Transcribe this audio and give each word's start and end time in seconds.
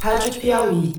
Rádio 0.00 0.40
Piauí. 0.40 0.94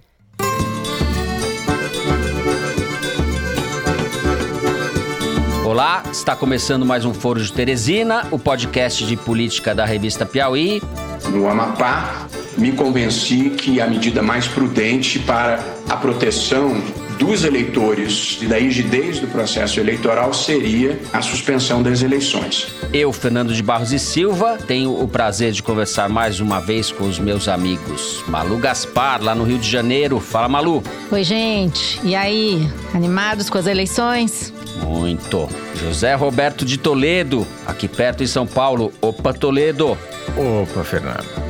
Olá, 5.65 6.03
está 6.11 6.35
começando 6.35 6.85
mais 6.85 7.05
um 7.05 7.13
Foro 7.13 7.41
de 7.41 7.51
Teresina, 7.51 8.27
o 8.31 8.39
podcast 8.39 9.05
de 9.05 9.15
política 9.15 9.75
da 9.75 9.85
revista 9.85 10.25
Piauí. 10.25 10.81
No 11.29 11.47
Amapá, 11.47 12.27
me 12.57 12.71
convenci 12.71 13.49
que 13.51 13.79
a 13.79 13.87
medida 13.87 14.21
mais 14.21 14.47
prudente 14.47 15.19
para 15.19 15.63
a 15.89 15.95
proteção 15.97 16.81
dos 17.17 17.43
eleitores 17.43 18.37
e 18.41 18.45
da 18.45 18.57
rigidez 18.57 19.19
do 19.19 19.27
processo 19.27 19.79
eleitoral 19.79 20.33
seria 20.33 20.99
a 21.11 21.21
suspensão 21.21 21.81
das 21.81 22.01
eleições. 22.01 22.67
Eu, 22.93 23.11
Fernando 23.11 23.53
de 23.53 23.61
Barros 23.61 23.91
e 23.91 23.99
Silva, 23.99 24.57
tenho 24.67 25.01
o 25.01 25.07
prazer 25.07 25.51
de 25.51 25.61
conversar 25.61 26.07
mais 26.07 26.39
uma 26.39 26.59
vez 26.59 26.91
com 26.91 27.05
os 27.05 27.19
meus 27.19 27.47
amigos 27.47 28.23
Malu 28.27 28.57
Gaspar, 28.57 29.21
lá 29.21 29.33
no 29.33 29.43
Rio 29.43 29.57
de 29.57 29.69
Janeiro. 29.69 30.19
Fala, 30.19 30.47
Malu. 30.47 30.83
Oi, 31.11 31.23
gente. 31.23 31.99
E 32.03 32.15
aí? 32.15 32.67
Animados 32.93 33.49
com 33.49 33.57
as 33.57 33.67
eleições? 33.67 34.53
Muito. 34.83 35.49
José 35.75 36.13
Roberto 36.13 36.63
de 36.63 36.77
Toledo, 36.77 37.47
aqui 37.65 37.87
perto 37.87 38.23
em 38.23 38.27
São 38.27 38.45
Paulo. 38.45 38.91
Opa, 39.01 39.33
Toledo. 39.33 39.97
Opa, 40.35 40.83
Fernando 40.83 41.46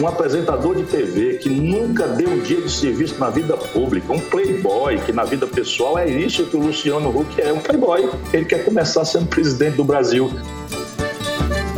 um 0.00 0.06
apresentador 0.06 0.74
de 0.74 0.84
TV 0.84 1.34
que 1.34 1.48
nunca 1.48 2.06
deu 2.06 2.40
dia 2.40 2.60
de 2.60 2.70
serviço 2.70 3.18
na 3.18 3.30
vida 3.30 3.56
pública, 3.56 4.12
um 4.12 4.20
playboy 4.20 4.98
que 4.98 5.12
na 5.12 5.24
vida 5.24 5.46
pessoal 5.46 5.98
é 5.98 6.08
isso 6.08 6.46
que 6.46 6.56
o 6.56 6.60
Luciano 6.60 7.08
Huck 7.08 7.40
é, 7.40 7.52
um 7.52 7.60
playboy. 7.60 8.08
Ele 8.32 8.44
quer 8.44 8.64
começar 8.64 9.04
sendo 9.04 9.26
presidente 9.26 9.76
do 9.76 9.84
Brasil. 9.84 10.30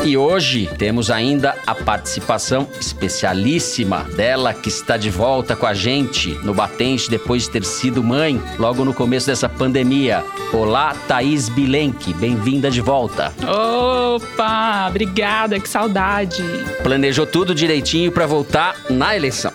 E 0.04 0.16
hoje 0.16 0.68
temos 0.78 1.12
ainda 1.12 1.54
a 1.64 1.76
participação 1.76 2.68
especialíssima 2.80 4.00
dela 4.16 4.52
que 4.52 4.68
está 4.68 4.96
de 4.96 5.08
volta 5.08 5.54
com 5.54 5.64
a 5.64 5.74
gente 5.74 6.30
no 6.42 6.52
Batente 6.52 7.08
depois 7.08 7.44
de 7.44 7.50
ter 7.50 7.64
sido 7.64 8.02
mãe 8.02 8.42
logo 8.58 8.84
no 8.84 8.92
começo 8.92 9.28
dessa 9.28 9.48
pandemia. 9.48 10.24
Olá, 10.52 10.96
Thaís 11.06 11.48
Bilenque, 11.48 12.12
bem-vinda 12.14 12.68
de 12.68 12.80
volta. 12.80 13.32
Opa, 13.46 14.88
obrigada, 14.88 15.60
que 15.60 15.68
saudade. 15.68 16.42
Planejou 16.82 17.24
tudo 17.24 17.54
direitinho 17.54 18.10
para 18.10 18.26
voltar 18.26 18.74
na 18.90 19.14
eleição. 19.14 19.52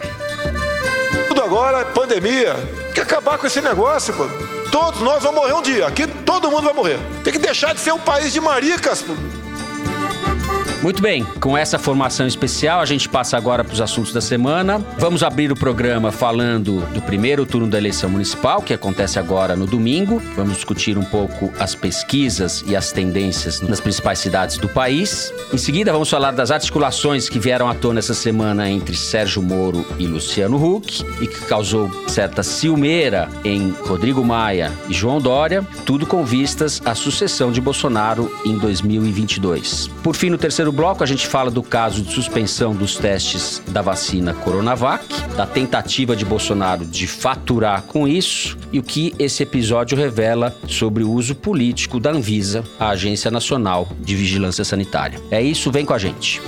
Tudo 1.27 1.41
agora 1.41 1.79
é 1.79 1.83
pandemia. 1.83 2.55
Quer 2.95 3.01
acabar 3.01 3.37
com 3.37 3.47
esse 3.47 3.59
negócio, 3.59 4.13
pô. 4.13 4.25
Todos 4.71 5.01
nós 5.01 5.21
vamos 5.23 5.41
morrer 5.41 5.53
um 5.53 5.61
dia. 5.61 5.87
Aqui 5.87 6.07
todo 6.07 6.49
mundo 6.49 6.63
vai 6.63 6.73
morrer. 6.73 6.99
Tem 7.21 7.33
que 7.33 7.39
deixar 7.39 7.73
de 7.73 7.81
ser 7.81 7.91
um 7.91 7.99
país 7.99 8.31
de 8.31 8.39
maricas, 8.39 9.01
pô. 9.01 9.13
Muito 10.81 11.01
bem, 11.01 11.23
com 11.39 11.57
essa 11.57 11.79
formação 11.79 12.27
especial, 12.27 12.79
a 12.79 12.85
gente 12.85 13.09
passa 13.09 13.35
agora 13.35 13.63
para 13.63 13.73
os 13.73 13.81
assuntos 13.81 14.13
da 14.13 14.21
semana. 14.21 14.79
Vamos 14.99 15.23
abrir 15.23 15.51
o 15.51 15.55
programa 15.55 16.11
falando 16.11 16.81
do 16.93 17.01
primeiro 17.01 17.47
turno 17.47 17.67
da 17.67 17.79
eleição 17.79 18.09
municipal, 18.09 18.61
que 18.61 18.73
acontece 18.73 19.17
agora 19.17 19.55
no 19.55 19.65
domingo. 19.65 20.21
Vamos 20.35 20.55
discutir 20.55 20.95
um 20.95 21.03
pouco 21.03 21.51
as 21.59 21.73
pesquisas 21.73 22.63
e 22.67 22.75
as 22.75 22.91
tendências 22.91 23.59
nas 23.59 23.79
principais 23.79 24.19
cidades 24.19 24.59
do 24.59 24.69
país. 24.69 25.33
Em 25.51 25.57
seguida, 25.57 25.91
vamos 25.91 26.11
falar 26.11 26.31
das 26.31 26.51
articulações 26.51 27.27
que 27.27 27.39
vieram 27.39 27.67
à 27.67 27.73
tona 27.73 27.97
essa 27.97 28.13
semana 28.13 28.69
entre 28.69 28.95
Sérgio 28.95 29.41
Moro 29.41 29.83
e 29.97 30.05
Luciano 30.05 30.63
Huck 30.63 31.03
e 31.19 31.27
que 31.27 31.41
causou 31.45 31.89
certa 32.07 32.43
ciumeira 32.43 33.27
em 33.43 33.73
Rodrigo 33.85 34.23
Maia 34.23 34.71
e 34.87 34.93
João 34.93 35.19
Dória, 35.19 35.65
tudo 35.85 36.05
com 36.05 36.23
vistas 36.23 36.79
à 36.85 36.93
sucessão 36.93 37.51
de 37.51 37.59
Bolsonaro 37.59 38.31
em 38.45 38.57
2022. 38.57 39.89
Por 40.03 40.15
fim, 40.15 40.29
no 40.29 40.37
terceiro 40.37 40.66
bloco, 40.71 41.03
a 41.03 41.07
gente 41.07 41.27
fala 41.27 41.51
do 41.51 41.61
caso 41.63 42.01
de 42.01 42.13
suspensão 42.13 42.73
dos 42.73 42.95
testes 42.95 43.61
da 43.67 43.81
vacina 43.81 44.33
Coronavac, 44.33 45.05
da 45.35 45.45
tentativa 45.45 46.15
de 46.15 46.25
Bolsonaro 46.25 46.85
de 46.85 47.07
faturar 47.07 47.83
com 47.83 48.07
isso 48.07 48.57
e 48.71 48.79
o 48.79 48.83
que 48.83 49.13
esse 49.19 49.43
episódio 49.43 49.97
revela 49.97 50.55
sobre 50.67 51.03
o 51.03 51.11
uso 51.11 51.35
político 51.35 51.99
da 51.99 52.11
Anvisa, 52.11 52.63
a 52.79 52.89
Agência 52.89 53.29
Nacional 53.31 53.87
de 53.99 54.15
Vigilância 54.15 54.63
Sanitária. 54.63 55.19
É 55.31 55.41
isso, 55.41 55.71
vem 55.71 55.85
com 55.85 55.93
a 55.93 55.97
gente. 55.97 56.41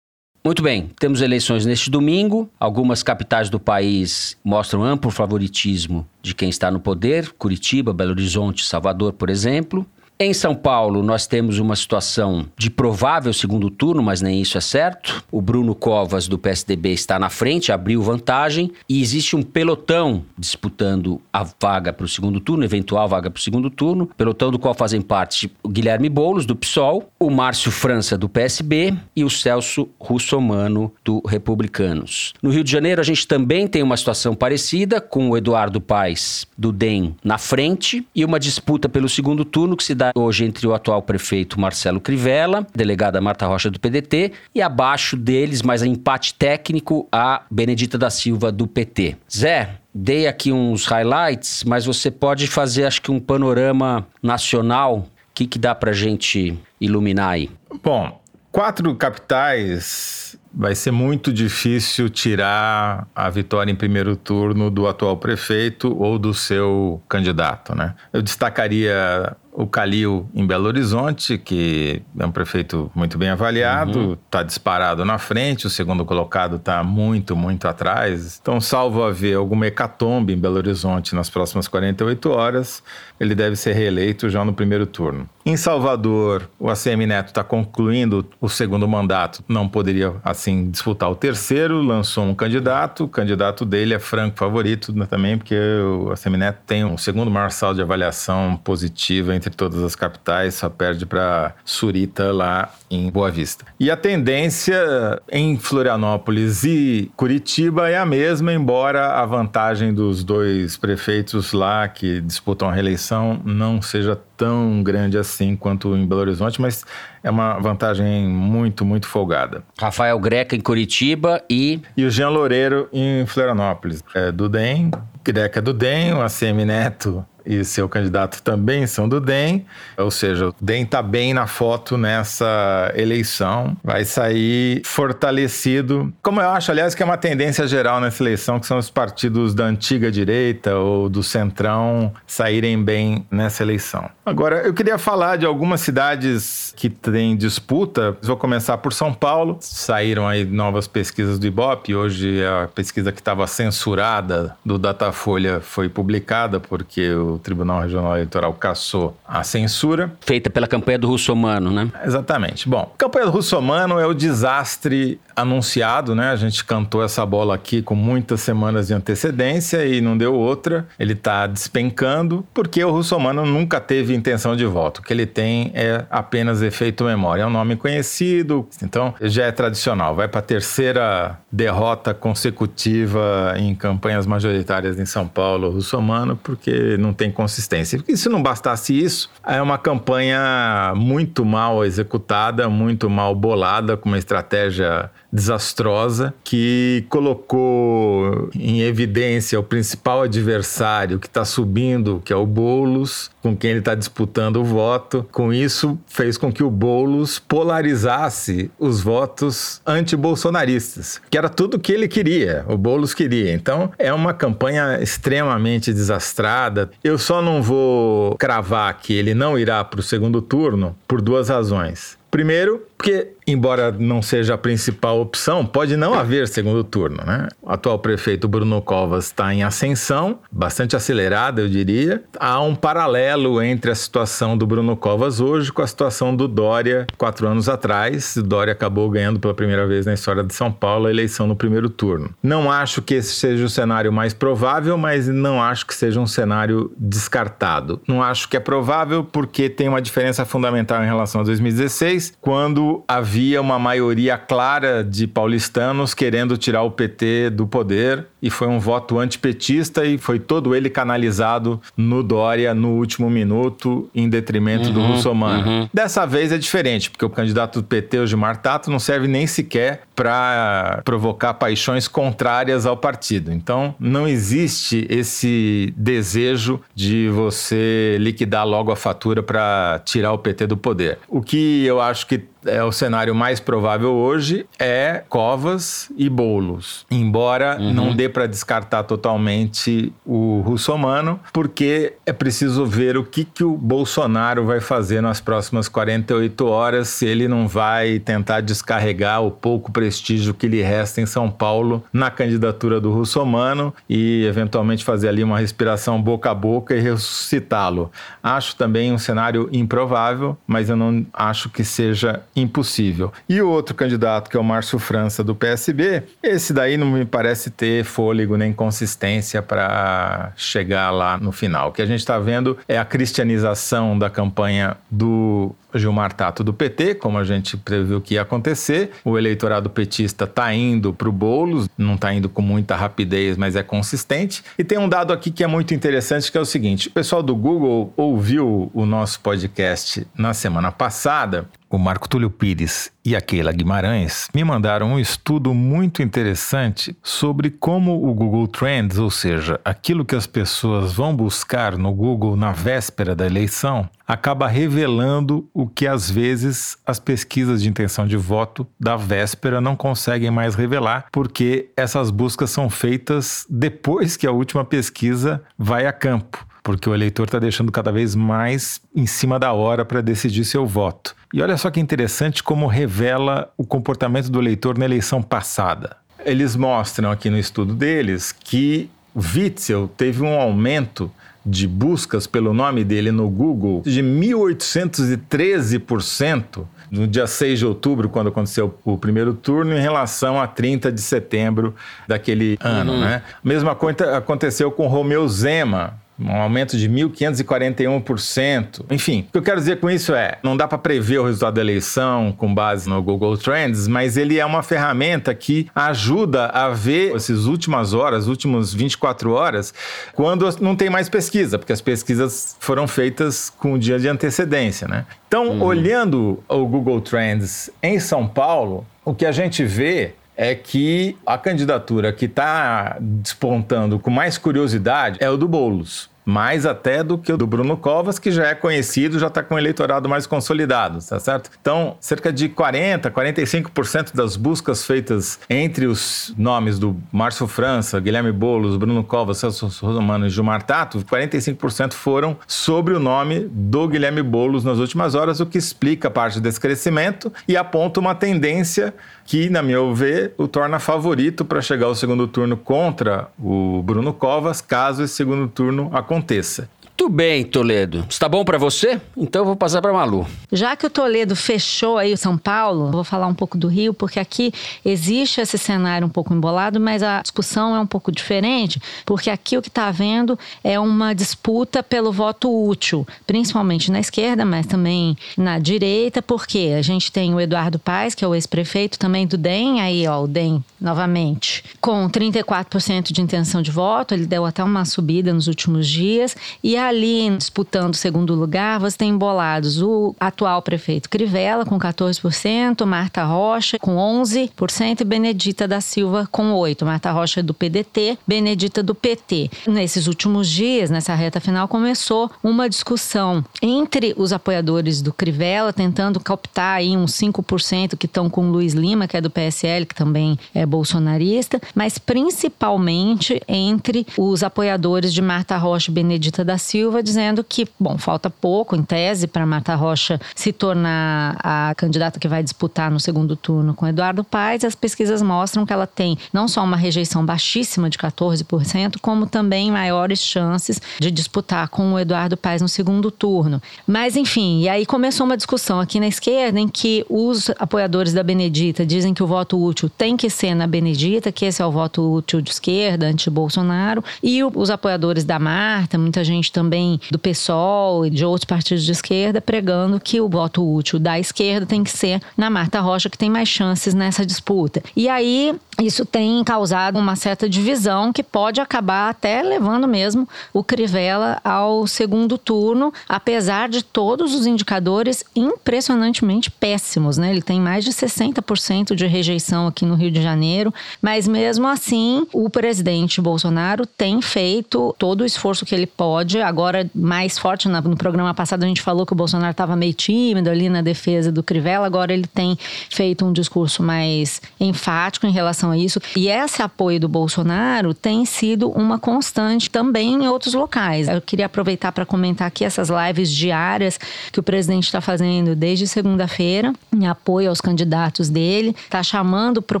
Muito 0.44 0.60
bem, 0.60 0.90
temos 0.98 1.22
eleições 1.22 1.64
neste 1.64 1.88
domingo. 1.88 2.50
Algumas 2.58 3.00
capitais 3.00 3.48
do 3.48 3.60
país 3.60 4.36
mostram 4.42 4.82
amplo 4.82 5.08
favoritismo 5.08 6.04
de 6.20 6.34
quem 6.34 6.48
está 6.48 6.68
no 6.68 6.80
poder: 6.80 7.32
Curitiba, 7.38 7.92
Belo 7.92 8.10
Horizonte, 8.10 8.64
Salvador, 8.64 9.12
por 9.12 9.30
exemplo. 9.30 9.86
Em 10.18 10.32
São 10.32 10.54
Paulo, 10.54 11.02
nós 11.02 11.26
temos 11.26 11.58
uma 11.58 11.74
situação 11.74 12.46
de 12.56 12.70
provável 12.70 13.32
segundo 13.32 13.68
turno, 13.68 14.00
mas 14.02 14.20
nem 14.20 14.40
isso 14.40 14.56
é 14.56 14.60
certo. 14.60 15.24
O 15.32 15.42
Bruno 15.42 15.74
Covas, 15.74 16.28
do 16.28 16.38
PSDB, 16.38 16.92
está 16.92 17.18
na 17.18 17.28
frente, 17.28 17.72
abriu 17.72 18.00
vantagem, 18.02 18.70
e 18.88 19.02
existe 19.02 19.34
um 19.34 19.42
pelotão 19.42 20.24
disputando 20.38 21.20
a 21.32 21.44
vaga 21.60 21.92
para 21.92 22.04
o 22.04 22.08
segundo 22.08 22.38
turno, 22.38 22.64
eventual 22.64 23.08
vaga 23.08 23.30
para 23.30 23.38
o 23.38 23.42
segundo 23.42 23.68
turno. 23.68 24.06
Pelotão 24.16 24.52
do 24.52 24.60
qual 24.60 24.74
fazem 24.74 25.00
parte 25.00 25.50
o 25.60 25.68
Guilherme 25.68 26.08
Boulos, 26.08 26.46
do 26.46 26.54
PSOL, 26.54 27.10
o 27.18 27.28
Márcio 27.28 27.72
França, 27.72 28.16
do 28.16 28.28
PSB, 28.28 28.94
e 29.16 29.24
o 29.24 29.30
Celso 29.30 29.88
Russomano, 29.98 30.92
do 31.04 31.20
Republicanos. 31.26 32.32
No 32.40 32.50
Rio 32.50 32.62
de 32.62 32.70
Janeiro, 32.70 33.00
a 33.00 33.04
gente 33.04 33.26
também 33.26 33.66
tem 33.66 33.82
uma 33.82 33.96
situação 33.96 34.36
parecida, 34.36 35.00
com 35.00 35.30
o 35.30 35.36
Eduardo 35.36 35.80
Paes, 35.80 36.46
do 36.56 36.70
DEM, 36.70 37.16
na 37.24 37.38
frente, 37.38 38.06
e 38.14 38.24
uma 38.24 38.38
disputa 38.38 38.88
pelo 38.88 39.08
segundo 39.08 39.44
turno 39.44 39.76
que 39.76 39.82
se 39.82 39.94
dá 39.96 40.01
hoje 40.16 40.44
entre 40.44 40.66
o 40.66 40.74
atual 40.74 41.02
prefeito 41.02 41.60
Marcelo 41.60 42.00
Crivella, 42.00 42.66
delegada 42.74 43.20
Marta 43.20 43.46
Rocha 43.46 43.70
do 43.70 43.78
PDT, 43.78 44.32
e 44.54 44.60
abaixo 44.60 45.16
deles, 45.16 45.62
mas 45.62 45.82
a 45.82 45.86
empate 45.86 46.34
técnico, 46.34 47.06
a 47.12 47.42
Benedita 47.50 47.96
da 47.96 48.10
Silva 48.10 48.50
do 48.50 48.66
PT. 48.66 49.16
Zé, 49.30 49.76
dei 49.94 50.26
aqui 50.26 50.52
uns 50.52 50.86
highlights, 50.86 51.64
mas 51.64 51.84
você 51.84 52.10
pode 52.10 52.46
fazer, 52.46 52.86
acho 52.86 53.02
que, 53.02 53.10
um 53.10 53.20
panorama 53.20 54.06
nacional. 54.22 54.98
O 54.98 55.34
que, 55.34 55.46
que 55.46 55.58
dá 55.58 55.74
pra 55.74 55.92
gente 55.92 56.58
iluminar 56.80 57.30
aí? 57.30 57.50
Bom, 57.82 58.20
quatro 58.50 58.94
capitais 58.94 60.38
vai 60.54 60.74
ser 60.74 60.90
muito 60.90 61.32
difícil 61.32 62.10
tirar 62.10 63.08
a 63.14 63.30
vitória 63.30 63.70
em 63.70 63.74
primeiro 63.74 64.14
turno 64.14 64.70
do 64.70 64.86
atual 64.86 65.16
prefeito 65.16 65.96
ou 65.98 66.18
do 66.18 66.34
seu 66.34 67.02
candidato, 67.08 67.74
né? 67.74 67.94
Eu 68.12 68.20
destacaria 68.20 69.34
o 69.54 69.66
Calil 69.66 70.28
em 70.34 70.46
Belo 70.46 70.66
Horizonte, 70.66 71.36
que 71.36 72.02
é 72.18 72.24
um 72.24 72.32
prefeito 72.32 72.90
muito 72.94 73.18
bem 73.18 73.28
avaliado, 73.28 74.18
está 74.24 74.40
uhum. 74.40 74.46
disparado 74.46 75.04
na 75.04 75.18
frente, 75.18 75.66
o 75.66 75.70
segundo 75.70 76.06
colocado 76.06 76.56
está 76.56 76.82
muito, 76.82 77.36
muito 77.36 77.68
atrás. 77.68 78.38
Então, 78.40 78.60
salvo 78.60 79.04
haver 79.04 79.36
alguma 79.36 79.66
hecatombe 79.66 80.32
em 80.32 80.38
Belo 80.38 80.56
Horizonte 80.56 81.14
nas 81.14 81.28
próximas 81.28 81.68
48 81.68 82.30
horas, 82.30 82.82
ele 83.22 83.36
deve 83.36 83.54
ser 83.54 83.72
reeleito 83.72 84.28
já 84.28 84.44
no 84.44 84.52
primeiro 84.52 84.84
turno. 84.84 85.28
Em 85.46 85.56
Salvador, 85.56 86.48
o 86.58 86.68
ACM 86.68 87.06
Neto 87.06 87.28
está 87.28 87.42
concluindo 87.42 88.26
o 88.40 88.48
segundo 88.48 88.86
mandato, 88.86 89.42
não 89.48 89.68
poderia 89.68 90.14
assim 90.24 90.70
disputar 90.70 91.10
o 91.10 91.14
terceiro, 91.14 91.80
lançou 91.80 92.24
um 92.24 92.34
candidato, 92.34 93.04
o 93.04 93.08
candidato 93.08 93.64
dele 93.64 93.94
é 93.94 93.98
franco 93.98 94.36
favorito 94.36 94.96
né, 94.96 95.06
também, 95.06 95.38
porque 95.38 95.56
o 95.56 96.12
ACM 96.12 96.36
Neto 96.36 96.58
tem 96.66 96.84
um 96.84 96.96
segundo 96.96 97.30
maior 97.30 97.50
saldo 97.50 97.76
de 97.76 97.82
avaliação 97.82 98.56
positiva 98.56 99.34
entre 99.34 99.50
todas 99.50 99.82
as 99.82 99.94
capitais, 99.94 100.54
só 100.54 100.68
perde 100.68 101.06
para 101.06 101.54
Surita 101.64 102.32
lá 102.32 102.72
em 102.90 103.10
Boa 103.10 103.30
Vista. 103.30 103.64
E 103.78 103.90
a 103.90 103.96
tendência 103.96 105.20
em 105.30 105.56
Florianópolis 105.56 106.64
e 106.64 107.10
Curitiba 107.16 107.88
é 107.88 107.96
a 107.96 108.06
mesma, 108.06 108.52
embora 108.52 109.14
a 109.14 109.26
vantagem 109.26 109.92
dos 109.92 110.22
dois 110.22 110.76
prefeitos 110.76 111.52
lá 111.52 111.88
que 111.88 112.20
disputam 112.20 112.68
a 112.68 112.72
reeleição 112.72 113.11
não 113.44 113.82
seja 113.82 114.18
tão 114.36 114.82
grande 114.82 115.18
assim 115.18 115.56
quanto 115.56 115.96
em 115.96 116.06
Belo 116.06 116.20
Horizonte, 116.20 116.60
mas 116.60 116.84
é 117.22 117.30
uma 117.30 117.58
vantagem 117.58 118.26
muito, 118.28 118.84
muito 118.84 119.06
folgada. 119.06 119.62
Rafael 119.78 120.18
Greca 120.18 120.56
em 120.56 120.60
Curitiba 120.60 121.42
e. 121.48 121.80
E 121.96 122.04
o 122.04 122.10
Jean 122.10 122.30
Loureiro 122.30 122.88
em 122.92 123.26
Florianópolis. 123.26 124.02
É 124.14 124.32
do 124.32 124.48
DEM, 124.48 124.90
Greca 125.24 125.60
do 125.60 125.72
DEM, 125.72 126.14
o 126.14 126.22
ACM 126.22 126.64
Neto 126.64 127.24
e 127.44 127.64
seu 127.64 127.88
candidato 127.88 128.42
também 128.42 128.86
são 128.86 129.08
do 129.08 129.20
DEM, 129.20 129.66
ou 129.96 130.10
seja, 130.10 130.48
o 130.48 130.54
DEM 130.60 130.84
está 130.84 131.02
bem 131.02 131.34
na 131.34 131.46
foto 131.46 131.96
nessa 131.96 132.92
eleição, 132.94 133.76
vai 133.82 134.04
sair 134.04 134.82
fortalecido, 134.84 136.12
como 136.22 136.40
eu 136.40 136.50
acho, 136.50 136.70
aliás, 136.70 136.94
que 136.94 137.02
é 137.02 137.06
uma 137.06 137.16
tendência 137.16 137.66
geral 137.66 138.00
nessa 138.00 138.22
eleição, 138.22 138.58
que 138.58 138.66
são 138.66 138.78
os 138.78 138.90
partidos 138.90 139.54
da 139.54 139.64
antiga 139.64 140.10
direita 140.10 140.76
ou 140.76 141.08
do 141.08 141.22
centrão 141.22 142.12
saírem 142.26 142.82
bem 142.82 143.26
nessa 143.30 143.62
eleição. 143.62 144.08
Agora, 144.24 144.62
eu 144.62 144.72
queria 144.72 144.98
falar 144.98 145.36
de 145.36 145.46
algumas 145.46 145.80
cidades 145.80 146.72
que 146.76 146.88
têm 146.88 147.36
disputa, 147.36 148.16
vou 148.22 148.36
começar 148.36 148.78
por 148.78 148.92
São 148.92 149.12
Paulo, 149.12 149.58
saíram 149.60 150.26
aí 150.26 150.44
novas 150.44 150.86
pesquisas 150.86 151.38
do 151.38 151.46
Ibope, 151.46 151.94
hoje 151.94 152.44
a 152.44 152.68
pesquisa 152.68 153.12
que 153.12 153.20
estava 153.20 153.46
censurada 153.46 154.56
do 154.64 154.78
Datafolha 154.78 155.60
foi 155.60 155.88
publicada, 155.88 156.60
porque 156.60 157.10
o 157.12 157.31
o 157.34 157.38
Tribunal 157.38 157.82
Regional 157.82 158.14
Eleitoral 158.14 158.52
cassou 158.54 159.16
a 159.26 159.42
censura. 159.42 160.12
Feita 160.20 160.50
pela 160.50 160.66
campanha 160.66 160.98
do 160.98 161.08
Russomano, 161.08 161.70
né? 161.70 161.90
Exatamente. 162.04 162.68
Bom, 162.68 162.90
a 162.94 162.98
campanha 162.98 163.26
do 163.26 163.32
Russomano 163.32 163.98
é 163.98 164.06
o 164.06 164.14
desastre 164.14 165.20
anunciado, 165.34 166.14
né? 166.14 166.30
A 166.30 166.36
gente 166.36 166.64
cantou 166.64 167.02
essa 167.02 167.24
bola 167.24 167.54
aqui 167.54 167.82
com 167.82 167.94
muitas 167.94 168.40
semanas 168.40 168.88
de 168.88 168.94
antecedência 168.94 169.84
e 169.84 170.00
não 170.00 170.16
deu 170.16 170.34
outra. 170.34 170.86
Ele 170.98 171.14
está 171.14 171.46
despencando 171.46 172.46
porque 172.52 172.84
o 172.84 172.90
Russomano 172.90 173.44
nunca 173.44 173.80
teve 173.80 174.14
intenção 174.14 174.54
de 174.54 174.66
voto. 174.66 174.98
O 174.98 175.02
que 175.02 175.12
ele 175.12 175.26
tem 175.26 175.70
é 175.74 176.04
apenas 176.10 176.62
efeito 176.62 177.04
memória. 177.04 177.42
É 177.42 177.46
um 177.46 177.50
nome 177.50 177.76
conhecido, 177.76 178.68
então 178.82 179.14
já 179.20 179.44
é 179.44 179.52
tradicional. 179.52 180.14
Vai 180.14 180.28
para 180.28 180.40
a 180.40 180.42
terceira 180.42 181.38
derrota 181.50 182.14
consecutiva 182.14 183.54
em 183.56 183.74
campanhas 183.74 184.26
majoritárias 184.26 184.98
em 184.98 185.06
São 185.06 185.26
Paulo, 185.26 185.70
Russomano, 185.70 186.36
porque 186.36 186.96
não 186.98 187.12
tem 187.12 187.21
consistência. 187.30 188.02
E 188.08 188.16
se 188.16 188.28
não 188.28 188.42
bastasse 188.42 188.98
isso, 188.98 189.30
é 189.46 189.60
uma 189.60 189.78
campanha 189.78 190.92
muito 190.96 191.44
mal 191.44 191.84
executada, 191.84 192.68
muito 192.68 193.08
mal 193.08 193.34
bolada, 193.34 193.96
com 193.96 194.08
uma 194.08 194.18
estratégia 194.18 195.10
desastrosa 195.32 196.34
que 196.44 197.06
colocou 197.08 198.50
em 198.54 198.82
evidência 198.82 199.58
o 199.58 199.62
principal 199.62 200.22
adversário 200.22 201.18
que 201.18 201.26
está 201.26 201.44
subindo, 201.44 202.20
que 202.24 202.32
é 202.32 202.36
o 202.36 202.44
Boulos, 202.44 203.30
com 203.40 203.56
quem 203.56 203.70
ele 203.70 203.78
está 203.78 203.94
disputando 203.94 204.56
o 204.56 204.64
voto. 204.64 205.26
Com 205.32 205.52
isso, 205.52 205.98
fez 206.06 206.36
com 206.36 206.52
que 206.52 206.62
o 206.62 206.70
Boulos 206.70 207.38
polarizasse 207.38 208.70
os 208.78 209.00
votos 209.00 209.80
anti-bolsonaristas, 209.86 211.20
que 211.30 211.38
era 211.38 211.48
tudo 211.48 211.78
que 211.78 211.92
ele 211.92 212.08
queria, 212.08 212.64
o 212.68 212.76
Boulos 212.76 213.14
queria. 213.14 213.52
Então, 213.52 213.90
é 213.98 214.12
uma 214.12 214.34
campanha 214.34 214.98
extremamente 215.00 215.92
desastrada. 215.92 216.90
Eu 217.02 217.16
só 217.16 217.40
não 217.40 217.62
vou 217.62 218.36
cravar 218.36 218.98
que 218.98 219.14
ele 219.14 219.34
não 219.34 219.58
irá 219.58 219.82
para 219.84 220.00
o 220.00 220.02
segundo 220.02 220.42
turno 220.42 220.96
por 221.06 221.22
duas 221.22 221.48
razões. 221.48 222.20
Primeiro, 222.32 222.86
porque, 223.02 223.32
embora 223.48 223.90
não 223.90 224.22
seja 224.22 224.54
a 224.54 224.56
principal 224.58 225.20
opção, 225.20 225.66
pode 225.66 225.96
não 225.96 226.14
haver 226.14 226.46
segundo 226.46 226.84
turno, 226.84 227.16
né? 227.26 227.48
O 227.60 227.68
atual 227.72 227.98
prefeito 227.98 228.46
Bruno 228.46 228.80
Covas 228.80 229.24
está 229.24 229.52
em 229.52 229.64
ascensão, 229.64 230.38
bastante 230.52 230.94
acelerada, 230.94 231.60
eu 231.60 231.68
diria. 231.68 232.22
Há 232.38 232.60
um 232.60 232.76
paralelo 232.76 233.60
entre 233.60 233.90
a 233.90 233.94
situação 233.96 234.56
do 234.56 234.68
Bruno 234.68 234.96
Covas 234.96 235.40
hoje 235.40 235.72
com 235.72 235.82
a 235.82 235.86
situação 235.88 236.36
do 236.36 236.46
Dória 236.46 237.08
quatro 237.18 237.48
anos 237.48 237.68
atrás. 237.68 238.36
O 238.36 238.42
Dória 238.44 238.72
acabou 238.72 239.10
ganhando 239.10 239.40
pela 239.40 239.52
primeira 239.52 239.84
vez 239.84 240.06
na 240.06 240.14
história 240.14 240.44
de 240.44 240.54
São 240.54 240.70
Paulo 240.70 241.08
a 241.08 241.10
eleição 241.10 241.44
no 241.44 241.56
primeiro 241.56 241.90
turno. 241.90 242.30
Não 242.40 242.70
acho 242.70 243.02
que 243.02 243.14
esse 243.14 243.34
seja 243.34 243.64
o 243.64 243.68
cenário 243.68 244.12
mais 244.12 244.32
provável, 244.32 244.96
mas 244.96 245.26
não 245.26 245.60
acho 245.60 245.88
que 245.88 245.94
seja 245.94 246.20
um 246.20 246.26
cenário 246.28 246.92
descartado. 246.96 248.00
Não 248.06 248.22
acho 248.22 248.48
que 248.48 248.56
é 248.56 248.60
provável 248.60 249.24
porque 249.24 249.68
tem 249.68 249.88
uma 249.88 250.00
diferença 250.00 250.44
fundamental 250.44 251.02
em 251.02 251.06
relação 251.06 251.40
a 251.40 251.44
2016, 251.44 252.34
quando 252.40 252.91
havia 253.06 253.60
uma 253.60 253.78
maioria 253.78 254.36
clara 254.36 255.04
de 255.04 255.26
paulistanos 255.26 256.14
querendo 256.14 256.56
tirar 256.56 256.82
o 256.82 256.90
PT 256.90 257.50
do 257.50 257.66
poder 257.66 258.26
e 258.42 258.50
foi 258.50 258.66
um 258.66 258.78
voto 258.78 259.18
antipetista 259.18 260.04
e 260.04 260.18
foi 260.18 260.38
todo 260.38 260.74
ele 260.74 260.90
canalizado 260.90 261.80
no 261.96 262.22
Dória 262.22 262.74
no 262.74 262.90
último 262.90 263.30
minuto 263.30 264.10
em 264.14 264.28
detrimento 264.28 264.88
uhum, 264.88 264.94
do 264.94 265.00
Russomano. 265.02 265.68
Uhum. 265.68 265.88
Dessa 265.94 266.26
vez 266.26 266.50
é 266.50 266.58
diferente, 266.58 267.10
porque 267.10 267.24
o 267.24 267.30
candidato 267.30 267.80
do 267.80 267.86
PT, 267.86 268.18
o 268.18 268.26
Gilmar 268.26 268.56
Tato, 268.56 268.90
não 268.90 268.98
serve 268.98 269.28
nem 269.28 269.46
sequer 269.46 270.02
para 270.16 271.00
provocar 271.04 271.54
paixões 271.54 272.08
contrárias 272.08 272.84
ao 272.84 272.96
partido. 272.96 273.52
Então, 273.52 273.94
não 273.98 274.26
existe 274.26 275.06
esse 275.08 275.92
desejo 275.96 276.80
de 276.94 277.28
você 277.28 278.16
liquidar 278.18 278.66
logo 278.66 278.90
a 278.90 278.96
fatura 278.96 279.42
para 279.42 280.00
tirar 280.04 280.32
o 280.32 280.38
PT 280.38 280.66
do 280.66 280.76
poder. 280.76 281.18
O 281.28 281.40
que 281.40 281.84
eu 281.84 282.00
acho 282.00 282.26
que 282.26 282.42
é 282.66 282.82
o 282.82 282.92
cenário 282.92 283.34
mais 283.34 283.60
provável 283.60 284.12
hoje 284.12 284.66
é 284.78 285.22
Covas 285.28 286.10
e 286.16 286.28
Bolos, 286.28 287.04
embora 287.10 287.76
uhum. 287.78 287.92
não 287.92 288.14
dê 288.14 288.28
para 288.32 288.46
descartar 288.46 289.04
totalmente 289.04 290.12
o 290.24 290.60
russomano, 290.60 291.38
porque 291.52 292.14
é 292.26 292.32
preciso 292.32 292.86
ver 292.86 293.16
o 293.16 293.24
que, 293.24 293.44
que 293.44 293.62
o 293.62 293.76
Bolsonaro 293.76 294.64
vai 294.64 294.80
fazer 294.80 295.20
nas 295.20 295.40
próximas 295.40 295.88
48 295.88 296.66
horas, 296.66 297.08
se 297.08 297.26
ele 297.26 297.46
não 297.46 297.68
vai 297.68 298.18
tentar 298.18 298.60
descarregar 298.60 299.42
o 299.42 299.50
pouco 299.50 299.92
prestígio 299.92 300.54
que 300.54 300.66
lhe 300.66 300.82
resta 300.82 301.20
em 301.20 301.26
São 301.26 301.50
Paulo 301.50 302.02
na 302.12 302.30
candidatura 302.30 303.00
do 303.00 303.12
russomano 303.12 303.94
e 304.08 304.44
eventualmente 304.46 305.04
fazer 305.04 305.28
ali 305.28 305.44
uma 305.44 305.58
respiração 305.58 306.20
boca 306.20 306.50
a 306.50 306.54
boca 306.54 306.94
e 306.94 307.00
ressuscitá-lo. 307.00 308.10
Acho 308.42 308.76
também 308.76 309.12
um 309.12 309.18
cenário 309.18 309.68
improvável, 309.72 310.56
mas 310.66 310.88
eu 310.88 310.96
não 310.96 311.24
acho 311.32 311.68
que 311.68 311.84
seja 311.84 312.42
impossível. 312.54 313.32
E 313.48 313.60
o 313.60 313.68
outro 313.68 313.94
candidato, 313.94 314.48
que 314.48 314.56
é 314.56 314.60
o 314.60 314.64
Márcio 314.64 314.98
França, 314.98 315.44
do 315.44 315.54
PSB, 315.54 316.22
esse 316.42 316.72
daí 316.72 316.96
não 316.96 317.10
me 317.10 317.24
parece 317.24 317.70
ter 317.70 318.04
fôlego 318.22 318.56
nem 318.56 318.72
consistência 318.72 319.60
para 319.60 320.52
chegar 320.56 321.10
lá 321.10 321.36
no 321.36 321.50
final. 321.50 321.88
O 321.88 321.92
que 321.92 322.00
a 322.00 322.06
gente 322.06 322.20
está 322.20 322.38
vendo 322.38 322.78
é 322.86 322.96
a 322.96 323.04
cristianização 323.04 324.16
da 324.16 324.30
campanha 324.30 324.96
do 325.10 325.74
Gilmar 325.92 326.32
Tato 326.32 326.62
do 326.62 326.72
PT, 326.72 327.16
como 327.16 327.36
a 327.36 327.42
gente 327.42 327.76
previu 327.76 328.20
que 328.20 328.34
ia 328.34 328.42
acontecer. 328.42 329.10
O 329.24 329.36
eleitorado 329.36 329.90
petista 329.90 330.44
está 330.44 330.72
indo 330.72 331.12
para 331.12 331.28
o 331.28 331.32
Boulos, 331.32 331.88
não 331.98 332.14
está 332.14 332.32
indo 332.32 332.48
com 332.48 332.62
muita 332.62 332.94
rapidez, 332.94 333.56
mas 333.56 333.74
é 333.74 333.82
consistente. 333.82 334.62
E 334.78 334.84
tem 334.84 334.98
um 334.98 335.08
dado 335.08 335.32
aqui 335.32 335.50
que 335.50 335.64
é 335.64 335.66
muito 335.66 335.92
interessante, 335.92 336.50
que 336.50 336.56
é 336.56 336.60
o 336.60 336.64
seguinte: 336.64 337.08
o 337.08 337.12
pessoal 337.12 337.42
do 337.42 337.56
Google 337.56 338.12
ouviu 338.16 338.88
o 338.94 339.04
nosso 339.04 339.40
podcast 339.40 340.24
na 340.36 340.54
semana 340.54 340.92
passada 340.92 341.66
o 341.92 341.98
Marco 341.98 342.26
Túlio 342.26 342.50
Pires 342.50 343.12
e 343.22 343.36
a 343.36 343.40
Keila 343.40 343.70
Guimarães 343.70 344.48
me 344.54 344.64
mandaram 344.64 345.12
um 345.12 345.20
estudo 345.20 345.74
muito 345.74 346.22
interessante 346.22 347.14
sobre 347.22 347.70
como 347.70 348.26
o 348.26 348.32
Google 348.32 348.66
Trends, 348.66 349.18
ou 349.18 349.30
seja, 349.30 349.78
aquilo 349.84 350.24
que 350.24 350.34
as 350.34 350.46
pessoas 350.46 351.12
vão 351.12 351.36
buscar 351.36 351.98
no 351.98 352.10
Google 352.10 352.56
na 352.56 352.72
véspera 352.72 353.34
da 353.34 353.44
eleição, 353.44 354.08
acaba 354.26 354.66
revelando 354.66 355.68
o 355.74 355.86
que 355.86 356.06
às 356.06 356.30
vezes 356.30 356.96
as 357.06 357.20
pesquisas 357.20 357.82
de 357.82 357.90
intenção 357.90 358.26
de 358.26 358.38
voto 358.38 358.86
da 358.98 359.14
véspera 359.14 359.78
não 359.78 359.94
conseguem 359.94 360.50
mais 360.50 360.74
revelar, 360.74 361.26
porque 361.30 361.90
essas 361.94 362.30
buscas 362.30 362.70
são 362.70 362.88
feitas 362.88 363.66
depois 363.68 364.34
que 364.34 364.46
a 364.46 364.52
última 364.52 364.82
pesquisa 364.82 365.62
vai 365.76 366.06
a 366.06 366.12
campo 366.12 366.66
porque 366.82 367.08
o 367.08 367.14
eleitor 367.14 367.46
está 367.46 367.58
deixando 367.58 367.92
cada 367.92 368.10
vez 368.10 368.34
mais 368.34 369.00
em 369.14 369.26
cima 369.26 369.58
da 369.58 369.72
hora 369.72 370.02
para 370.04 370.20
decidir 370.20 370.64
seu 370.64 370.86
voto. 370.86 371.34
E 371.52 371.62
olha 371.62 371.76
só 371.76 371.90
que 371.90 372.00
interessante 372.00 372.62
como 372.62 372.86
revela 372.86 373.70
o 373.76 373.84
comportamento 373.84 374.50
do 374.50 374.60
eleitor 374.60 374.98
na 374.98 375.04
eleição 375.04 375.42
passada. 375.42 376.16
Eles 376.44 376.74
mostram 376.74 377.30
aqui 377.30 377.48
no 377.48 377.58
estudo 377.58 377.94
deles 377.94 378.52
que 378.52 379.08
Witzel 379.34 380.08
teve 380.08 380.42
um 380.42 380.60
aumento 380.60 381.30
de 381.64 381.86
buscas 381.86 382.48
pelo 382.48 382.74
nome 382.74 383.04
dele 383.04 383.30
no 383.30 383.48
Google 383.48 384.02
de 384.04 384.20
1813% 384.20 386.84
no 387.12 387.28
dia 387.28 387.46
6 387.46 387.78
de 387.78 387.86
outubro, 387.86 388.30
quando 388.30 388.48
aconteceu 388.48 388.98
o 389.04 389.18
primeiro 389.18 389.52
turno, 389.52 389.94
em 389.94 390.00
relação 390.00 390.58
a 390.58 390.66
30 390.66 391.12
de 391.12 391.20
setembro 391.20 391.94
daquele 392.26 392.78
ano. 392.80 393.12
Uhum. 393.12 393.20
Né? 393.20 393.42
A 393.62 393.68
mesma 393.68 393.94
coisa 393.94 394.38
aconteceu 394.38 394.90
com 394.90 395.06
Romeu 395.06 395.46
Zema, 395.46 396.18
um 396.38 396.50
aumento 396.50 396.96
de 396.96 397.08
1.541%. 397.08 399.04
Enfim, 399.10 399.46
o 399.48 399.52
que 399.52 399.58
eu 399.58 399.62
quero 399.62 399.78
dizer 399.78 400.00
com 400.00 400.10
isso 400.10 400.34
é, 400.34 400.58
não 400.62 400.76
dá 400.76 400.88
para 400.88 400.98
prever 400.98 401.38
o 401.38 401.44
resultado 401.44 401.74
da 401.74 401.80
eleição 401.80 402.52
com 402.56 402.74
base 402.74 403.08
no 403.08 403.22
Google 403.22 403.56
Trends, 403.56 404.08
mas 404.08 404.36
ele 404.36 404.58
é 404.58 404.66
uma 404.66 404.82
ferramenta 404.82 405.54
que 405.54 405.88
ajuda 405.94 406.66
a 406.66 406.88
ver 406.90 407.34
essas 407.34 407.66
últimas 407.66 408.12
horas, 408.14 408.48
últimas 408.48 408.92
24 408.92 409.52
horas, 409.52 409.94
quando 410.32 410.68
não 410.80 410.96
tem 410.96 411.08
mais 411.10 411.28
pesquisa, 411.28 411.78
porque 411.78 411.92
as 411.92 412.00
pesquisas 412.00 412.76
foram 412.80 413.06
feitas 413.06 413.70
com 413.70 413.92
o 413.94 413.98
dia 413.98 414.18
de 414.18 414.28
antecedência, 414.28 415.06
né? 415.06 415.26
Então, 415.46 415.68
uhum. 415.68 415.82
olhando 415.82 416.62
o 416.68 416.86
Google 416.86 417.20
Trends 417.20 417.90
em 418.02 418.18
São 418.18 418.48
Paulo, 418.48 419.06
o 419.24 419.34
que 419.34 419.44
a 419.44 419.52
gente 419.52 419.84
vê 419.84 420.34
é 420.56 420.74
que 420.74 421.36
a 421.46 421.56
candidatura 421.56 422.32
que 422.32 422.44
está 422.44 423.16
despontando 423.20 424.18
com 424.18 424.30
mais 424.30 424.58
curiosidade 424.58 425.38
é 425.40 425.48
o 425.48 425.56
do 425.56 425.66
Boulos 425.66 426.31
mais 426.44 426.86
até 426.86 427.22
do 427.22 427.38
que 427.38 427.52
o 427.52 427.56
do 427.56 427.66
Bruno 427.66 427.96
Covas, 427.96 428.38
que 428.38 428.50
já 428.50 428.66
é 428.66 428.74
conhecido, 428.74 429.38
já 429.38 429.46
está 429.46 429.62
com 429.62 429.74
o 429.74 429.78
eleitorado 429.78 430.28
mais 430.28 430.46
consolidado, 430.46 431.18
tá 431.24 431.38
certo? 431.38 431.70
Então, 431.80 432.16
cerca 432.20 432.52
de 432.52 432.68
40, 432.68 433.30
45% 433.30 434.34
das 434.34 434.56
buscas 434.56 435.04
feitas 435.04 435.58
entre 435.68 436.06
os 436.06 436.54
nomes 436.56 436.98
do 436.98 437.16
Márcio 437.32 437.66
França, 437.66 438.20
Guilherme 438.20 438.52
Boulos, 438.52 438.96
Bruno 438.96 439.22
Covas, 439.24 439.58
Celso 439.58 439.88
Romano 440.04 440.46
e 440.46 440.50
Gilmar 440.50 440.82
Tato, 440.82 441.18
45% 441.18 442.12
foram 442.12 442.56
sobre 442.66 443.14
o 443.14 443.20
nome 443.20 443.68
do 443.70 444.08
Guilherme 444.08 444.42
Boulos 444.42 444.84
nas 444.84 444.98
últimas 444.98 445.34
horas, 445.34 445.60
o 445.60 445.66
que 445.66 445.78
explica 445.78 446.30
parte 446.30 446.60
desse 446.60 446.80
crescimento 446.80 447.52
e 447.66 447.76
aponta 447.76 448.20
uma 448.20 448.34
tendência 448.34 449.14
que, 449.44 449.68
na 449.68 449.82
meu 449.82 450.14
ver, 450.14 450.54
o 450.56 450.68
torna 450.68 450.98
favorito 450.98 451.64
para 451.64 451.80
chegar 451.80 452.06
ao 452.06 452.14
segundo 452.14 452.46
turno 452.46 452.76
contra 452.76 453.48
o 453.58 454.02
Bruno 454.02 454.32
Covas, 454.32 454.80
caso 454.80 455.22
esse 455.22 455.34
segundo 455.34 455.68
turno 455.68 456.10
aconteça 456.12 456.31
aconteça. 456.32 456.88
Muito 457.22 457.34
bem, 457.36 457.62
Toledo. 457.62 458.26
Está 458.28 458.48
bom 458.48 458.64
para 458.64 458.76
você? 458.76 459.20
Então 459.36 459.62
eu 459.62 459.66
vou 459.66 459.76
passar 459.76 460.02
para 460.02 460.12
Malu. 460.12 460.44
Já 460.72 460.96
que 460.96 461.06
o 461.06 461.10
Toledo 461.10 461.54
fechou 461.54 462.18
aí 462.18 462.32
o 462.32 462.36
São 462.36 462.58
Paulo, 462.58 463.12
vou 463.12 463.22
falar 463.22 463.46
um 463.46 463.54
pouco 463.54 463.78
do 463.78 463.86
Rio, 463.86 464.12
porque 464.12 464.40
aqui 464.40 464.72
existe 465.04 465.60
esse 465.60 465.78
cenário 465.78 466.26
um 466.26 466.30
pouco 466.30 466.52
embolado, 466.52 466.98
mas 466.98 467.22
a 467.22 467.40
discussão 467.40 467.94
é 467.94 468.00
um 468.00 468.06
pouco 468.08 468.32
diferente, 468.32 469.00
porque 469.24 469.50
aqui 469.50 469.78
o 469.78 469.82
que 469.82 469.86
está 469.86 470.08
havendo 470.08 470.58
é 470.82 470.98
uma 470.98 471.32
disputa 471.32 472.02
pelo 472.02 472.32
voto 472.32 472.68
útil, 472.88 473.24
principalmente 473.46 474.10
na 474.10 474.18
esquerda, 474.18 474.64
mas 474.64 474.86
também 474.86 475.36
na 475.56 475.78
direita, 475.78 476.42
porque 476.42 476.92
a 476.98 477.02
gente 477.02 477.30
tem 477.30 477.54
o 477.54 477.60
Eduardo 477.60 478.00
Paes, 478.00 478.34
que 478.34 478.44
é 478.44 478.48
o 478.48 478.54
ex-prefeito 478.54 479.16
também 479.16 479.46
do 479.46 479.56
DEM, 479.56 480.00
aí 480.00 480.26
ó, 480.26 480.42
o 480.42 480.48
DEM 480.48 480.82
novamente, 481.00 481.84
com 482.00 482.28
34% 482.28 483.32
de 483.32 483.40
intenção 483.40 483.80
de 483.80 483.92
voto, 483.92 484.34
ele 484.34 484.46
deu 484.46 484.64
até 484.64 484.82
uma 484.82 485.04
subida 485.04 485.52
nos 485.52 485.68
últimos 485.68 486.08
dias, 486.08 486.56
e 486.82 486.96
ali 487.12 487.54
disputando 487.56 488.14
o 488.14 488.16
segundo 488.16 488.54
lugar, 488.54 488.98
você 488.98 489.16
tem 489.16 489.30
embolados 489.30 490.02
o 490.02 490.34
atual 490.40 490.82
prefeito 490.82 491.28
Crivella 491.28 491.84
com 491.84 491.98
14%, 491.98 493.04
Marta 493.04 493.44
Rocha 493.44 493.98
com 493.98 494.16
11% 494.16 495.20
e 495.20 495.24
Benedita 495.24 495.86
da 495.86 496.00
Silva 496.00 496.48
com 496.50 496.72
8%. 496.72 497.04
Marta 497.04 497.30
Rocha 497.30 497.60
é 497.60 497.62
do 497.62 497.74
PDT, 497.74 498.38
Benedita 498.46 499.02
do 499.02 499.14
PT. 499.14 499.70
Nesses 499.86 500.26
últimos 500.26 500.68
dias, 500.68 501.10
nessa 501.10 501.34
reta 501.34 501.60
final, 501.60 501.86
começou 501.86 502.50
uma 502.62 502.88
discussão 502.88 503.64
entre 503.80 504.34
os 504.36 504.52
apoiadores 504.52 505.20
do 505.20 505.32
Crivella, 505.32 505.92
tentando 505.92 506.40
captar 506.40 506.96
aí 506.96 507.16
uns 507.16 507.32
5% 507.32 508.16
que 508.16 508.26
estão 508.26 508.48
com 508.48 508.70
Luiz 508.70 508.94
Lima, 508.94 509.28
que 509.28 509.36
é 509.36 509.40
do 509.40 509.50
PSL, 509.50 510.06
que 510.06 510.14
também 510.14 510.58
é 510.74 510.86
bolsonarista, 510.86 511.80
mas 511.94 512.18
principalmente 512.18 513.60
entre 513.68 514.26
os 514.38 514.62
apoiadores 514.62 515.32
de 515.32 515.42
Marta 515.42 515.76
Rocha 515.76 516.10
e 516.10 516.14
Benedita 516.14 516.64
da 516.64 516.78
Silva, 516.78 516.91
dizendo 517.22 517.64
que, 517.64 517.88
bom, 517.98 518.18
falta 518.18 518.50
pouco, 518.50 518.94
em 518.94 519.02
tese, 519.02 519.46
para 519.46 519.64
Marta 519.64 519.94
Rocha 519.94 520.40
se 520.54 520.72
tornar 520.72 521.56
a 521.62 521.94
candidata 521.96 522.38
que 522.38 522.46
vai 522.46 522.62
disputar 522.62 523.10
no 523.10 523.18
segundo 523.18 523.56
turno 523.56 523.94
com 523.94 524.06
Eduardo 524.06 524.44
Paes. 524.44 524.84
As 524.84 524.94
pesquisas 524.94 525.42
mostram 525.42 525.86
que 525.86 525.92
ela 525.92 526.06
tem 526.06 526.38
não 526.52 526.68
só 526.68 526.84
uma 526.84 526.96
rejeição 526.96 527.44
baixíssima 527.44 528.10
de 528.10 528.18
14%, 528.18 529.16
como 529.20 529.46
também 529.46 529.90
maiores 529.90 530.40
chances 530.40 531.00
de 531.18 531.30
disputar 531.30 531.88
com 531.88 532.12
o 532.12 532.18
Eduardo 532.18 532.56
Paes 532.56 532.82
no 532.82 532.88
segundo 532.88 533.30
turno. 533.30 533.80
Mas, 534.06 534.36
enfim, 534.36 534.82
e 534.82 534.88
aí 534.88 535.06
começou 535.06 535.46
uma 535.46 535.56
discussão 535.56 535.98
aqui 535.98 536.20
na 536.20 536.28
esquerda 536.28 536.78
em 536.78 536.88
que 536.88 537.24
os 537.28 537.70
apoiadores 537.78 538.32
da 538.32 538.42
Benedita 538.42 539.06
dizem 539.06 539.32
que 539.32 539.42
o 539.42 539.46
voto 539.46 539.82
útil 539.82 540.08
tem 540.10 540.36
que 540.36 540.50
ser 540.50 540.74
na 540.74 540.86
Benedita, 540.86 541.50
que 541.50 541.64
esse 541.64 541.80
é 541.80 541.86
o 541.86 541.90
voto 541.90 542.32
útil 542.32 542.60
de 542.60 542.70
esquerda, 542.70 543.26
anti-Bolsonaro, 543.26 544.22
e 544.42 544.62
os 544.62 544.90
apoiadores 544.90 545.44
da 545.44 545.58
Marta, 545.58 546.18
muita 546.18 546.44
gente 546.44 546.70
também 546.70 546.81
do 547.30 547.38
PSOL 547.38 548.26
e 548.26 548.30
de 548.30 548.44
outros 548.44 548.64
partidos 548.64 549.04
de 549.04 549.12
esquerda, 549.12 549.60
pregando 549.60 550.20
que 550.20 550.40
o 550.40 550.48
voto 550.48 550.82
útil 550.82 551.18
da 551.18 551.38
esquerda 551.38 551.86
tem 551.86 552.02
que 552.02 552.10
ser 552.10 552.40
na 552.56 552.70
Marta 552.70 553.00
Rocha, 553.00 553.30
que 553.30 553.38
tem 553.38 553.50
mais 553.50 553.68
chances 553.68 554.14
nessa 554.14 554.44
disputa. 554.44 555.02
E 555.16 555.28
aí, 555.28 555.74
isso 556.00 556.24
tem 556.24 556.62
causado 556.64 557.18
uma 557.18 557.36
certa 557.36 557.68
divisão 557.68 558.32
que 558.32 558.42
pode 558.42 558.80
acabar 558.80 559.28
até 559.28 559.62
levando 559.62 560.08
mesmo 560.08 560.48
o 560.72 560.82
Crivella 560.82 561.60
ao 561.62 562.06
segundo 562.06 562.58
turno, 562.58 563.12
apesar 563.28 563.88
de 563.88 564.02
todos 564.02 564.54
os 564.54 564.66
indicadores 564.66 565.44
impressionantemente 565.54 566.70
péssimos, 566.70 567.38
né? 567.38 567.50
Ele 567.50 567.62
tem 567.62 567.80
mais 567.80 568.04
de 568.04 568.10
60% 568.10 569.14
de 569.14 569.26
rejeição 569.26 569.86
aqui 569.86 570.04
no 570.04 570.14
Rio 570.14 570.30
de 570.30 570.42
Janeiro, 570.42 570.92
mas 571.20 571.46
mesmo 571.46 571.86
assim, 571.86 572.46
o 572.52 572.68
presidente 572.70 573.40
Bolsonaro 573.40 574.06
tem 574.06 574.40
feito 574.40 575.14
todo 575.18 575.42
o 575.42 575.46
esforço 575.46 575.84
que 575.84 575.94
ele 575.94 576.06
pode. 576.06 576.60
Agora, 576.72 577.10
mais 577.14 577.58
forte, 577.58 577.86
no 577.86 578.16
programa 578.16 578.54
passado 578.54 578.82
a 578.82 578.86
gente 578.86 579.02
falou 579.02 579.26
que 579.26 579.34
o 579.34 579.36
Bolsonaro 579.36 579.72
estava 579.72 579.94
meio 579.94 580.14
tímido 580.14 580.70
ali 580.70 580.88
na 580.88 581.02
defesa 581.02 581.52
do 581.52 581.62
Crivella, 581.62 582.06
agora 582.06 582.32
ele 582.32 582.46
tem 582.46 582.78
feito 583.10 583.44
um 583.44 583.52
discurso 583.52 584.02
mais 584.02 584.62
enfático 584.80 585.46
em 585.46 585.50
relação 585.50 585.90
a 585.90 585.98
isso. 585.98 586.18
E 586.34 586.48
esse 586.48 586.80
apoio 586.80 587.20
do 587.20 587.28
Bolsonaro 587.28 588.14
tem 588.14 588.46
sido 588.46 588.88
uma 588.88 589.18
constante 589.18 589.90
também 589.90 590.32
em 590.32 590.48
outros 590.48 590.72
locais. 590.72 591.28
Eu 591.28 591.42
queria 591.42 591.66
aproveitar 591.66 592.10
para 592.10 592.24
comentar 592.24 592.68
aqui 592.68 592.86
essas 592.86 593.10
lives 593.10 593.50
diárias 593.50 594.18
que 594.50 594.58
o 594.58 594.62
presidente 594.62 595.04
está 595.04 595.20
fazendo 595.20 595.76
desde 595.76 596.06
segunda-feira, 596.06 596.94
em 597.14 597.26
apoio 597.26 597.68
aos 597.68 597.82
candidatos 597.82 598.48
dele, 598.48 598.96
está 599.04 599.22
chamando 599.22 599.82
para 599.82 599.98
o 599.98 600.00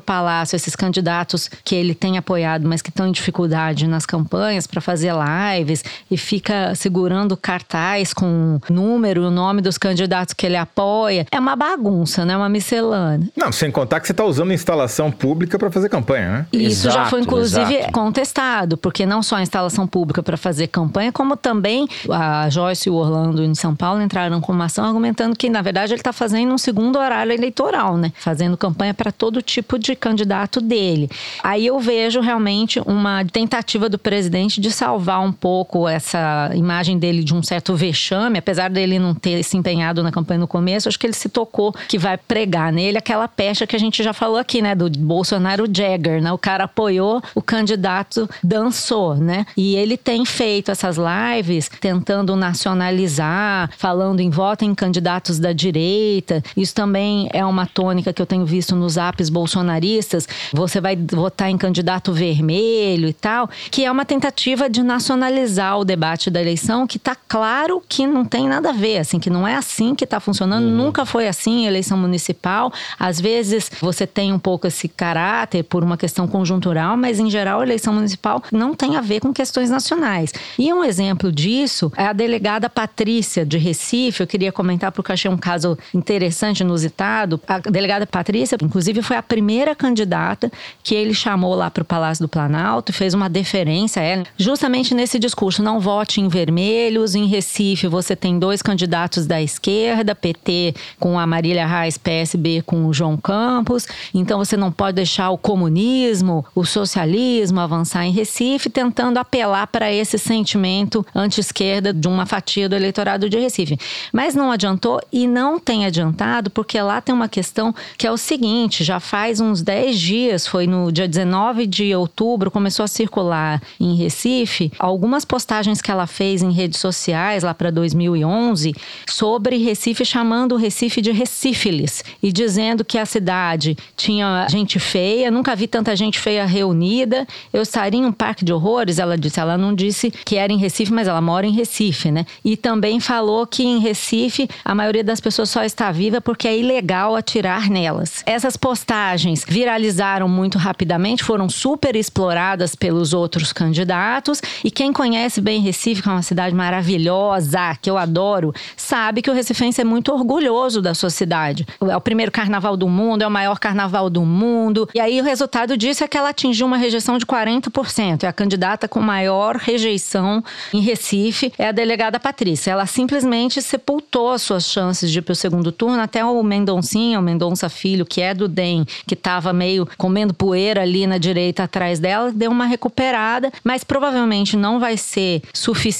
Palácio 0.00 0.56
esses 0.56 0.74
candidatos 0.74 1.50
que 1.62 1.74
ele 1.74 1.94
tem 1.94 2.16
apoiado, 2.16 2.66
mas 2.66 2.80
que 2.80 2.88
estão 2.88 3.06
em 3.06 3.12
dificuldade 3.12 3.86
nas 3.86 4.06
campanhas 4.06 4.66
para 4.66 4.80
fazer 4.80 5.12
lives 5.12 5.84
e 6.10 6.16
fica 6.16 6.61
segurando 6.74 7.36
cartaz 7.36 8.12
com 8.12 8.60
número, 8.68 9.26
o 9.26 9.30
nome 9.30 9.60
dos 9.60 9.78
candidatos 9.78 10.34
que 10.34 10.46
ele 10.46 10.56
apoia. 10.56 11.26
É 11.30 11.38
uma 11.38 11.56
bagunça, 11.56 12.24
né? 12.24 12.36
Uma 12.36 12.48
miscelânea. 12.48 13.28
Não, 13.36 13.52
sem 13.52 13.70
contar 13.70 14.00
que 14.00 14.06
você 14.06 14.12
está 14.12 14.24
usando 14.24 14.52
instalação 14.52 15.10
pública 15.10 15.58
para 15.58 15.70
fazer 15.70 15.88
campanha, 15.88 16.30
né? 16.30 16.46
Isso 16.52 16.88
Exato, 16.88 16.94
já 16.94 17.06
foi, 17.06 17.20
inclusive, 17.20 17.74
exato. 17.76 17.92
contestado, 17.92 18.76
porque 18.76 19.04
não 19.04 19.22
só 19.22 19.36
a 19.36 19.42
instalação 19.42 19.86
pública 19.86 20.22
para 20.22 20.36
fazer 20.36 20.68
campanha, 20.68 21.12
como 21.12 21.36
também 21.36 21.88
a 22.10 22.48
Joyce 22.48 22.88
e 22.88 22.92
o 22.92 22.94
Orlando 22.94 23.42
em 23.42 23.54
São 23.54 23.74
Paulo 23.74 24.02
entraram 24.02 24.40
com 24.40 24.52
uma 24.52 24.66
ação 24.66 24.84
argumentando 24.84 25.36
que, 25.36 25.48
na 25.48 25.62
verdade, 25.62 25.92
ele 25.92 26.00
está 26.00 26.12
fazendo 26.12 26.52
um 26.52 26.58
segundo 26.58 26.98
horário 26.98 27.32
eleitoral, 27.32 27.96
né? 27.96 28.12
Fazendo 28.16 28.56
campanha 28.56 28.94
para 28.94 29.10
todo 29.10 29.42
tipo 29.42 29.78
de 29.78 29.94
candidato 29.94 30.60
dele. 30.60 31.10
Aí 31.42 31.66
eu 31.66 31.78
vejo 31.78 32.20
realmente 32.20 32.80
uma 32.86 33.24
tentativa 33.24 33.88
do 33.88 33.98
presidente 33.98 34.60
de 34.60 34.70
salvar 34.70 35.20
um 35.20 35.32
pouco 35.32 35.88
essa 35.88 36.50
imagem 36.54 36.98
dele 36.98 37.22
de 37.22 37.34
um 37.34 37.42
certo 37.42 37.74
vexame, 37.74 38.38
apesar 38.38 38.70
dele 38.70 38.98
não 38.98 39.14
ter 39.14 39.42
se 39.42 39.56
empenhado 39.56 40.02
na 40.02 40.10
campanha 40.10 40.40
no 40.40 40.48
começo, 40.48 40.88
acho 40.88 40.98
que 40.98 41.06
ele 41.06 41.14
se 41.14 41.28
tocou 41.28 41.74
que 41.88 41.98
vai 41.98 42.16
pregar 42.16 42.72
nele 42.72 42.98
aquela 42.98 43.26
pecha 43.28 43.66
que 43.66 43.76
a 43.76 43.78
gente 43.78 44.02
já 44.02 44.12
falou 44.12 44.38
aqui, 44.38 44.60
né? 44.60 44.74
Do 44.74 44.90
Bolsonaro 44.90 45.64
Jagger, 45.66 46.22
né? 46.22 46.32
O 46.32 46.38
cara 46.38 46.64
apoiou, 46.64 47.22
o 47.34 47.42
candidato 47.42 48.28
dançou, 48.42 49.14
né? 49.16 49.46
E 49.56 49.76
ele 49.76 49.96
tem 49.96 50.24
feito 50.24 50.70
essas 50.70 50.96
lives 50.96 51.70
tentando 51.80 52.36
nacionalizar, 52.36 53.70
falando 53.76 54.20
em 54.20 54.30
voto 54.30 54.64
em 54.64 54.74
candidatos 54.74 55.38
da 55.38 55.52
direita. 55.52 56.42
Isso 56.56 56.74
também 56.74 57.28
é 57.32 57.44
uma 57.44 57.66
tônica 57.66 58.12
que 58.12 58.20
eu 58.20 58.26
tenho 58.26 58.44
visto 58.44 58.74
nos 58.74 58.96
apps 58.96 59.28
bolsonaristas. 59.28 60.28
Você 60.52 60.80
vai 60.80 60.96
votar 60.96 61.50
em 61.50 61.56
candidato 61.56 62.12
vermelho 62.12 63.08
e 63.08 63.12
tal, 63.12 63.48
que 63.70 63.84
é 63.84 63.90
uma 63.90 64.04
tentativa 64.04 64.68
de 64.68 64.82
nacionalizar 64.82 65.78
o 65.78 65.84
debate 65.84 66.30
da 66.30 66.41
eleição, 66.42 66.86
que 66.86 66.98
tá 66.98 67.16
claro 67.16 67.82
que 67.88 68.06
não 68.06 68.24
tem 68.24 68.48
nada 68.48 68.70
a 68.70 68.72
ver, 68.72 68.98
assim, 68.98 69.18
que 69.18 69.30
não 69.30 69.46
é 69.46 69.54
assim 69.54 69.94
que 69.94 70.06
tá 70.06 70.20
funcionando, 70.20 70.66
nunca 70.66 71.06
foi 71.06 71.28
assim 71.28 71.66
eleição 71.66 71.96
municipal. 71.96 72.72
Às 72.98 73.20
vezes 73.20 73.70
você 73.80 74.06
tem 74.06 74.32
um 74.32 74.38
pouco 74.38 74.66
esse 74.66 74.88
caráter 74.88 75.64
por 75.64 75.82
uma 75.82 75.96
questão 75.96 76.26
conjuntural, 76.26 76.96
mas 76.96 77.18
em 77.18 77.30
geral 77.30 77.60
a 77.60 77.62
eleição 77.62 77.94
municipal 77.94 78.42
não 78.52 78.74
tem 78.74 78.96
a 78.96 79.00
ver 79.00 79.20
com 79.20 79.32
questões 79.32 79.70
nacionais. 79.70 80.32
E 80.58 80.72
um 80.72 80.84
exemplo 80.84 81.32
disso 81.32 81.90
é 81.96 82.06
a 82.06 82.12
delegada 82.12 82.68
Patrícia 82.68 83.44
de 83.44 83.58
Recife. 83.58 84.20
Eu 84.20 84.26
queria 84.26 84.52
comentar 84.52 84.92
porque 84.92 85.10
eu 85.10 85.14
achei 85.14 85.30
um 85.30 85.36
caso 85.36 85.78
interessante, 85.94 86.60
inusitado. 86.60 87.40
A 87.46 87.58
delegada 87.58 88.06
Patrícia, 88.06 88.56
inclusive, 88.60 89.02
foi 89.02 89.16
a 89.16 89.22
primeira 89.22 89.74
candidata 89.74 90.50
que 90.82 90.94
ele 90.94 91.14
chamou 91.14 91.54
lá 91.54 91.70
para 91.70 91.82
o 91.82 91.84
Palácio 91.84 92.24
do 92.24 92.28
Planalto 92.28 92.90
e 92.90 92.94
fez 92.94 93.14
uma 93.14 93.28
deferência 93.28 94.02
a 94.02 94.04
ela, 94.04 94.24
justamente 94.36 94.94
nesse 94.94 95.18
discurso: 95.18 95.62
não 95.62 95.80
vote 95.80 96.20
em 96.20 96.28
vermelhos. 96.32 97.14
Em 97.14 97.26
Recife, 97.26 97.86
você 97.86 98.16
tem 98.16 98.38
dois 98.38 98.62
candidatos 98.62 99.26
da 99.26 99.40
esquerda, 99.40 100.14
PT 100.14 100.74
com 100.98 101.18
a 101.18 101.26
Marília 101.26 101.66
Reis, 101.66 101.98
PSB 101.98 102.62
com 102.62 102.86
o 102.86 102.94
João 102.94 103.16
Campos. 103.16 103.86
Então 104.14 104.38
você 104.38 104.56
não 104.56 104.72
pode 104.72 104.96
deixar 104.96 105.30
o 105.30 105.38
comunismo, 105.38 106.44
o 106.54 106.64
socialismo 106.64 107.60
avançar 107.60 108.04
em 108.06 108.10
Recife, 108.10 108.70
tentando 108.70 109.18
apelar 109.18 109.66
para 109.66 109.92
esse 109.92 110.18
sentimento 110.18 111.04
anti-esquerda 111.14 111.92
de 111.92 112.08
uma 112.08 112.24
fatia 112.24 112.68
do 112.68 112.74
eleitorado 112.74 113.28
de 113.28 113.38
Recife. 113.38 113.78
Mas 114.12 114.34
não 114.34 114.50
adiantou 114.50 115.00
e 115.12 115.26
não 115.26 115.58
tem 115.60 115.84
adiantado, 115.84 116.50
porque 116.50 116.80
lá 116.80 117.00
tem 117.00 117.14
uma 117.14 117.28
questão 117.28 117.74
que 117.98 118.06
é 118.06 118.10
o 118.10 118.16
seguinte: 118.16 118.82
já 118.82 118.98
faz 118.98 119.38
uns 119.38 119.60
10 119.60 120.00
dias, 120.00 120.46
foi 120.46 120.66
no 120.66 120.90
dia 120.90 121.06
19 121.06 121.66
de 121.66 121.94
outubro, 121.94 122.50
começou 122.50 122.84
a 122.84 122.88
circular 122.88 123.60
em 123.78 123.94
Recife 123.94 124.72
algumas 124.78 125.24
postagens 125.24 125.82
que 125.82 125.90
ela 125.90 126.06
fez 126.06 126.21
em 126.22 126.52
redes 126.52 126.78
sociais 126.78 127.42
lá 127.42 127.52
para 127.52 127.70
2011 127.70 128.74
sobre 129.08 129.56
Recife, 129.56 130.04
chamando 130.04 130.52
o 130.52 130.56
Recife 130.56 131.00
de 131.00 131.10
Recífilis 131.10 132.04
e 132.22 132.30
dizendo 132.30 132.84
que 132.84 132.98
a 132.98 133.04
cidade 133.04 133.76
tinha 133.96 134.46
gente 134.48 134.78
feia, 134.78 135.30
nunca 135.30 135.56
vi 135.56 135.66
tanta 135.66 135.96
gente 135.96 136.20
feia 136.20 136.46
reunida. 136.46 137.26
Eu 137.52 137.62
estaria 137.62 137.98
em 137.98 138.04
um 138.04 138.12
parque 138.12 138.44
de 138.44 138.52
horrores, 138.52 138.98
ela 138.98 139.18
disse. 139.18 139.40
Ela 139.40 139.58
não 139.58 139.74
disse 139.74 140.10
que 140.10 140.36
era 140.36 140.52
em 140.52 140.58
Recife, 140.58 140.92
mas 140.92 141.08
ela 141.08 141.20
mora 141.20 141.46
em 141.46 141.52
Recife, 141.52 142.10
né? 142.10 142.24
E 142.44 142.56
também 142.56 143.00
falou 143.00 143.46
que 143.46 143.64
em 143.64 143.78
Recife 143.80 144.48
a 144.64 144.74
maioria 144.74 145.02
das 145.02 145.20
pessoas 145.20 145.50
só 145.50 145.64
está 145.64 145.90
viva 145.90 146.20
porque 146.20 146.46
é 146.46 146.56
ilegal 146.56 147.16
atirar 147.16 147.68
nelas. 147.68 148.22
Essas 148.26 148.56
postagens 148.56 149.44
viralizaram 149.46 150.28
muito 150.28 150.58
rapidamente, 150.58 151.24
foram 151.24 151.48
super 151.48 151.96
exploradas 151.96 152.74
pelos 152.74 153.12
outros 153.12 153.52
candidatos. 153.52 154.40
E 154.62 154.70
quem 154.70 154.92
conhece 154.92 155.40
bem 155.40 155.60
Recife, 155.60 156.01
que 156.02 156.08
é 156.08 156.12
uma 156.12 156.22
cidade 156.22 156.54
maravilhosa, 156.54 157.76
que 157.80 157.88
eu 157.88 157.96
adoro, 157.96 158.52
sabe 158.76 159.22
que 159.22 159.30
o 159.30 159.34
Recifense 159.34 159.80
é 159.80 159.84
muito 159.84 160.12
orgulhoso 160.12 160.82
da 160.82 160.94
sua 160.94 161.10
cidade. 161.10 161.66
É 161.80 161.96
o 161.96 162.00
primeiro 162.00 162.32
carnaval 162.32 162.76
do 162.76 162.88
mundo, 162.88 163.22
é 163.22 163.26
o 163.26 163.30
maior 163.30 163.58
carnaval 163.58 164.10
do 164.10 164.22
mundo. 164.22 164.88
E 164.94 165.00
aí 165.00 165.20
o 165.20 165.24
resultado 165.24 165.76
disso 165.76 166.02
é 166.02 166.08
que 166.08 166.18
ela 166.18 166.30
atingiu 166.30 166.66
uma 166.66 166.76
rejeição 166.76 167.16
de 167.18 167.24
40%. 167.24 168.24
É 168.24 168.26
a 168.26 168.32
candidata 168.32 168.88
com 168.88 169.00
maior 169.00 169.56
rejeição 169.56 170.42
em 170.72 170.80
Recife, 170.80 171.52
é 171.56 171.68
a 171.68 171.72
delegada 171.72 172.18
Patrícia. 172.18 172.72
Ela 172.72 172.86
simplesmente 172.86 173.62
sepultou 173.62 174.30
as 174.30 174.42
suas 174.42 174.64
chances 174.64 175.10
de 175.10 175.20
ir 175.20 175.22
para 175.22 175.32
o 175.32 175.36
segundo 175.36 175.70
turno. 175.70 176.00
Até 176.00 176.24
o 176.24 176.42
Mendoncinha, 176.42 177.18
o 177.18 177.22
Mendonça 177.22 177.68
Filho, 177.68 178.04
que 178.04 178.20
é 178.20 178.34
do 178.34 178.48
DEM, 178.48 178.84
que 179.06 179.14
estava 179.14 179.52
meio 179.52 179.88
comendo 179.96 180.34
poeira 180.34 180.82
ali 180.82 181.06
na 181.06 181.18
direita 181.18 181.64
atrás 181.64 182.00
dela, 182.00 182.32
deu 182.32 182.50
uma 182.50 182.66
recuperada, 182.66 183.52
mas 183.62 183.84
provavelmente 183.84 184.56
não 184.56 184.80
vai 184.80 184.96
ser 184.96 185.42
suficiente 185.52 185.91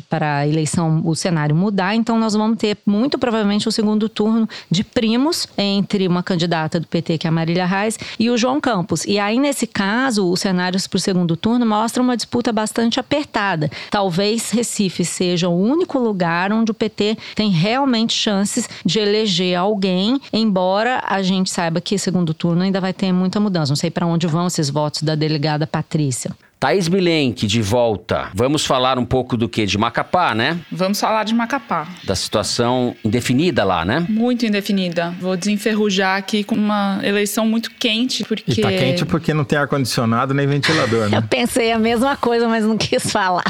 para 0.00 0.38
a 0.38 0.46
eleição, 0.46 1.02
o 1.04 1.14
cenário 1.14 1.54
mudar. 1.54 1.94
Então 1.94 2.18
nós 2.18 2.34
vamos 2.34 2.58
ter 2.58 2.78
muito 2.86 3.18
provavelmente 3.18 3.68
o 3.68 3.72
segundo 3.72 4.08
turno 4.08 4.48
de 4.70 4.82
primos 4.82 5.46
entre 5.56 6.06
uma 6.08 6.22
candidata 6.22 6.80
do 6.80 6.86
PT, 6.86 7.18
que 7.18 7.26
é 7.26 7.30
a 7.30 7.32
Marília 7.32 7.66
Reis, 7.66 7.98
e 8.18 8.30
o 8.30 8.36
João 8.36 8.60
Campos. 8.60 9.04
E 9.04 9.18
aí, 9.18 9.38
nesse 9.38 9.66
caso, 9.66 10.30
os 10.30 10.40
cenários 10.40 10.86
para 10.86 10.96
o 10.96 11.00
segundo 11.00 11.36
turno 11.36 11.66
mostram 11.66 12.04
uma 12.04 12.16
disputa 12.16 12.52
bastante 12.52 12.98
apertada. 12.98 13.70
Talvez 13.90 14.50
Recife 14.50 15.04
seja 15.04 15.48
o 15.48 15.58
único 15.58 15.98
lugar 15.98 16.52
onde 16.52 16.70
o 16.70 16.74
PT 16.74 17.16
tem 17.34 17.50
realmente 17.50 18.14
chances 18.14 18.68
de 18.84 18.98
eleger 18.98 19.58
alguém, 19.58 20.20
embora 20.32 21.02
a 21.06 21.22
gente 21.22 21.50
saiba 21.50 21.80
que 21.80 21.98
segundo 21.98 22.32
turno 22.32 22.62
ainda 22.62 22.80
vai 22.80 22.92
ter 22.92 23.12
muita 23.12 23.40
mudança. 23.40 23.70
Não 23.70 23.76
sei 23.76 23.90
para 23.90 24.06
onde 24.06 24.26
vão 24.26 24.46
esses 24.46 24.70
votos 24.70 25.02
da 25.02 25.14
delegada 25.14 25.66
Patrícia. 25.66 26.30
Thaís 26.66 26.88
Bilenque, 26.88 27.46
de 27.46 27.62
volta. 27.62 28.28
Vamos 28.34 28.66
falar 28.66 28.98
um 28.98 29.04
pouco 29.04 29.36
do 29.36 29.48
que? 29.48 29.64
De 29.66 29.78
Macapá, 29.78 30.34
né? 30.34 30.58
Vamos 30.72 30.98
falar 30.98 31.22
de 31.22 31.32
Macapá. 31.32 31.86
Da 32.02 32.16
situação 32.16 32.92
indefinida 33.04 33.62
lá, 33.62 33.84
né? 33.84 34.04
Muito 34.08 34.44
indefinida. 34.44 35.14
Vou 35.20 35.36
desenferrujar 35.36 36.18
aqui 36.18 36.42
com 36.42 36.56
uma 36.56 36.98
eleição 37.04 37.46
muito 37.46 37.70
quente, 37.70 38.24
porque... 38.24 38.50
E 38.50 38.60
tá 38.60 38.68
quente 38.70 39.04
porque 39.04 39.32
não 39.32 39.44
tem 39.44 39.56
ar-condicionado 39.56 40.34
nem 40.34 40.44
ventilador, 40.44 41.08
né? 41.08 41.18
Eu 41.18 41.22
pensei 41.22 41.70
a 41.70 41.78
mesma 41.78 42.16
coisa, 42.16 42.48
mas 42.48 42.64
não 42.64 42.76
quis 42.76 43.12
falar. 43.12 43.44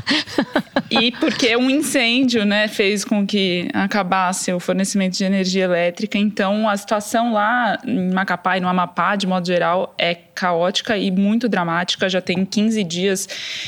e 0.91 1.11
porque 1.13 1.57
um 1.57 1.71
incêndio, 1.71 2.45
né, 2.45 2.69
fez 2.69 3.03
com 3.03 3.27
que 3.27 3.71
acabasse 3.73 4.53
o 4.53 4.61
fornecimento 4.61 5.17
de 5.17 5.25
energia 5.25 5.65
elétrica. 5.65 6.19
Então, 6.19 6.69
a 6.69 6.77
situação 6.77 7.33
lá 7.33 7.79
em 7.83 8.13
Macapá 8.13 8.59
e 8.59 8.61
no 8.61 8.69
Amapá, 8.69 9.17
de 9.17 9.27
modo 9.27 9.47
geral, 9.47 9.95
é 9.97 10.15
caótica 10.15 10.99
e 10.99 11.11
muito 11.11 11.49
dramática. 11.49 12.09
Já 12.09 12.21
tem 12.21 12.45
15 12.45 12.85
dias 12.85 13.06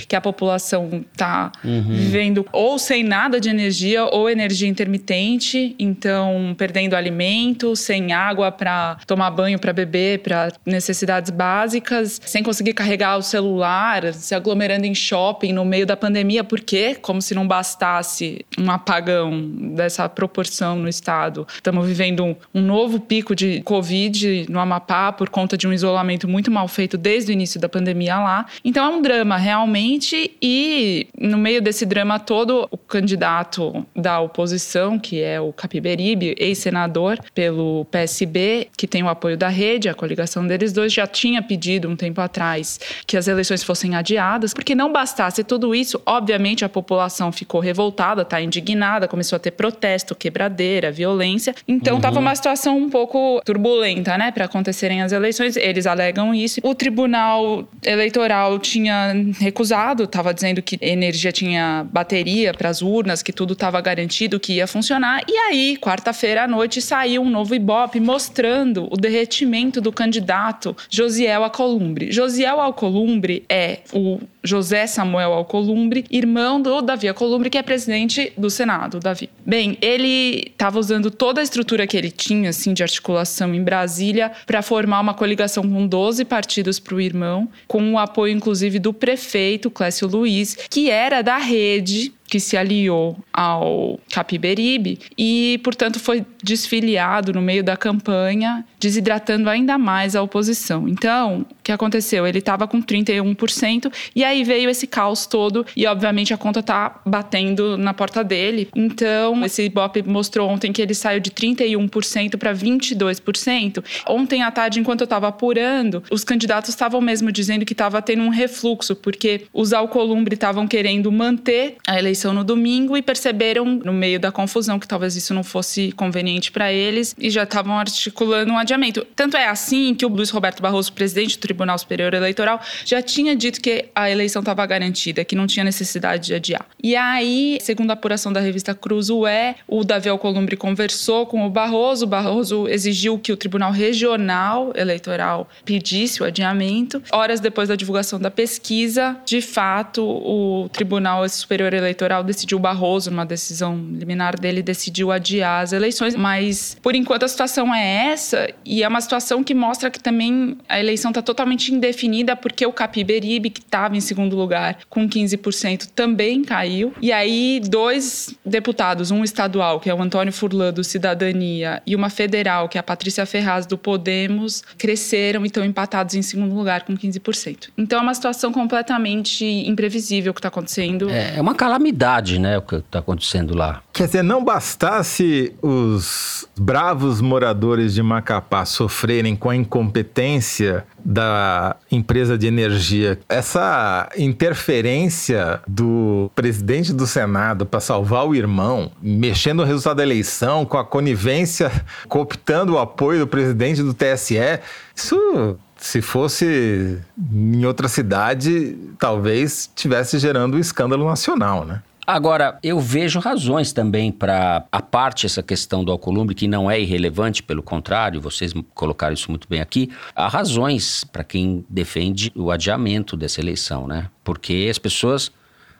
que 0.06 0.16
a 0.16 0.20
população 0.20 1.04
está 1.12 1.52
uhum. 1.64 1.82
vivendo 1.82 2.46
ou 2.52 2.78
sem 2.78 3.02
nada 3.02 3.40
de 3.40 3.48
energia 3.48 4.04
ou 4.06 4.28
energia 4.28 4.68
intermitente, 4.68 5.74
então 5.78 6.54
perdendo 6.56 6.94
alimento, 6.94 7.76
sem 7.76 8.12
água 8.12 8.50
para 8.50 8.96
tomar 9.06 9.30
banho, 9.30 9.58
para 9.58 9.72
beber, 9.72 10.20
para 10.20 10.52
necessidades 10.64 11.30
básicas, 11.30 12.20
sem 12.24 12.42
conseguir 12.42 12.72
carregar 12.72 13.16
o 13.16 13.22
celular, 13.22 14.12
se 14.14 14.34
aglomerando 14.34 14.86
em 14.86 14.94
shopping 14.94 15.52
no 15.52 15.64
meio 15.64 15.86
da 15.86 15.96
pandemia, 15.96 16.42
porque 16.42 16.94
como 16.94 17.20
se 17.20 17.34
não 17.34 17.46
bastasse 17.46 18.44
um 18.58 18.70
apagão 18.70 19.40
dessa 19.74 20.08
proporção 20.08 20.76
no 20.76 20.88
estado. 20.88 21.46
Estamos 21.54 21.86
vivendo 21.86 22.24
um, 22.24 22.36
um 22.54 22.60
novo 22.60 23.00
pico 23.00 23.34
de 23.34 23.62
Covid 23.62 24.46
no 24.48 24.58
Amapá 24.58 25.12
por 25.12 25.28
conta 25.28 25.56
de 25.56 25.66
um 25.66 25.72
isolamento 25.72 26.28
muito 26.28 26.50
mal 26.50 26.66
feito 26.68 26.96
desde 26.96 27.30
o 27.30 27.32
início 27.32 27.60
da 27.60 27.68
pandemia 27.68 28.18
lá. 28.18 28.46
Então 28.64 28.84
é 28.84 28.88
um 28.88 29.02
drama 29.02 29.17
realmente 29.36 30.36
e 30.40 31.06
no 31.18 31.38
meio 31.38 31.60
desse 31.60 31.84
drama 31.84 32.18
todo, 32.18 32.68
o 32.70 32.76
candidato 32.76 33.86
da 33.94 34.20
oposição, 34.20 34.98
que 34.98 35.22
é 35.22 35.40
o 35.40 35.52
Capiberibe, 35.52 36.34
ex-senador 36.38 37.18
pelo 37.34 37.84
PSB, 37.86 38.68
que 38.76 38.86
tem 38.86 39.02
o 39.02 39.08
apoio 39.08 39.36
da 39.36 39.48
rede, 39.48 39.88
a 39.88 39.94
coligação 39.94 40.46
deles 40.46 40.72
dois, 40.72 40.92
já 40.92 41.06
tinha 41.06 41.42
pedido 41.42 41.88
um 41.88 41.96
tempo 41.96 42.20
atrás 42.20 42.78
que 43.06 43.16
as 43.16 43.28
eleições 43.28 43.62
fossem 43.62 43.94
adiadas, 43.94 44.52
porque 44.54 44.74
não 44.74 44.92
bastasse 44.92 45.42
tudo 45.44 45.74
isso, 45.74 46.00
obviamente 46.06 46.64
a 46.64 46.68
população 46.68 47.32
ficou 47.32 47.60
revoltada, 47.60 48.22
está 48.22 48.40
indignada, 48.40 49.08
começou 49.08 49.36
a 49.36 49.40
ter 49.40 49.52
protesto, 49.52 50.14
quebradeira, 50.14 50.90
violência. 50.90 51.54
Então 51.66 51.96
estava 51.96 52.16
uhum. 52.16 52.22
uma 52.22 52.34
situação 52.34 52.76
um 52.76 52.88
pouco 52.88 53.40
turbulenta, 53.44 54.16
né, 54.18 54.30
para 54.30 54.44
acontecerem 54.44 55.02
as 55.02 55.12
eleições. 55.12 55.56
Eles 55.56 55.86
alegam 55.86 56.34
isso. 56.34 56.60
O 56.62 56.74
Tribunal 56.74 57.66
Eleitoral 57.84 58.58
tinha 58.58 59.07
recusado, 59.38 60.04
estava 60.04 60.32
dizendo 60.32 60.62
que 60.62 60.78
energia 60.80 61.32
tinha 61.32 61.86
bateria 61.90 62.52
para 62.52 62.68
as 62.68 62.82
urnas, 62.82 63.22
que 63.22 63.32
tudo 63.32 63.52
estava 63.52 63.80
garantido, 63.80 64.40
que 64.40 64.54
ia 64.54 64.66
funcionar. 64.66 65.22
E 65.28 65.36
aí, 65.36 65.76
quarta-feira 65.76 66.44
à 66.44 66.48
noite, 66.48 66.80
saiu 66.80 67.22
um 67.22 67.30
novo 67.30 67.54
Ibope 67.54 68.00
mostrando 68.00 68.88
o 68.90 68.96
derretimento 68.96 69.80
do 69.80 69.92
candidato 69.92 70.76
Josiel 70.90 71.44
Alcolumbre. 71.44 72.10
Josiel 72.12 72.60
Alcolumbre 72.60 73.44
é 73.48 73.80
o 73.92 74.18
José 74.42 74.86
Samuel 74.86 75.32
Alcolumbre, 75.32 76.04
irmão 76.10 76.60
do 76.60 76.80
Davi 76.80 77.08
Alcolumbre, 77.08 77.50
que 77.50 77.58
é 77.58 77.62
presidente 77.62 78.32
do 78.36 78.48
Senado, 78.48 78.98
Davi. 78.98 79.28
Bem, 79.44 79.76
ele 79.82 80.48
estava 80.50 80.78
usando 80.78 81.10
toda 81.10 81.40
a 81.40 81.44
estrutura 81.44 81.86
que 81.86 81.96
ele 81.96 82.10
tinha, 82.10 82.50
assim, 82.50 82.72
de 82.72 82.82
articulação 82.82 83.54
em 83.54 83.62
Brasília, 83.62 84.32
para 84.46 84.62
formar 84.62 85.00
uma 85.00 85.12
coligação 85.12 85.62
com 85.62 85.86
12 85.86 86.24
partidos 86.24 86.78
para 86.78 86.94
o 86.94 87.00
irmão, 87.00 87.48
com 87.66 87.92
o 87.92 87.98
apoio, 87.98 88.34
inclusive, 88.34 88.78
do 88.78 88.92
prefeito, 88.98 89.70
Clécio 89.70 90.06
Luiz, 90.06 90.56
que 90.68 90.90
era 90.90 91.22
da 91.22 91.38
rede 91.38 92.12
que 92.28 92.38
se 92.38 92.56
aliou 92.56 93.16
ao 93.32 93.98
Capiberibe 94.12 94.98
e, 95.16 95.58
portanto, 95.64 95.98
foi 95.98 96.24
desfiliado 96.42 97.32
no 97.32 97.40
meio 97.40 97.64
da 97.64 97.76
campanha, 97.76 98.64
desidratando 98.78 99.48
ainda 99.48 99.78
mais 99.78 100.14
a 100.14 100.22
oposição. 100.22 100.86
Então, 100.86 101.46
o 101.50 101.62
que 101.62 101.72
aconteceu? 101.72 102.26
Ele 102.26 102.38
estava 102.38 102.68
com 102.68 102.82
31% 102.82 103.92
e 104.14 104.22
aí 104.22 104.44
veio 104.44 104.68
esse 104.68 104.86
caos 104.86 105.26
todo 105.26 105.64
e, 105.74 105.86
obviamente, 105.86 106.34
a 106.34 106.36
conta 106.36 106.60
está 106.60 107.00
batendo 107.04 107.78
na 107.78 107.94
porta 107.94 108.22
dele. 108.22 108.68
Então, 108.76 109.44
esse 109.44 109.62
Ibope 109.62 110.02
mostrou 110.02 110.48
ontem 110.48 110.72
que 110.72 110.82
ele 110.82 110.94
saiu 110.94 111.20
de 111.20 111.30
31% 111.30 112.36
para 112.36 112.54
22%. 112.54 113.82
Ontem 114.06 114.42
à 114.42 114.50
tarde, 114.50 114.80
enquanto 114.80 115.00
eu 115.00 115.06
estava 115.06 115.28
apurando, 115.28 116.02
os 116.10 116.24
candidatos 116.24 116.70
estavam 116.70 117.00
mesmo 117.00 117.32
dizendo 117.32 117.64
que 117.64 117.72
estava 117.72 118.02
tendo 118.02 118.22
um 118.22 118.28
refluxo, 118.28 118.94
porque 118.94 119.46
os 119.52 119.72
Alcolumbre 119.72 120.34
estavam 120.34 120.66
querendo 120.66 121.10
manter 121.10 121.76
a 121.86 121.98
eleição 121.98 122.17
eleição 122.18 122.32
no 122.32 122.42
domingo 122.42 122.96
e 122.96 123.02
perceberam, 123.02 123.64
no 123.64 123.92
meio 123.92 124.18
da 124.18 124.32
confusão, 124.32 124.78
que 124.78 124.88
talvez 124.88 125.14
isso 125.14 125.32
não 125.32 125.44
fosse 125.44 125.92
conveniente 125.92 126.50
para 126.50 126.72
eles 126.72 127.14
e 127.18 127.30
já 127.30 127.44
estavam 127.44 127.78
articulando 127.78 128.52
um 128.52 128.58
adiamento. 128.58 129.06
Tanto 129.14 129.36
é 129.36 129.46
assim 129.46 129.94
que 129.94 130.04
o 130.04 130.08
Luiz 130.08 130.30
Roberto 130.30 130.60
Barroso, 130.60 130.92
presidente 130.92 131.38
do 131.38 131.40
Tribunal 131.40 131.78
Superior 131.78 132.12
Eleitoral, 132.14 132.60
já 132.84 133.00
tinha 133.00 133.36
dito 133.36 133.60
que 133.60 133.86
a 133.94 134.10
eleição 134.10 134.40
estava 134.40 134.66
garantida, 134.66 135.24
que 135.24 135.36
não 135.36 135.46
tinha 135.46 135.64
necessidade 135.64 136.26
de 136.26 136.34
adiar. 136.34 136.66
E 136.82 136.96
aí, 136.96 137.58
segundo 137.60 137.90
a 137.90 137.94
apuração 137.94 138.32
da 138.32 138.40
revista 138.40 138.74
Cruzoé, 138.74 139.56
o 139.68 139.84
Davi 139.84 140.08
Alcolumbre 140.08 140.56
conversou 140.56 141.26
com 141.26 141.46
o 141.46 141.50
Barroso, 141.50 142.04
o 142.04 142.08
Barroso 142.08 142.66
exigiu 142.68 143.18
que 143.18 143.30
o 143.30 143.36
Tribunal 143.36 143.70
Regional 143.70 144.72
Eleitoral 144.74 145.48
pedisse 145.64 146.22
o 146.22 146.26
adiamento. 146.26 147.00
Horas 147.12 147.38
depois 147.38 147.68
da 147.68 147.76
divulgação 147.76 148.18
da 148.18 148.30
pesquisa, 148.30 149.16
de 149.24 149.40
fato, 149.40 150.02
o 150.02 150.68
Tribunal 150.70 151.28
Superior 151.28 151.72
Eleitoral 151.72 152.07
Eleitoral 152.08 152.24
decidiu 152.24 152.58
Barroso, 152.58 153.10
numa 153.10 153.26
decisão 153.26 153.76
liminar 153.76 154.38
dele, 154.38 154.62
decidiu 154.62 155.12
adiar 155.12 155.62
as 155.62 155.72
eleições. 155.72 156.14
Mas, 156.14 156.76
por 156.82 156.94
enquanto, 156.94 157.24
a 157.24 157.28
situação 157.28 157.74
é 157.74 158.10
essa. 158.10 158.48
E 158.64 158.82
é 158.82 158.88
uma 158.88 159.00
situação 159.00 159.44
que 159.44 159.54
mostra 159.54 159.90
que 159.90 160.00
também 160.00 160.56
a 160.68 160.80
eleição 160.80 161.10
está 161.10 161.20
totalmente 161.20 161.72
indefinida, 161.72 162.34
porque 162.34 162.64
o 162.66 162.72
Capiberibe, 162.72 163.50
que 163.50 163.60
estava 163.60 163.96
em 163.96 164.00
segundo 164.00 164.36
lugar 164.36 164.78
com 164.88 165.08
15%, 165.08 165.90
também 165.94 166.42
caiu. 166.42 166.92
E 167.00 167.12
aí, 167.12 167.60
dois 167.64 168.34
deputados, 168.44 169.10
um 169.10 169.22
estadual, 169.22 169.78
que 169.78 169.90
é 169.90 169.94
o 169.94 170.00
Antônio 170.00 170.32
Furlan, 170.32 170.72
do 170.72 170.82
Cidadania, 170.82 171.82
e 171.86 171.94
uma 171.94 172.08
federal, 172.08 172.68
que 172.68 172.78
é 172.78 172.80
a 172.80 172.82
Patrícia 172.82 173.26
Ferraz, 173.26 173.66
do 173.66 173.76
Podemos, 173.76 174.62
cresceram 174.78 175.44
e 175.44 175.48
estão 175.48 175.64
empatados 175.64 176.14
em 176.14 176.22
segundo 176.22 176.54
lugar 176.54 176.82
com 176.84 176.96
15%. 176.96 177.68
Então, 177.76 177.98
é 177.98 178.02
uma 178.02 178.14
situação 178.14 178.52
completamente 178.52 179.44
imprevisível 179.44 180.32
que 180.32 180.38
está 180.38 180.48
acontecendo. 180.48 181.10
É, 181.10 181.36
é 181.36 181.40
uma 181.40 181.54
calamidade 181.54 181.97
né, 182.38 182.58
o 182.58 182.62
que 182.62 182.76
está 182.76 183.00
acontecendo 183.00 183.56
lá. 183.56 183.82
Quer 183.92 184.06
dizer, 184.06 184.22
não 184.22 184.44
bastasse 184.44 185.52
os 185.60 186.46
bravos 186.56 187.20
moradores 187.20 187.94
de 187.94 188.02
Macapá 188.02 188.64
sofrerem 188.64 189.34
com 189.34 189.50
a 189.50 189.56
incompetência 189.56 190.84
da 191.04 191.76
empresa 191.90 192.38
de 192.38 192.46
energia, 192.46 193.18
essa 193.28 194.08
interferência 194.16 195.60
do 195.66 196.30
presidente 196.34 196.92
do 196.92 197.06
Senado 197.06 197.66
para 197.66 197.80
salvar 197.80 198.26
o 198.26 198.34
irmão, 198.34 198.90
mexendo 199.02 199.58
no 199.58 199.64
resultado 199.64 199.96
da 199.96 200.02
eleição, 200.02 200.64
com 200.64 200.78
a 200.78 200.84
conivência, 200.84 201.70
cooptando 202.08 202.74
o 202.74 202.78
apoio 202.78 203.20
do 203.20 203.26
presidente 203.26 203.82
do 203.82 203.94
TSE, 203.94 204.60
isso 204.94 205.58
se 205.78 206.02
fosse 206.02 206.98
em 207.32 207.64
outra 207.64 207.88
cidade, 207.88 208.76
talvez 208.98 209.70
tivesse 209.74 210.18
gerando 210.18 210.56
um 210.56 210.60
escândalo 210.60 211.06
nacional, 211.06 211.64
né? 211.64 211.82
Agora, 212.10 212.58
eu 212.62 212.80
vejo 212.80 213.20
razões 213.20 213.70
também 213.70 214.10
para 214.10 214.64
a 214.72 214.80
parte 214.80 215.26
essa 215.26 215.42
questão 215.42 215.84
do 215.84 215.92
alcolumbre, 215.92 216.34
que 216.34 216.48
não 216.48 216.70
é 216.70 216.80
irrelevante, 216.80 217.42
pelo 217.42 217.62
contrário, 217.62 218.18
vocês 218.18 218.54
colocaram 218.72 219.12
isso 219.12 219.30
muito 219.30 219.46
bem 219.46 219.60
aqui. 219.60 219.90
Há 220.16 220.26
razões 220.26 221.04
para 221.04 221.22
quem 221.22 221.66
defende 221.68 222.32
o 222.34 222.50
adiamento 222.50 223.14
dessa 223.14 223.42
eleição, 223.42 223.86
né? 223.86 224.08
Porque 224.24 224.68
as 224.70 224.78
pessoas 224.78 225.30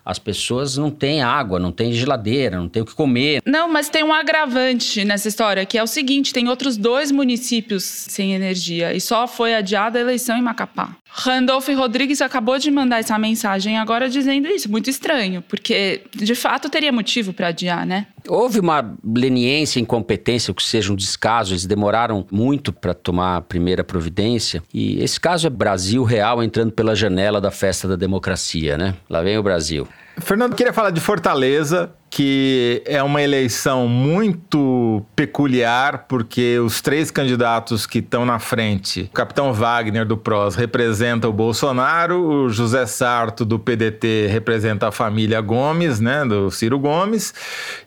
as 0.09 0.18
pessoas 0.18 0.79
não 0.79 0.90
têm 0.90 1.21
água, 1.21 1.59
não 1.59 1.71
têm 1.71 1.92
geladeira, 1.92 2.57
não 2.57 2.66
têm 2.66 2.81
o 2.81 2.87
que 2.87 2.94
comer. 2.94 3.42
Não, 3.44 3.68
mas 3.68 3.90
tem 3.90 4.03
um 4.03 4.11
agravante 4.11 5.05
nessa 5.05 5.29
história, 5.29 5.66
que 5.66 5.77
é 5.77 5.83
o 5.83 5.87
seguinte: 5.87 6.33
tem 6.33 6.49
outros 6.49 6.79
dois 6.79 7.12
municípios 7.12 7.85
sem 7.85 8.33
energia 8.33 8.94
e 8.94 9.03
só 9.03 9.29
foi 9.29 9.55
adiada 9.55 9.99
a 9.99 10.01
eleição 10.01 10.38
em 10.38 10.40
Macapá. 10.40 10.97
Randolph 11.11 11.68
Rodrigues 11.68 12.23
acabou 12.23 12.59
de 12.59 12.71
mandar 12.71 13.01
essa 13.01 13.18
mensagem 13.18 13.77
agora 13.77 14.09
dizendo 14.09 14.49
isso. 14.49 14.71
Muito 14.71 14.88
estranho, 14.88 15.42
porque 15.42 16.01
de 16.14 16.35
fato 16.35 16.71
teria 16.71 16.90
motivo 16.90 17.35
para 17.35 17.49
adiar, 17.49 17.85
né? 17.85 18.07
Houve 18.28 18.60
uma 18.60 18.94
leniência, 19.02 19.80
incompetência, 19.80 20.52
que 20.52 20.62
seja 20.62 20.92
um 20.92 20.96
descaso. 20.96 21.52
Eles 21.52 21.64
demoraram 21.66 22.26
muito 22.30 22.72
para 22.72 22.92
tomar 22.92 23.36
a 23.36 23.40
primeira 23.40 23.82
providência. 23.82 24.62
E 24.72 25.02
esse 25.02 25.18
caso 25.18 25.46
é 25.46 25.50
Brasil 25.50 26.04
real 26.04 26.42
entrando 26.42 26.72
pela 26.72 26.94
janela 26.94 27.40
da 27.40 27.50
festa 27.50 27.88
da 27.88 27.96
democracia, 27.96 28.76
né? 28.76 28.94
Lá 29.08 29.22
vem 29.22 29.38
o 29.38 29.42
Brasil. 29.42 29.88
Fernando, 30.18 30.54
queria 30.54 30.72
falar 30.72 30.90
de 30.90 31.00
Fortaleza, 31.00 31.90
que 32.11 32.83
é 32.87 33.03
uma 33.03 33.23
eleição 33.23 33.87
muito 33.87 35.05
peculiar, 35.14 36.07
porque 36.09 36.59
os 36.59 36.81
três 36.81 37.11
candidatos 37.11 37.87
que 37.87 37.99
estão 37.99 38.25
na 38.25 38.38
frente, 38.38 39.03
o 39.11 39.14
capitão 39.14 39.53
Wagner 39.53 40.07
do 40.07 40.16
PROS 40.16 40.55
representa 40.55 41.29
o 41.29 41.33
Bolsonaro, 41.33 42.44
o 42.44 42.49
José 42.49 42.87
Sarto 42.87 43.44
do 43.44 43.59
PDT 43.59 44.29
representa 44.31 44.88
a 44.88 44.92
família 44.92 45.40
Gomes, 45.40 46.01
né, 46.01 46.25
do 46.25 46.51
Ciro 46.51 46.79
Gomes 46.79 47.35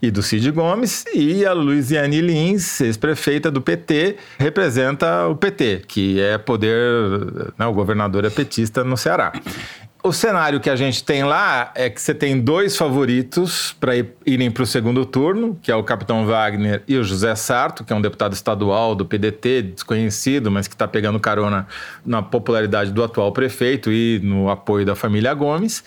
e 0.02 0.12
do 0.12 0.22
Cid 0.22 0.52
Gomes, 0.52 1.06
e 1.14 1.46
a 1.46 1.54
Luiziane 1.54 2.22
Lins, 2.22 2.82
ex-prefeita 2.82 3.50
do 3.50 3.62
PT, 3.62 4.18
representa 4.38 5.28
o 5.28 5.36
PT, 5.36 5.84
que 5.88 6.20
é 6.20 6.38
poder, 6.38 6.78
né, 7.58 7.66
o 7.66 7.74
governador 7.74 8.26
é 8.26 8.30
petista 8.30 8.84
no 8.84 8.96
Ceará. 8.96 9.34
O 10.04 10.12
cenário 10.12 10.60
que 10.60 10.70
a 10.70 10.76
gente 10.76 11.04
tem 11.04 11.24
lá 11.24 11.72
é 11.76 11.88
que 11.88 12.02
você 12.02 12.16
tem 12.16 12.42
dois 12.42 12.76
favoritos 12.76 13.76
para 13.80 13.94
irem 14.26 14.50
para 14.50 14.64
o 14.64 14.66
segundo 14.66 15.06
turno, 15.06 15.60
que 15.62 15.72
é 15.72 15.76
o 15.76 15.84
Capitão 15.84 16.26
Wagner 16.26 16.82
e 16.88 16.98
o 16.98 17.04
José 17.04 17.36
Sarto, 17.36 17.84
que 17.84 17.94
é 17.94 17.96
um 17.96 18.02
deputado 18.02 18.34
estadual 18.34 18.96
do 18.96 19.06
PDT, 19.06 19.62
desconhecido, 19.62 20.50
mas 20.50 20.68
que 20.68 20.74
está 20.74 20.88
pegando 20.88 21.20
carona 21.20 21.68
na 22.04 22.24
popularidade 22.24 22.92
do 22.92 23.04
atual 23.04 23.32
prefeito 23.32 23.92
e 23.92 24.20
no 24.24 24.50
apoio 24.50 24.84
da 24.84 24.96
família 24.96 25.36
Gomes. 25.36 25.84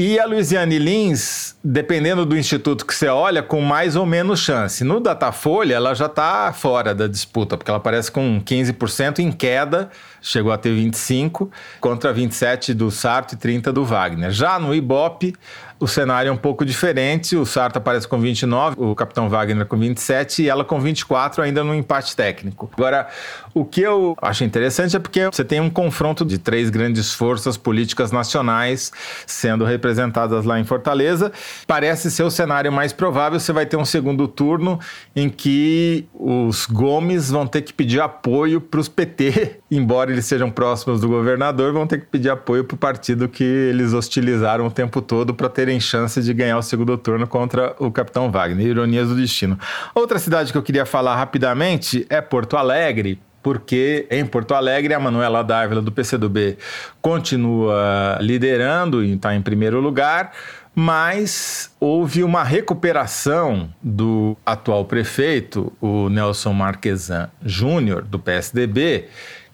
E 0.00 0.16
a 0.16 0.26
Luiziane 0.26 0.78
Lins, 0.78 1.56
dependendo 1.64 2.24
do 2.24 2.38
instituto 2.38 2.86
que 2.86 2.94
você 2.94 3.08
olha, 3.08 3.42
com 3.42 3.60
mais 3.60 3.96
ou 3.96 4.06
menos 4.06 4.38
chance. 4.38 4.84
No 4.84 5.00
Datafolha, 5.00 5.74
ela 5.74 5.92
já 5.92 6.06
está 6.06 6.52
fora 6.52 6.94
da 6.94 7.08
disputa, 7.08 7.56
porque 7.56 7.68
ela 7.68 7.78
aparece 7.78 8.08
com 8.08 8.40
15% 8.40 9.18
em 9.18 9.32
queda, 9.32 9.90
chegou 10.22 10.52
a 10.52 10.56
ter 10.56 10.68
25%, 10.70 11.50
contra 11.80 12.14
27% 12.14 12.74
do 12.74 12.92
Sarto 12.92 13.34
e 13.34 13.36
30% 13.36 13.72
do 13.72 13.84
Wagner. 13.84 14.30
Já 14.30 14.56
no 14.60 14.72
Ibope, 14.72 15.34
o 15.80 15.86
cenário 15.86 16.28
é 16.28 16.32
um 16.32 16.36
pouco 16.36 16.64
diferente. 16.64 17.36
O 17.36 17.46
Sarto 17.46 17.76
aparece 17.76 18.06
com 18.06 18.18
29, 18.18 18.76
o 18.78 18.94
Capitão 18.94 19.28
Wagner 19.28 19.66
com 19.66 19.76
27 19.76 20.42
e 20.42 20.48
ela 20.48 20.64
com 20.64 20.80
24, 20.80 21.42
ainda 21.42 21.62
no 21.62 21.74
empate 21.74 22.16
técnico. 22.16 22.70
Agora, 22.76 23.08
o 23.54 23.64
que 23.64 23.80
eu 23.80 24.16
acho 24.20 24.44
interessante 24.44 24.96
é 24.96 24.98
porque 24.98 25.26
você 25.26 25.44
tem 25.44 25.60
um 25.60 25.70
confronto 25.70 26.24
de 26.24 26.38
três 26.38 26.70
grandes 26.70 27.14
forças 27.14 27.56
políticas 27.56 28.10
nacionais 28.10 28.92
sendo 29.26 29.64
representadas 29.64 30.44
lá 30.44 30.58
em 30.58 30.64
Fortaleza. 30.64 31.32
Parece 31.66 32.10
ser 32.10 32.24
o 32.24 32.30
cenário 32.30 32.72
mais 32.72 32.92
provável. 32.92 33.38
Você 33.38 33.52
vai 33.52 33.66
ter 33.66 33.76
um 33.76 33.84
segundo 33.84 34.26
turno 34.26 34.80
em 35.14 35.28
que 35.28 36.06
os 36.12 36.66
Gomes 36.66 37.30
vão 37.30 37.46
ter 37.46 37.62
que 37.62 37.72
pedir 37.72 38.00
apoio 38.00 38.60
para 38.60 38.80
os 38.80 38.88
PT, 38.88 39.60
embora 39.70 40.10
eles 40.10 40.26
sejam 40.26 40.50
próximos 40.50 41.00
do 41.00 41.08
governador, 41.08 41.72
vão 41.72 41.86
ter 41.86 42.00
que 42.00 42.06
pedir 42.06 42.30
apoio 42.30 42.64
para 42.64 42.74
o 42.74 42.78
partido 42.78 43.28
que 43.28 43.44
eles 43.44 43.92
hostilizaram 43.92 44.66
o 44.66 44.70
tempo 44.70 45.00
todo 45.00 45.34
para 45.34 45.48
ter 45.48 45.67
terem 45.68 45.78
chance 45.78 46.22
de 46.22 46.32
ganhar 46.32 46.56
o 46.56 46.62
segundo 46.62 46.96
turno 46.96 47.26
contra 47.26 47.76
o 47.78 47.92
Capitão 47.92 48.30
Wagner. 48.30 48.66
Ironias 48.66 49.08
do 49.08 49.14
destino. 49.14 49.58
Outra 49.94 50.18
cidade 50.18 50.50
que 50.50 50.56
eu 50.56 50.62
queria 50.62 50.86
falar 50.86 51.14
rapidamente 51.14 52.06
é 52.08 52.22
Porto 52.22 52.56
Alegre, 52.56 53.20
porque 53.42 54.06
em 54.10 54.24
Porto 54.24 54.54
Alegre 54.54 54.94
a 54.94 54.98
Manuela 54.98 55.44
Dávila 55.44 55.82
do 55.82 55.92
PCdoB 55.92 56.56
continua 57.02 58.18
liderando 58.22 59.04
e 59.04 59.12
está 59.12 59.34
em 59.34 59.42
primeiro 59.42 59.78
lugar, 59.78 60.32
mas 60.74 61.70
houve 61.78 62.22
uma 62.22 62.42
recuperação 62.42 63.68
do 63.82 64.36
atual 64.46 64.86
prefeito, 64.86 65.70
o 65.82 66.08
Nelson 66.08 66.54
Marquesan 66.54 67.28
Júnior, 67.44 68.02
do 68.02 68.18
PSDB, 68.18 69.04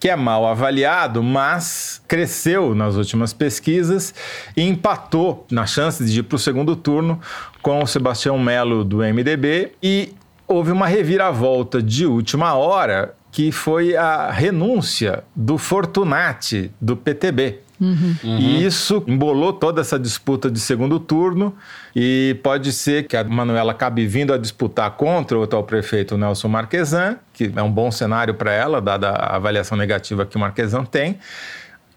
que 0.05 0.11
é 0.11 0.17
mal 0.17 0.47
avaliado, 0.47 1.23
mas 1.23 2.03
cresceu 2.07 2.75
nas 2.75 2.95
últimas 2.95 3.33
pesquisas 3.33 4.13
e 4.55 4.61
empatou 4.61 5.47
na 5.51 5.65
chance 5.65 6.05
de 6.05 6.21
ir 6.21 6.25
para 6.25 6.37
o 6.37 6.39
segundo 6.39 6.77
turno 6.77 7.19
com 7.63 7.83
o 7.83 7.87
Sebastião 7.87 8.39
Melo 8.39 8.85
do 8.85 8.99
MDB 8.99 9.73
e 9.83 10.13
houve 10.47 10.73
uma 10.73 10.87
reviravolta 10.87 11.83
de 11.83 12.05
última 12.05 12.53
hora 12.53 13.15
que 13.33 13.51
foi 13.51 13.97
a 13.97 14.31
renúncia 14.31 15.25
do 15.35 15.57
Fortunati 15.57 16.71
do 16.79 16.99
PTB. 16.99 17.61
Uhum. 17.85 18.39
E 18.39 18.65
isso 18.65 19.03
embolou 19.07 19.53
toda 19.53 19.81
essa 19.81 19.99
disputa 19.99 20.51
de 20.51 20.59
segundo 20.59 20.99
turno 20.99 21.55
e 21.95 22.39
pode 22.43 22.73
ser 22.73 23.07
que 23.07 23.17
a 23.17 23.23
Manuela 23.23 23.73
acabe 23.73 24.07
vindo 24.07 24.33
a 24.33 24.39
disputar 24.39 24.91
contra 24.93 25.39
o 25.39 25.43
atual 25.43 25.65
prefeito 25.65 26.17
Nelson 26.17 26.49
Marquesan, 26.49 27.17
que 27.33 27.53
é 27.55 27.63
um 27.63 27.71
bom 27.71 27.91
cenário 27.91 28.35
para 28.35 28.53
ela, 28.53 28.81
dada 28.81 29.11
a 29.11 29.37
avaliação 29.37 29.77
negativa 29.77 30.25
que 30.25 30.37
o 30.37 30.41
Marquesan 30.41 30.85
tem, 30.85 31.19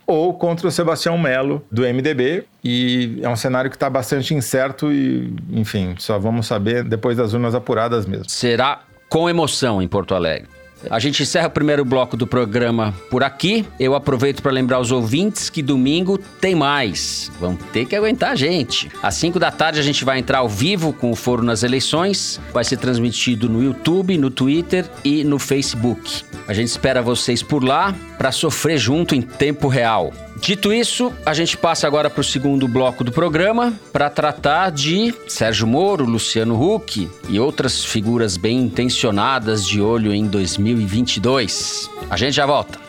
ou 0.06 0.34
contra 0.34 0.68
o 0.68 0.72
Sebastião 0.72 1.18
Melo, 1.18 1.66
do 1.72 1.82
MDB. 1.82 2.46
E 2.64 3.20
é 3.22 3.30
um 3.30 3.36
cenário 3.36 3.70
que 3.70 3.76
está 3.76 3.90
bastante 3.90 4.34
incerto 4.34 4.92
e, 4.92 5.34
enfim, 5.52 5.96
só 5.98 6.18
vamos 6.20 6.48
saber 6.48 6.84
depois 6.84 7.18
das 7.18 7.34
urnas 7.34 7.56
apuradas 7.56 8.06
mesmo. 8.06 8.30
Será 8.30 8.82
com 9.10 9.30
emoção 9.30 9.82
em 9.82 9.88
Porto 9.88 10.16
Alegre. 10.16 10.57
A 10.90 11.00
gente 11.00 11.24
encerra 11.24 11.48
o 11.48 11.52
primeiro 11.52 11.84
bloco 11.84 12.16
do 12.16 12.28
programa 12.28 12.94
por 13.10 13.24
aqui. 13.24 13.66
Eu 13.80 13.96
aproveito 13.96 14.42
para 14.42 14.52
lembrar 14.52 14.80
os 14.80 14.92
ouvintes 14.92 15.50
que 15.50 15.62
domingo 15.62 16.18
tem 16.18 16.56
mais. 16.56 17.32
Vão 17.40 17.56
ter 17.56 17.86
que 17.86 17.96
aguentar 17.96 18.32
a 18.32 18.36
gente. 18.36 18.90
Às 19.02 19.16
5 19.16 19.40
da 19.40 19.52
tarde 19.52 19.80
a 19.80 19.84
gente 19.84 20.06
vai 20.06 20.20
entrar 20.20 20.40
ao 20.40 20.50
vivo 20.50 20.94
com 20.94 21.12
o 21.12 21.16
Foro 21.16 21.44
nas 21.44 21.64
Eleições. 21.64 22.40
Vai 22.54 22.64
ser 22.64 22.78
transmitido 22.78 23.50
no 23.50 23.64
YouTube, 23.64 24.18
no 24.18 24.30
Twitter 24.30 24.90
e 25.04 25.24
no 25.24 25.40
Facebook. 25.40 26.24
A 26.48 26.54
gente 26.54 26.68
espera 26.68 27.02
vocês 27.02 27.44
por 27.44 27.64
lá 27.64 27.94
para 28.18 28.32
sofrer 28.32 28.78
junto 28.78 29.16
em 29.16 29.22
tempo 29.22 29.68
real. 29.68 30.14
Dito 30.40 30.72
isso, 30.72 31.12
a 31.26 31.34
gente 31.34 31.58
passa 31.58 31.88
agora 31.88 32.10
para 32.10 32.22
o 32.22 32.24
segundo 32.24 32.68
bloco 32.68 33.04
do 33.04 33.12
programa 33.12 33.74
para 33.92 34.10
tratar 34.10 34.70
de 34.70 35.14
Sérgio 35.28 35.66
Moro, 35.68 36.06
Luciano 36.06 36.62
Huck 36.62 37.10
e 37.28 37.40
outras 37.40 37.84
figuras 37.84 38.38
bem 38.38 38.60
intencionadas 38.60 39.66
de 39.66 39.82
olho 39.82 40.14
em 40.14 40.28
2022. 40.28 41.90
A 42.10 42.16
gente 42.16 42.34
já 42.34 42.46
volta. 42.46 42.80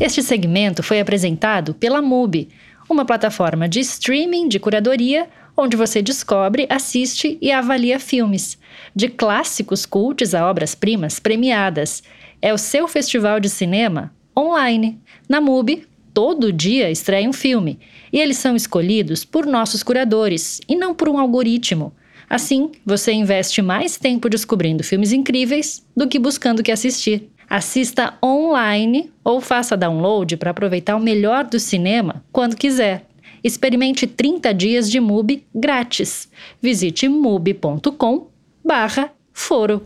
Este 0.00 0.22
segmento 0.22 0.82
foi 0.82 1.00
apresentado 1.00 1.72
pela 1.74 2.02
MUBI, 2.02 2.48
uma 2.88 3.04
plataforma 3.04 3.68
de 3.68 3.80
streaming 3.80 4.48
de 4.48 4.58
curadoria 4.58 5.28
onde 5.58 5.76
você 5.76 6.00
descobre, 6.00 6.68
assiste 6.70 7.36
e 7.42 7.50
avalia 7.50 7.98
filmes, 7.98 8.56
de 8.94 9.08
clássicos 9.08 9.84
cultos 9.84 10.32
a 10.32 10.48
obras-primas 10.48 11.18
premiadas. 11.18 12.02
É 12.40 12.54
o 12.54 12.58
seu 12.58 12.86
festival 12.86 13.40
de 13.40 13.48
cinema 13.48 14.14
online. 14.38 15.00
Na 15.28 15.40
MUBI, 15.40 15.84
todo 16.14 16.52
dia 16.52 16.88
estreia 16.88 17.28
um 17.28 17.32
filme, 17.32 17.80
e 18.12 18.20
eles 18.20 18.36
são 18.36 18.54
escolhidos 18.54 19.24
por 19.24 19.44
nossos 19.44 19.82
curadores 19.82 20.60
e 20.68 20.76
não 20.76 20.94
por 20.94 21.08
um 21.08 21.18
algoritmo. 21.18 21.92
Assim, 22.30 22.70
você 22.86 23.12
investe 23.12 23.60
mais 23.60 23.96
tempo 23.96 24.28
descobrindo 24.28 24.84
filmes 24.84 25.12
incríveis 25.12 25.84
do 25.96 26.06
que 26.06 26.18
buscando 26.18 26.62
que 26.62 26.70
assistir. 26.70 27.30
Assista 27.50 28.14
online 28.22 29.10
ou 29.24 29.40
faça 29.40 29.76
download 29.76 30.36
para 30.36 30.50
aproveitar 30.50 30.94
o 30.94 31.00
melhor 31.00 31.44
do 31.44 31.58
cinema 31.58 32.22
quando 32.30 32.54
quiser. 32.54 33.07
Experimente 33.42 34.06
30 34.06 34.52
dias 34.54 34.90
de 34.90 35.00
MUBI 35.00 35.46
grátis. 35.54 36.28
Visite 36.60 37.08
mubi.com 37.08 38.28
barra 38.64 39.12
foro. 39.32 39.82